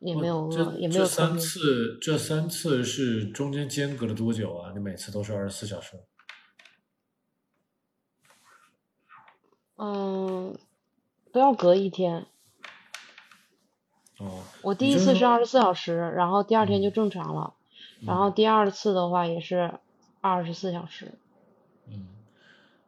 [0.00, 1.02] 也没有饿，也没有。
[1.02, 4.72] 这三次，这三次是中间间隔了多久啊？
[4.72, 6.02] 你每次都是二十四小时？
[9.76, 10.56] 嗯，
[11.30, 12.26] 都要隔一天。
[14.20, 14.42] 哦。
[14.62, 17.52] 我第一次是二十四小时，然后第二天就正常了，
[18.06, 19.78] 然后第二次的话也是
[20.20, 21.18] 二十四小时。
[21.86, 22.08] 嗯。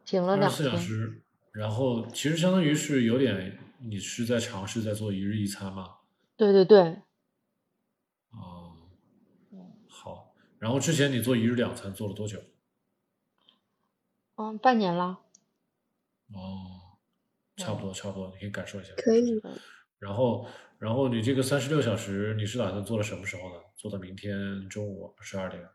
[0.05, 0.49] 停了两天。
[0.49, 1.21] 二十四小时，
[1.51, 5.95] 然后其实相当于是有点，你是在尝试在做一日一餐嘛？
[6.35, 7.01] 对对对，
[8.31, 8.75] 哦，
[9.87, 10.33] 好。
[10.57, 12.39] 然后之前你做一日两餐做了多久？
[14.35, 15.19] 嗯，半年了。
[16.33, 16.97] 哦，
[17.55, 18.93] 差不多差不多，你可以感受一下。
[18.97, 19.41] 可以。
[20.03, 20.45] 然后，
[20.77, 23.61] 然后你这个三十六小时，你是打算做到什么时候呢？
[23.77, 25.67] 做到明天中午十二点？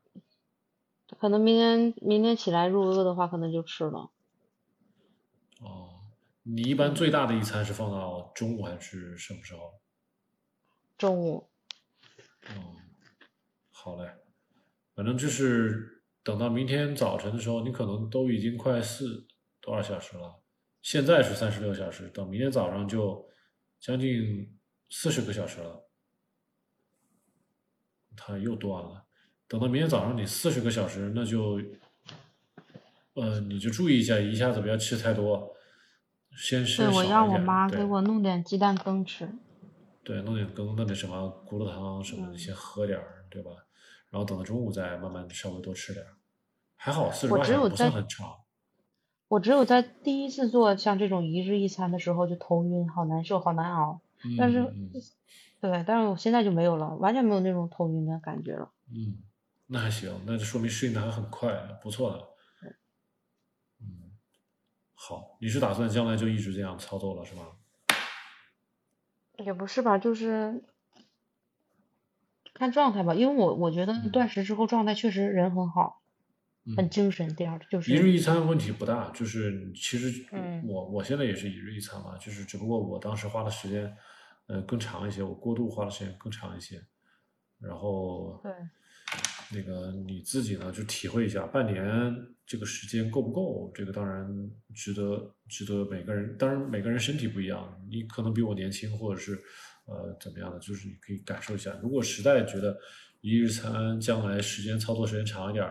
[1.18, 4.10] 可能明天明天起来入饿的话，可能就吃了。
[5.60, 5.88] 哦，
[6.42, 9.72] 你一般最大的一餐是放到中午还是什么时候？
[10.98, 11.48] 中午，
[12.48, 12.76] 哦，
[13.70, 14.10] 好嘞，
[14.94, 19.26] 反正就是等到明天早晨的时候，你可能都已经快四
[19.60, 20.42] 多少小时了。
[20.82, 23.26] 现在是三十六小时，等明天早上就
[23.80, 24.58] 将近
[24.90, 25.84] 四十个小时了。
[28.16, 29.04] 它又断了。
[29.46, 31.60] 等到明天早上你四十个小时，那就，
[33.14, 35.54] 呃，你就注意一下，一下子不要吃太多，
[36.36, 39.28] 先吃对，我让我妈给我弄点鸡蛋羹吃。
[40.02, 43.52] 对，弄点羹，弄点什么骨头汤什么的，先喝点儿，对吧？
[44.10, 46.16] 然后等到中午再慢慢稍微多吃点儿。
[46.76, 48.36] 还好四十八小时不算很长。
[49.28, 54.00] 我只有在第一次做像这种一日一餐的时候就头晕，好难受，好难熬。
[54.36, 54.72] 但是，
[55.60, 58.72] 对，但是我现在就没有了，完全没有那种头晕的感觉了。
[58.90, 59.18] 嗯，
[59.66, 62.28] 那还行，那就说明适应的还很快，不错的。
[63.80, 64.10] 嗯，
[64.94, 67.48] 好，你是打算将来就一直这样操作了，是吗？
[69.36, 70.64] 也不是吧，就是
[72.54, 75.97] 看状态吧，因为我我觉得断食之后状态确实人很好，
[76.76, 77.28] 很精神。
[77.34, 80.24] 第二就是一日一餐问题不大，就是其实
[80.64, 83.96] 我我现在也是一日一餐嘛，就是只不过我当时花的时间
[84.46, 86.80] 呃更长一些，我过度花的时间更长一些，
[87.60, 88.52] 然后对。
[89.50, 92.14] 那个你自己呢，就体会一下，半年
[92.44, 93.72] 这个时间够不够？
[93.74, 94.28] 这个当然
[94.74, 96.36] 值得，值得每个人。
[96.36, 99.40] 当然每个人身体不一样，你可能比我年轻，或者是
[99.86, 101.74] 呃怎么样的，就是你可以感受一下。
[101.82, 102.76] 如果实在觉得
[103.22, 105.66] 一日餐将来时间操作时间长一点，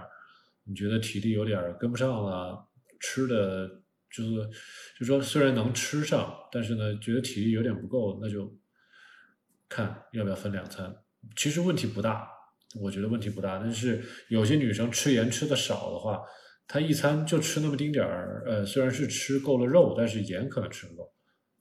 [0.67, 2.67] 你觉得体力有点跟不上了，
[2.99, 3.67] 吃的
[4.11, 4.49] 就是
[4.99, 8.55] 就说虽然能吃上，但是呢觉得体力有点不够，那就
[9.69, 10.95] 看要不要分两餐。
[11.35, 12.29] 其实问题不大。
[12.81, 16.21] 我觉得问题不大，但是有些女生吃盐吃的少的话，
[16.67, 21.13] 她一餐就吃那么丁点儿，呃，虽然是吃够了肉，但是盐可能吃不够。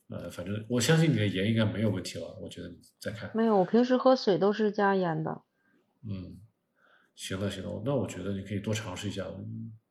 [0.08, 2.36] 呃，反正我相信你的盐应该没有问题了。
[2.42, 3.30] 我觉得你再看。
[3.34, 5.42] 没有，我平时喝水都是加盐的。
[6.02, 6.38] 嗯，
[7.16, 9.26] 行了行了，那我觉得你可以多尝试一下，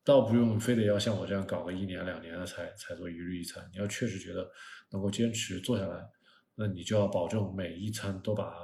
[0.02, 3.68] 倒不用非得要像我这样搞个一年两年的才才做一日一餐。
[3.70, 4.50] 你要确实觉得
[4.92, 6.08] 能够坚持做下来，
[6.54, 8.54] 那你就要保证每一餐都把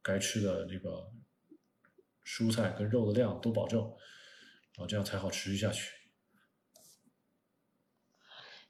[0.00, 1.12] 该吃的那个。
[2.24, 3.80] 蔬菜跟肉的量都保证，
[4.76, 5.90] 后这样才好持续下去。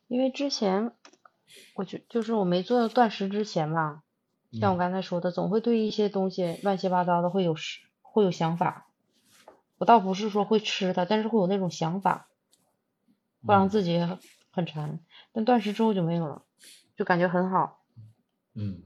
[0.08, 0.92] 因为之前，
[1.74, 4.04] 我就就是我没做断食之前吧，
[4.58, 7.54] 像我刚才说的，总会对一些东西乱七八糟的会有
[8.00, 8.90] 会有想法。
[9.82, 12.28] 我倒不是说会吃它，但是会有那种想法，
[13.44, 13.98] 会让自己
[14.52, 15.00] 很馋。
[15.32, 16.44] 但断食之后就没有了，
[16.94, 17.84] 就感觉很好。
[18.54, 18.84] 嗯。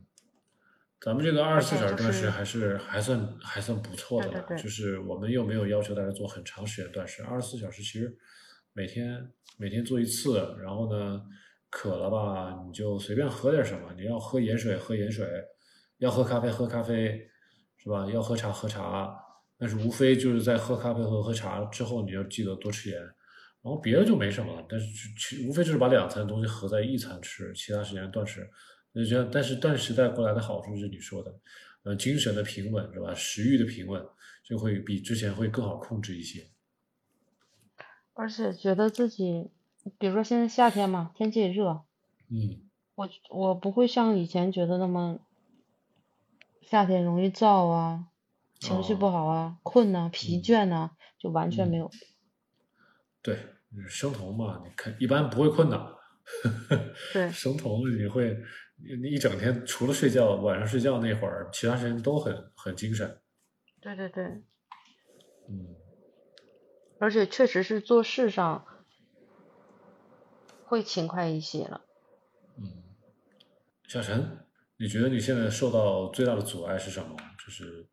[0.98, 8.16] 咱们这个二十四小时断食还是还算还算不错的了，就是我们又没有要求大家做很长时间断食，二十四小时其实
[8.72, 11.22] 每天每天做一次，然后呢
[11.68, 15.28] 渴了吧你就随便喝点什么，你要喝盐水喝盐水，
[15.98, 17.28] 要喝咖啡喝咖啡，
[17.76, 18.06] 是吧？
[18.10, 19.14] 要喝茶喝茶，
[19.58, 23.14] 但是无非就是在喝咖啡和喝茶之后，你要记得多吃盐，然
[23.62, 24.86] 后别的就没什么了，但是
[25.18, 28.48] 其无非就是把两餐东西合在一餐吃，其他时间断食。
[28.94, 31.34] 就这样，但是断食带过来的好处是你说的，
[31.82, 33.14] 呃，精神的平稳是吧？
[33.14, 34.02] 食欲的平稳
[34.42, 36.46] 就会比之前会更好控制一些。
[38.14, 39.50] 而且觉得自己，
[39.98, 41.82] 比如说现在夏天嘛，天气也热，
[42.30, 42.62] 嗯，
[42.94, 45.18] 我我不会像以前觉得那么
[46.62, 48.06] 夏天容易燥啊，
[48.60, 51.90] 情绪不好啊，困呐，疲倦呐，就完全没有。
[53.22, 53.38] 对，
[53.88, 55.96] 生酮嘛，你看一般不会困的。
[57.12, 58.36] 对，生酮你会。
[58.78, 63.22] 你一整天除了睡觉，晚上睡觉那会儿，其他时间都很很精神。
[63.80, 64.22] 对对对，
[65.48, 65.74] 嗯，
[66.98, 68.66] 而且确实是做事上
[70.66, 71.86] 会勤快一些了。
[72.58, 72.84] 嗯，
[73.88, 74.46] 小陈，
[74.76, 77.16] 你觉得你现在受到最大的阻碍是什么？
[77.42, 77.88] 就是。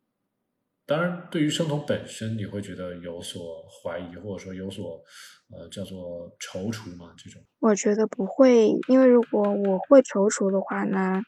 [0.86, 5.02] 当然，对于生酮本身，你会觉得有所怀疑，或者说有所
[5.50, 7.14] 呃叫做踌躇吗？
[7.16, 7.42] 这种？
[7.60, 11.22] 我觉得不会，因为如果我会踌躇的话，呢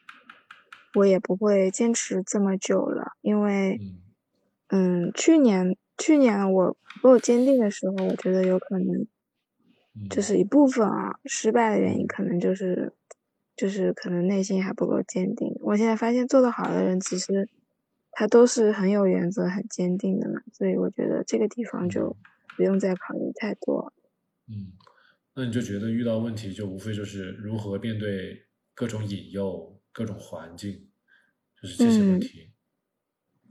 [0.93, 3.13] 我也不会坚持这么久了。
[3.21, 3.79] 因为，
[4.69, 9.07] 嗯，去年去年我不够坚定的时候，我觉得有可能，
[10.07, 12.93] 就是一部分啊，失败的原因可能就是，
[13.55, 15.57] 就是可能内心还不够坚定。
[15.61, 17.49] 我现在发现做得好的人，其实。
[18.19, 22.17] 他都是很有原则、很坚定的嘛，所以我觉得这个地方就
[22.55, 23.93] 不用再考虑太多。
[24.47, 24.73] 嗯，
[25.35, 30.89] 那你就觉得遇到问题就无非就是如何面对各种引诱、各种环境，
[31.61, 32.49] 就是这些问题。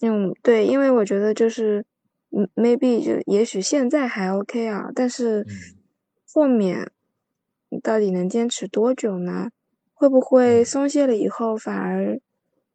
[0.01, 1.87] 嗯，对，因为我觉得就是
[2.31, 5.47] 嗯，maybe 就也许现在还 OK 啊，但是
[6.35, 6.91] 后面
[7.69, 9.51] 你到底能坚持多久呢？
[9.95, 12.21] 会不会松懈了以后反而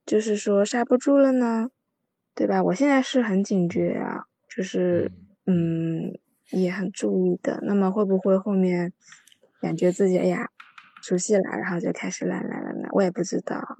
[0.05, 1.69] 就是说刹不住了呢？
[2.33, 2.63] 对吧？
[2.63, 5.11] 我现在是很警觉啊，就是
[5.45, 6.17] 嗯，
[6.51, 7.59] 也很注意的。
[7.63, 8.93] 那么会不会后面
[9.59, 10.49] 感觉自己哎呀
[11.01, 12.87] 熟悉了，然后就开始懒懒了呢？
[12.91, 13.77] 我也不知道。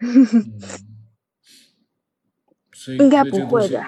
[2.98, 3.82] 应该不会的。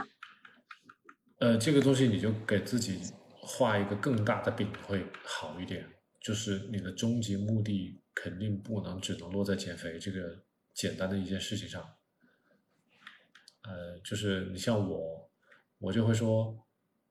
[1.39, 3.01] 呃，这个东西你就给自己
[3.35, 5.85] 画一个更大的饼会好一点，
[6.21, 10.43] 就是你的终极目的肯定不能只能落在减肥这个
[10.73, 11.83] 简单的一件事情上。
[13.67, 15.29] 呃，就是你像我，
[15.79, 16.57] 我就会说，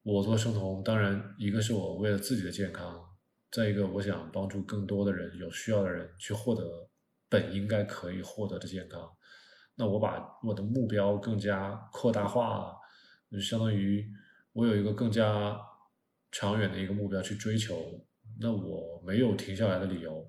[0.04, 3.06] 我做生酮，当然一个是我为了自己的健康，
[3.52, 6.90] 再一个我想帮助更多的人，有需要的人去获得
[7.28, 9.12] 本应该可以获得的健康。
[9.76, 12.76] 那我把我的目标更加扩大化了，
[13.30, 14.08] 就相当于
[14.54, 15.60] 我有一个更加
[16.32, 18.06] 长远的一个目标去追求，
[18.40, 20.26] 那我没有停下来的理由，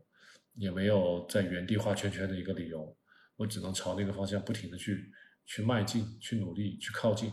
[0.55, 2.97] 也没有在原地画圈圈的一个理由，
[3.37, 5.13] 我只能朝那个方向不停的去。
[5.47, 7.33] 去迈进，去努力，去靠近，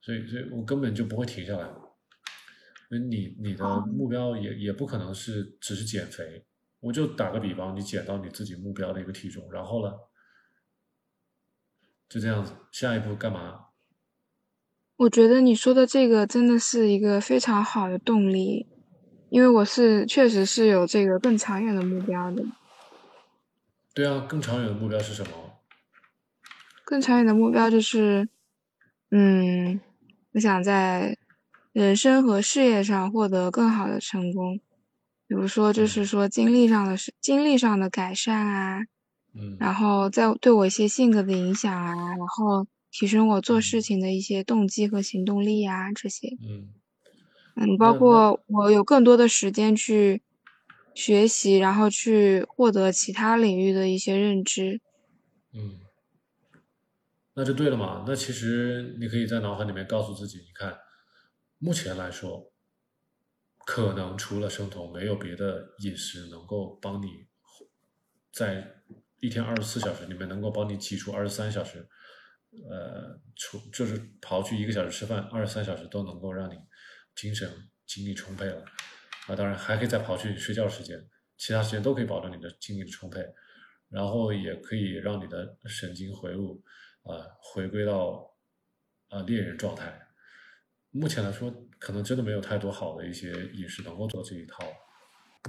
[0.00, 1.70] 所以，所以我根本就不会停下来。
[2.90, 6.44] 那你你的目标也也不可能是只是减肥。
[6.80, 9.92] 我就打个比方，你减到你自己目标的一个体重，然后呢，
[12.08, 13.66] 就这样子，下一步干嘛？
[14.96, 18.66] 我觉得你说的这个真的是一个非常好的动力，
[19.28, 22.44] 因为我是确实是有这个更长远的目标的。
[23.92, 25.57] 对啊，更长远的目标是什么？
[26.88, 28.26] 更长远的目标就是，
[29.10, 29.78] 嗯，
[30.32, 31.18] 我想在
[31.74, 34.58] 人生和事业上获得更好的成功，
[35.26, 38.78] 比如说，就是说经历上的是经历上的改善啊，
[39.34, 46.72] 嗯，然后在对我一些性格的影响啊，然后提升我做事情的一些动机和行动力啊，这些，嗯，
[47.56, 50.22] 嗯，包括我有更多的时间去
[50.94, 54.80] 学习，然后去获得其他领域的一些认知，
[55.52, 55.87] 嗯。
[57.38, 58.04] 那就对了嘛。
[58.04, 60.76] 那其实你可以在脑海里面告诉自己，你看，
[61.58, 62.52] 目前来说，
[63.64, 67.28] 可能除了生酮，没有别的饮食能够帮你
[68.32, 68.82] 在
[69.20, 71.88] 一天二十四小时里面能够帮你挤出二十三小时，
[72.68, 76.56] 呃，除就是刨去一个小时吃饭，二十三小时都能够让你
[77.14, 77.48] 精神
[77.86, 78.64] 精力充沛了。
[79.28, 83.24] 啊，当然还可以再刨去睡觉时间，其他时间都可以保证你的精力的充沛，
[83.90, 86.64] 然后也可以让你的神经回路
[87.08, 88.30] 啊回归到
[89.08, 90.06] 啊猎人状态。
[90.90, 94.64] 目前来说，可能真的没有太多好的一些饮食能够做这一套。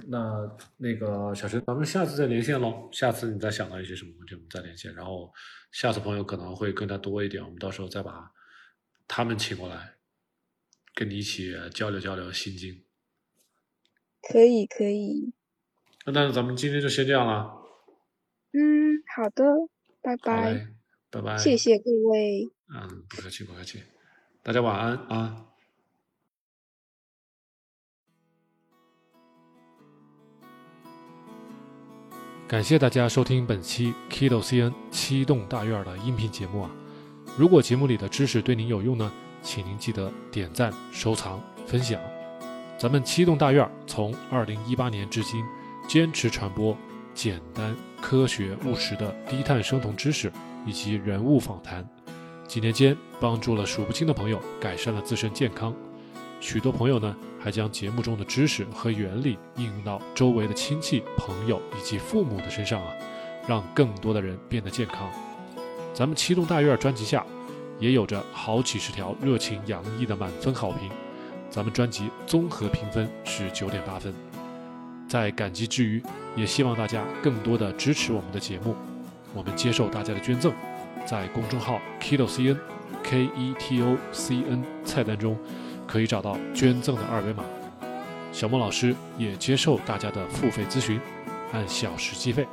[0.08, 2.90] 那那个小陈，咱们下次再连线喽。
[2.92, 4.94] 下次你再想到一些什么问题，我们再连线。
[4.94, 5.34] 然后
[5.72, 8.32] 下次朋友可能会更加多一点，我们到时候再把
[9.08, 9.96] 他们请过来，
[10.94, 12.86] 跟你一起交流交流心经。
[14.22, 15.34] 可以可以，
[16.06, 17.52] 那那咱们今天就先这样了。
[18.52, 19.44] 嗯，好的，
[20.02, 20.68] 拜拜，
[21.12, 22.48] 拜拜，谢谢各位。
[22.74, 23.82] 嗯，不客气不客气，
[24.44, 25.46] 大家晚安啊。
[32.48, 36.72] 感谢大家收听本期 Kido CN 七栋大院的音频节目啊！
[37.38, 39.12] 如果节目里的知识对您有用呢，
[39.44, 42.02] 请您记得点赞、收藏、分享。
[42.78, 45.44] 咱们七栋大院从二零一八年至今，
[45.88, 46.76] 坚持传播
[47.14, 50.32] 简单、科学、务实的低碳生酮知识
[50.66, 51.88] 以及人物访谈，
[52.48, 55.74] 几年间帮助了数不清的朋友改善了自身健康。
[56.42, 62.94] 许多朋友呢，还将节目中的知识和原理应用到周围的亲戚、朋友以及父母的身上啊，
[63.48, 65.10] 让更多的人变得健康。
[65.94, 67.26] 咱们七栋大院专辑下，
[67.78, 70.90] 也有着好几十条热情洋溢的满分好评。
[71.50, 74.14] 咱们专辑综合评分是九点八分，
[75.10, 76.02] 在感激之余，
[76.38, 78.76] 也希望大家更多的支持我们的节目。
[79.34, 80.52] 我们接受大家的捐赠，
[81.06, 82.58] 在公众号 Keto CN
[83.04, 85.38] K E T O C N 菜单中
[85.88, 87.44] 可以找到捐赠的二维码。
[88.32, 91.00] 小莫老师也接受大家的付费咨询，
[91.52, 92.48] 按小时计费。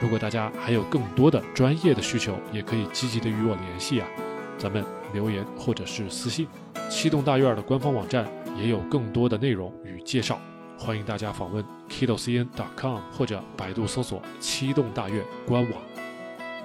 [0.00, 4.06] 如果大家还有更多的专业的需求，也可以积极的与我联系啊。
[4.56, 6.46] 咱们留言或者是私信。
[6.88, 10.40] 七栋大院的官方网站也有更多的内容与介绍，
[10.78, 15.87] 欢迎大家访问 kidocn.com 或者百度搜索“七栋大院”官网。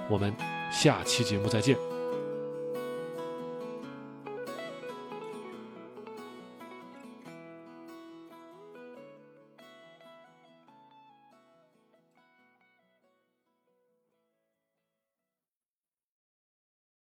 [0.08, 0.34] 我们
[0.70, 1.93] 下期节目再见。